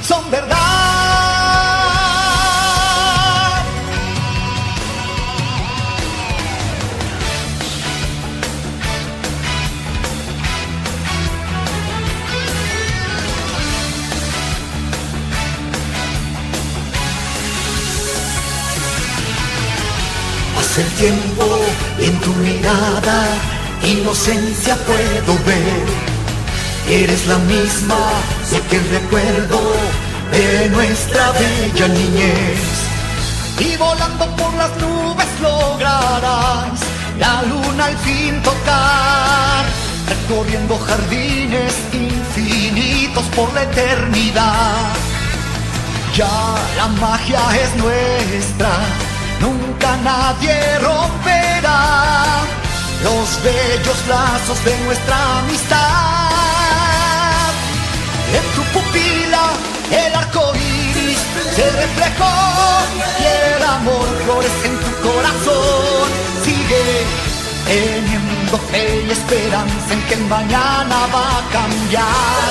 Son 0.02 0.30
verdad. 0.30 0.56
Hace 20.58 20.82
tiempo 20.98 21.60
en 21.98 22.20
tu 22.20 22.30
mirada 22.34 23.28
inocencia 23.82 24.76
puedo 24.84 25.38
ver 25.44 26.15
Eres 26.88 27.26
la 27.26 27.38
misma 27.38 27.98
de 28.48 28.60
que 28.68 28.78
recuerdo 28.78 29.60
de 30.30 30.68
nuestra 30.70 31.32
bella 31.32 31.88
niñez. 31.88 32.60
Y 33.58 33.76
volando 33.76 34.26
por 34.36 34.54
las 34.54 34.70
nubes 34.76 35.26
lograrás 35.42 36.78
la 37.18 37.42
luna 37.42 37.86
al 37.86 37.96
fin 37.98 38.40
tocar, 38.40 39.64
recorriendo 40.08 40.78
jardines 40.78 41.74
infinitos 41.92 43.24
por 43.34 43.52
la 43.52 43.64
eternidad. 43.64 44.94
Ya 46.14 46.54
la 46.76 46.86
magia 47.00 47.40
es 47.62 47.74
nuestra, 47.82 48.70
nunca 49.40 49.96
nadie 50.04 50.78
romperá 50.78 52.44
los 53.02 53.42
bellos 53.42 54.06
lazos 54.08 54.64
de 54.64 54.78
nuestra 54.84 55.38
amistad. 55.40 56.45
En 58.34 58.44
tu 58.54 58.62
pupila 58.72 59.52
el 59.90 60.14
arco 60.14 60.52
iris 60.54 61.18
se 61.54 61.70
reflejó 61.70 62.32
y 63.20 63.56
el 63.56 63.62
amor 63.62 64.06
florece 64.24 64.66
en 64.66 64.76
tu 64.78 64.90
corazón. 65.08 66.08
Sigue 66.44 67.06
teniendo 67.66 68.58
fe 68.70 69.04
y 69.06 69.10
esperanza 69.10 69.92
en 69.92 70.02
que 70.08 70.16
mañana 70.16 70.96
va 71.14 71.38
a 71.38 71.42
cambiar. 71.52 72.50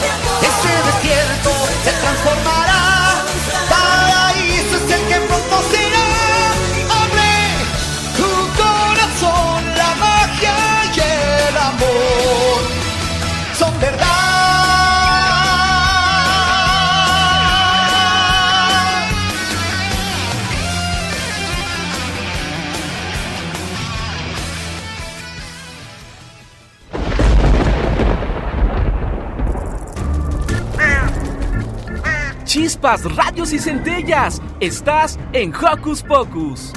Ese 0.50 0.74
desierto 0.90 1.52
se 1.84 1.92
transformará, 1.92 2.65
Chispas, 32.56 33.04
radios 33.18 33.52
y 33.52 33.60
centellas. 33.60 34.42
Estás 34.62 35.20
en 35.34 35.54
Hocus 35.54 36.04
Pocus. 36.04 36.72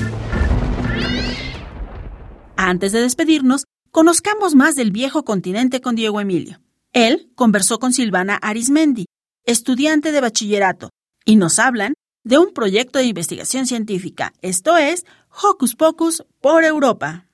Antes 2.57 2.91
de 2.91 3.01
despedirnos, 3.01 3.63
conozcamos 3.93 4.57
más 4.57 4.75
del 4.75 4.91
viejo 4.91 5.25
continente 5.25 5.81
con 5.81 5.95
Diego 5.95 6.21
Emilio. 6.21 6.59
Él 6.93 7.31
conversó 7.37 7.79
con 7.79 7.93
Silvana 7.93 8.35
Arismendi, 8.43 9.07
estudiante 9.45 10.11
de 10.11 10.21
bachillerato, 10.21 10.91
y 11.25 11.37
nos 11.37 11.61
hablan 11.61 11.95
de 12.25 12.39
un 12.39 12.53
proyecto 12.53 12.99
de 12.99 13.05
investigación 13.05 13.69
científica, 13.69 14.33
esto 14.43 14.77
es 14.77 15.07
Hocus 15.31 15.77
Pocus 15.77 16.25
por 16.41 16.65
Europa. 16.65 17.28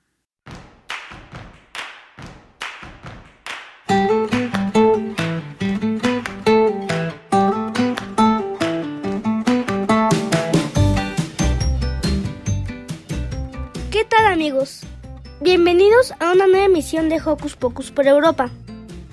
Amigos? 14.44 14.80
Bienvenidos 15.40 16.12
a 16.20 16.30
una 16.30 16.46
nueva 16.46 16.66
emisión 16.66 17.08
de 17.08 17.18
Hocus 17.18 17.56
Pocus 17.56 17.90
por 17.90 18.06
Europa. 18.06 18.50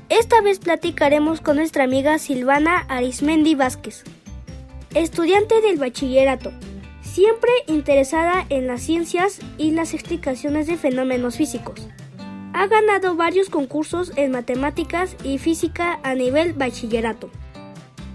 Esta 0.10 0.42
vez 0.42 0.60
platicaremos 0.60 1.40
con 1.40 1.56
nuestra 1.56 1.86
amiga 1.86 2.20
Silvana 2.20 2.80
Arismendi 2.90 3.56
Vázquez, 3.56 4.04
estudiante 4.94 5.62
del 5.62 5.78
bachillerato, 5.78 6.52
siempre 7.02 7.50
interesada 7.68 8.46
en 8.50 8.68
las 8.68 8.82
ciencias 8.82 9.40
y 9.58 9.72
las 9.72 9.94
explicaciones 9.94 10.68
de 10.68 10.76
fenómenos 10.76 11.38
físicos. 11.38 11.88
Ha 12.52 12.68
ganado 12.68 13.16
varios 13.16 13.50
concursos 13.50 14.12
en 14.18 14.32
matemáticas 14.32 15.16
y 15.24 15.38
física 15.38 16.02
a 16.04 16.14
nivel 16.14 16.52
bachillerato. 16.52 17.30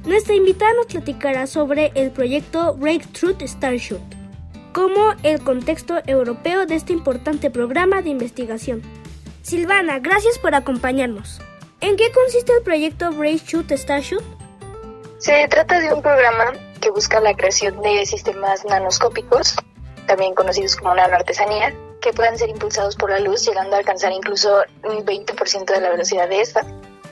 Nuestra 0.05 0.35
invitada 0.35 0.75
nos 0.75 0.87
platicará 0.89 1.47
sobre 1.47 1.93
el 1.95 2.11
proyecto 2.11 2.75
Breakthrough 2.75 3.41
Starshot 3.41 4.16
como 4.77 5.15
el 5.23 5.43
contexto 5.43 5.95
europeo 6.07 6.67
de 6.67 6.75
este 6.75 6.93
importante 6.93 7.51
programa 7.51 8.03
de 8.03 8.11
investigación. 8.11 8.83
Silvana, 9.41 10.01
gracias 10.01 10.39
por 10.39 10.55
acompañarnos. 10.55 11.41
¿En 11.81 11.97
qué 11.97 12.13
consiste 12.13 12.53
el 12.53 12.63
proyecto 12.63 13.11
Breakthrough 13.11 13.65
Starshot? 13.71 14.23
Se 15.17 15.49
trata 15.49 15.81
de 15.81 15.95
un 15.95 16.03
programa 16.03 16.53
que 16.79 16.91
busca 16.91 17.21
la 17.21 17.33
creación 17.33 17.81
de 17.81 18.05
sistemas 18.05 18.67
nanoscópicos, 18.67 19.57
también 20.07 20.35
conocidos 20.35 20.77
como 20.77 20.95
nanoartesanía, 20.95 21.73
que 22.03 22.13
puedan 22.13 22.37
ser 22.37 22.51
impulsados 22.51 22.97
por 22.97 23.09
la 23.09 23.21
luz, 23.21 23.47
llegando 23.47 23.77
a 23.77 23.79
alcanzar 23.79 24.13
incluso 24.13 24.63
un 24.85 25.07
20% 25.07 25.65
de 25.65 25.81
la 25.81 25.89
velocidad 25.89 26.29
de 26.29 26.43
esta. 26.43 26.67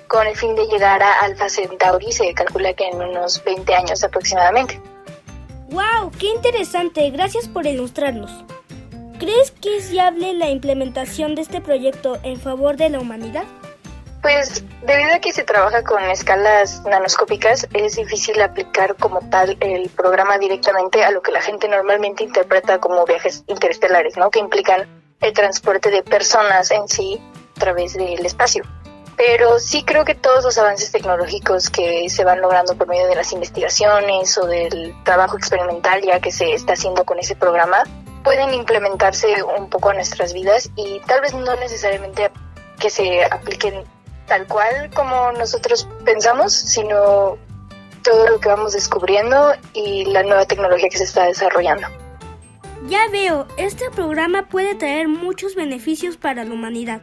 Con 0.07 0.27
el 0.27 0.37
fin 0.37 0.55
de 0.55 0.67
llegar 0.67 1.03
a 1.03 1.21
Alpha 1.21 1.49
Centauri, 1.49 2.13
se 2.13 2.35
calcula 2.35 2.75
que 2.75 2.89
en 2.89 3.01
unos 3.01 3.43
20 3.43 3.75
años 3.75 4.05
aproximadamente. 4.05 4.79
¡Wow! 5.75 6.13
¡Qué 6.21 6.29
interesante! 6.29 7.11
Gracias 7.11 7.49
por 7.49 7.67
ilustrarnos. 7.67 8.31
¿Crees 9.19 9.51
que 9.51 9.77
es 9.77 9.91
viable 9.91 10.33
la 10.35 10.49
implementación 10.49 11.35
de 11.35 11.43
este 11.43 11.61
proyecto 11.61 12.17
en 12.23 12.39
favor 12.41 12.77
de 12.77 12.91
la 12.91 13.01
humanidad? 13.01 13.43
Pues 14.23 14.63
debido 14.87 15.15
a 15.15 15.19
que 15.19 15.33
se 15.33 15.43
trabaja 15.43 15.83
con 15.83 16.01
escalas 16.05 16.85
nanoscópicas, 16.85 17.67
es 17.73 17.97
difícil 17.97 18.41
aplicar 18.41 18.95
como 18.95 19.19
tal 19.31 19.57
el 19.59 19.89
programa 19.89 20.39
directamente 20.39 21.03
a 21.03 21.11
lo 21.11 21.23
que 21.23 21.33
la 21.33 21.43
gente 21.43 21.67
normalmente 21.67 22.23
interpreta 22.23 22.79
como 22.79 23.05
viajes 23.05 23.43
interestelares, 23.49 24.17
¿no? 24.17 24.31
Que 24.31 24.39
implican 24.39 24.87
el 25.21 25.33
transporte 25.33 25.91
de 25.91 26.05
personas 26.05 26.71
en 26.71 26.87
sí 26.87 27.21
a 27.57 27.59
través 27.59 27.95
del 27.95 28.25
espacio 28.25 28.63
pero 29.17 29.59
sí 29.59 29.85
creo 29.85 30.05
que 30.05 30.15
todos 30.15 30.45
los 30.45 30.59
avances 30.59 30.91
tecnológicos 30.91 31.71
que 31.71 32.09
se 32.09 32.25
van 32.25 32.41
logrando 32.41 32.75
por 32.77 32.89
medio 32.89 33.07
de 33.07 33.15
las 33.15 33.33
investigaciones 33.33 34.37
o 34.39 34.47
del 34.47 34.95
trabajo 35.05 35.37
experimental 35.37 36.03
ya 36.03 36.21
que 36.21 36.33
se 36.33 36.53
está 36.53 36.73
haciendo 36.75 37.05
con 37.05 37.19
ese 37.19 37.37
programa 37.37 37.85
pueden 38.23 38.55
implementarse 38.55 39.43
un 39.43 39.69
poco 39.69 39.91
a 39.91 39.95
nuestras 39.95 40.33
vidas 40.33 40.71
y 40.77 41.01
tal 41.07 41.21
vez 41.21 41.35
no 41.35 41.55
necesariamente 41.57 42.31
que 42.81 42.91
se 42.91 43.25
apliquen 43.25 43.85
tal 44.27 44.47
cual 44.47 44.91
como 44.95 45.33
nosotros 45.33 45.87
pensamos, 46.05 46.53
sino 46.53 47.37
todo 48.03 48.29
lo 48.29 48.41
que 48.41 48.49
vamos 48.49 48.73
descubriendo 48.73 49.53
y 49.73 50.07
la 50.07 50.23
nueva 50.23 50.45
tecnología 50.47 50.89
que 50.89 50.99
se 50.99 51.05
está 51.05 51.25
desarrollando. 51.25 51.87
Ya 52.87 53.09
veo, 53.11 53.47
este 53.57 53.91
programa 53.91 54.49
puede 54.49 54.75
traer 54.75 55.09
muchos 55.09 55.55
beneficios 55.55 56.17
para 56.17 56.45
la 56.45 56.53
humanidad. 56.53 57.03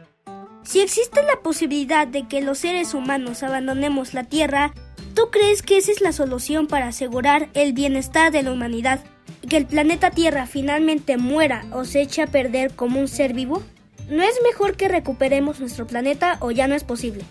Si 0.64 0.80
existe 0.80 1.22
la 1.22 1.36
posibilidad 1.42 2.06
de 2.06 2.28
que 2.28 2.40
los 2.40 2.58
seres 2.58 2.94
humanos 2.94 3.42
abandonemos 3.42 4.14
la 4.14 4.24
Tierra, 4.24 4.72
¿tú 5.14 5.30
crees 5.30 5.62
que 5.62 5.76
esa 5.78 5.90
es 5.90 6.00
la 6.00 6.12
solución 6.12 6.68
para 6.68 6.88
asegurar 6.88 7.48
el 7.54 7.72
bienestar 7.72 8.30
de 8.30 8.42
la 8.42 8.52
humanidad? 8.52 9.00
¿Y 9.42 9.48
que 9.48 9.56
el 9.56 9.66
planeta 9.66 10.10
Tierra 10.10 10.46
finalmente 10.46 11.16
muera 11.16 11.64
o 11.72 11.84
se 11.84 12.00
eche 12.00 12.22
a 12.22 12.28
perder 12.28 12.74
como 12.74 13.00
un 13.00 13.08
ser 13.08 13.32
vivo? 13.32 13.62
¿No 14.08 14.22
es 14.22 14.40
mejor 14.42 14.76
que 14.76 14.88
recuperemos 14.88 15.58
nuestro 15.58 15.86
planeta 15.86 16.36
o 16.40 16.50
ya 16.52 16.68
no 16.68 16.74
es 16.74 16.84
posible? 16.84 17.24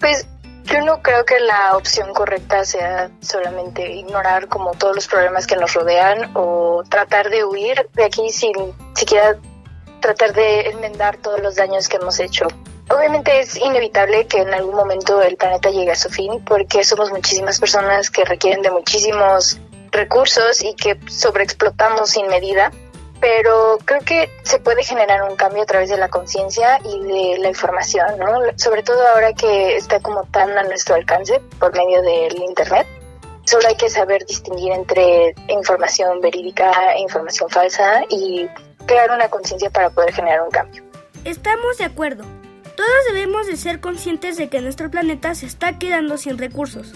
Pues 0.00 0.26
yo 0.64 0.80
no 0.84 1.00
creo 1.00 1.24
que 1.24 1.40
la 1.40 1.76
opción 1.76 2.12
correcta 2.12 2.64
sea 2.64 3.10
solamente 3.20 3.90
ignorar 3.92 4.48
como 4.48 4.72
todos 4.72 4.96
los 4.96 5.06
problemas 5.06 5.46
que 5.46 5.56
nos 5.56 5.72
rodean 5.74 6.30
o 6.34 6.82
tratar 6.90 7.30
de 7.30 7.44
huir 7.44 7.88
de 7.94 8.04
aquí 8.04 8.30
sin 8.30 8.52
siquiera 8.94 9.38
tratar 10.00 10.32
de 10.32 10.68
enmendar 10.70 11.16
todos 11.16 11.40
los 11.40 11.56
daños 11.56 11.88
que 11.88 11.96
hemos 11.96 12.20
hecho. 12.20 12.46
Obviamente 12.90 13.40
es 13.40 13.56
inevitable 13.56 14.26
que 14.26 14.38
en 14.38 14.54
algún 14.54 14.74
momento 14.74 15.20
el 15.20 15.36
planeta 15.36 15.70
llegue 15.70 15.92
a 15.92 15.96
su 15.96 16.08
fin 16.08 16.42
porque 16.44 16.84
somos 16.84 17.10
muchísimas 17.10 17.60
personas 17.60 18.10
que 18.10 18.24
requieren 18.24 18.62
de 18.62 18.70
muchísimos 18.70 19.58
recursos 19.90 20.62
y 20.62 20.74
que 20.74 20.98
sobreexplotamos 21.06 22.10
sin 22.10 22.28
medida, 22.28 22.72
pero 23.20 23.78
creo 23.84 24.00
que 24.00 24.30
se 24.42 24.58
puede 24.58 24.82
generar 24.84 25.22
un 25.28 25.36
cambio 25.36 25.62
a 25.62 25.66
través 25.66 25.90
de 25.90 25.98
la 25.98 26.08
conciencia 26.08 26.80
y 26.82 27.00
de 27.00 27.38
la 27.38 27.48
información, 27.48 28.18
¿no? 28.18 28.40
Sobre 28.56 28.82
todo 28.82 29.06
ahora 29.08 29.34
que 29.34 29.76
está 29.76 30.00
como 30.00 30.24
tan 30.24 30.56
a 30.56 30.62
nuestro 30.62 30.94
alcance 30.94 31.40
por 31.58 31.76
medio 31.76 32.00
del 32.00 32.36
Internet. 32.42 32.86
Solo 33.44 33.68
hay 33.68 33.76
que 33.76 33.88
saber 33.88 34.24
distinguir 34.26 34.72
entre 34.72 35.34
información 35.48 36.20
verídica 36.20 36.94
e 36.94 37.00
información 37.00 37.48
falsa 37.48 38.02
y 38.10 38.48
crear 38.88 39.10
una 39.12 39.28
conciencia 39.28 39.70
para 39.70 39.90
poder 39.90 40.12
generar 40.12 40.42
un 40.42 40.50
cambio. 40.50 40.82
Estamos 41.24 41.78
de 41.78 41.84
acuerdo. 41.84 42.24
Todos 42.76 43.12
debemos 43.12 43.46
de 43.46 43.56
ser 43.56 43.80
conscientes 43.80 44.36
de 44.36 44.48
que 44.48 44.60
nuestro 44.60 44.90
planeta 44.90 45.34
se 45.34 45.46
está 45.46 45.78
quedando 45.78 46.16
sin 46.16 46.38
recursos. 46.38 46.92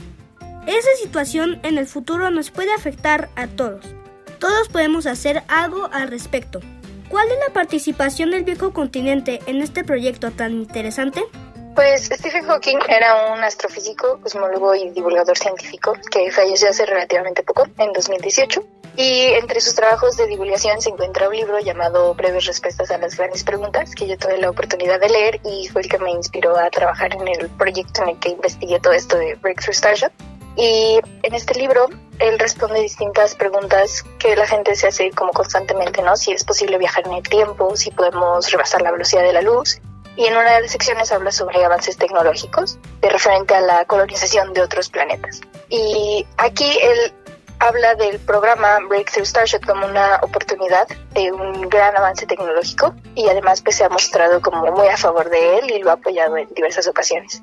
Esa 0.67 0.91
situación 1.01 1.61
en 1.63 1.79
el 1.79 1.87
futuro 1.87 2.31
nos 2.31 2.51
puede 2.51 2.73
afectar 2.73 3.29
a 3.37 3.47
todos. 3.47 3.85
Todos 4.39 4.69
podemos 4.69 5.07
hacer 5.07 5.43
algo 5.49 5.89
al 5.93 6.09
respecto. 6.09 6.61
¿Cuál 7.09 7.29
es 7.29 7.37
la 7.47 7.53
participación 7.53 8.31
del 8.31 8.45
viejo 8.45 8.73
continente 8.73 9.41
en 9.47 9.61
este 9.61 9.85
proyecto 9.85 10.31
tan 10.31 10.53
interesante? 10.53 11.21
Pues 11.75 12.05
Stephen 12.05 12.45
Hawking 12.47 12.79
era 12.87 13.33
un 13.33 13.43
astrofísico, 13.43 14.21
cosmólogo 14.21 14.75
y 14.75 14.91
divulgador 14.91 15.39
científico 15.39 15.95
que 16.11 16.31
falleció 16.31 16.69
hace 16.69 16.85
relativamente 16.85 17.43
poco, 17.43 17.67
en 17.79 17.93
2018. 17.93 18.63
Y 18.95 19.23
entre 19.41 19.59
sus 19.63 19.75
trabajos 19.75 20.19
de 20.19 20.27
divulgación 20.27 20.83
se 20.83 20.91
encuentra 20.91 21.29
un 21.29 21.35
libro 21.35 21.59
llamado 21.61 22.13
Breves 22.15 22.45
Respuestas 22.45 22.91
a 22.91 22.99
las 22.99 23.17
Grandes 23.17 23.43
Preguntas, 23.43 23.95
que 23.95 24.07
yo 24.07 24.19
tuve 24.19 24.37
la 24.37 24.51
oportunidad 24.51 25.01
de 25.01 25.09
leer 25.09 25.41
y 25.45 25.67
fue 25.69 25.81
el 25.81 25.89
que 25.89 25.99
me 25.99 26.11
inspiró 26.11 26.59
a 26.59 26.69
trabajar 26.69 27.15
en 27.15 27.27
el 27.27 27.49
proyecto 27.49 28.03
en 28.03 28.11
el 28.11 28.19
que 28.19 28.29
investigué 28.29 28.79
todo 28.79 28.93
esto 28.93 29.17
de 29.17 29.37
Breakthrough 29.37 29.75
Starship. 29.75 30.11
Y 30.57 31.01
en 31.23 31.35
este 31.35 31.55
libro 31.55 31.89
él 32.19 32.39
responde 32.39 32.83
distintas 32.83 33.35
preguntas 33.35 34.05
que 34.19 34.37
la 34.37 34.47
gente 34.47 34.77
se 34.77 34.89
hace 34.89 35.11
como 35.13 35.33
constantemente, 35.33 36.03
¿no? 36.03 36.17
Si 36.17 36.33
es 36.33 36.45
posible 36.45 36.77
viajar 36.77 37.07
en 37.07 37.15
el 37.15 37.23
tiempo, 37.23 37.75
si 37.77 37.91
podemos 37.91 38.51
rebasar 38.51 38.83
la 38.83 38.93
velocidad 38.93 39.23
de 39.23 39.33
la 39.33 39.41
luz. 39.41 39.81
Y 40.17 40.27
en 40.27 40.37
una 40.37 40.55
de 40.55 40.63
las 40.63 40.71
secciones 40.71 41.11
habla 41.11 41.33
sobre 41.33 41.65
avances 41.65 41.97
tecnológicos 41.97 42.79
de 43.01 43.09
referente 43.09 43.55
a 43.55 43.61
la 43.61 43.85
colonización 43.87 44.53
de 44.53 44.61
otros 44.61 44.91
planetas. 44.91 45.41
Y 45.69 46.27
aquí 46.37 46.79
él 46.83 47.15
habla 47.63 47.95
del 47.95 48.19
programa 48.19 48.81
Breakthrough 48.89 49.25
Starship 49.25 49.61
como 49.65 49.87
una 49.87 50.17
oportunidad 50.23 50.87
de 51.15 51.31
un 51.31 51.69
gran 51.69 51.97
avance 51.97 52.27
tecnológico 52.27 52.95
y 53.15 53.29
además 53.29 53.63
pues 53.63 53.77
se 53.77 53.85
ha 53.85 53.89
mostrado 53.89 54.41
como 54.41 54.71
muy 54.73 54.89
a 54.89 54.97
favor 54.97 55.31
de 55.31 55.59
él 55.59 55.71
y 55.71 55.79
lo 55.79 55.91
ha 55.91 55.95
apoyado 55.95 56.37
en 56.37 56.53
diversas 56.55 56.89
ocasiones. 56.89 57.41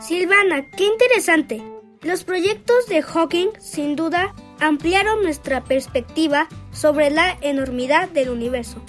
Silvana, 0.00 0.66
qué 0.76 0.84
interesante. 0.84 1.62
Los 2.00 2.24
proyectos 2.24 2.86
de 2.86 3.02
Hawking, 3.02 3.50
sin 3.60 3.94
duda, 3.94 4.34
ampliaron 4.58 5.22
nuestra 5.22 5.62
perspectiva 5.62 6.48
sobre 6.72 7.10
la 7.10 7.36
enormidad 7.42 8.08
del 8.08 8.30
universo. 8.30 8.82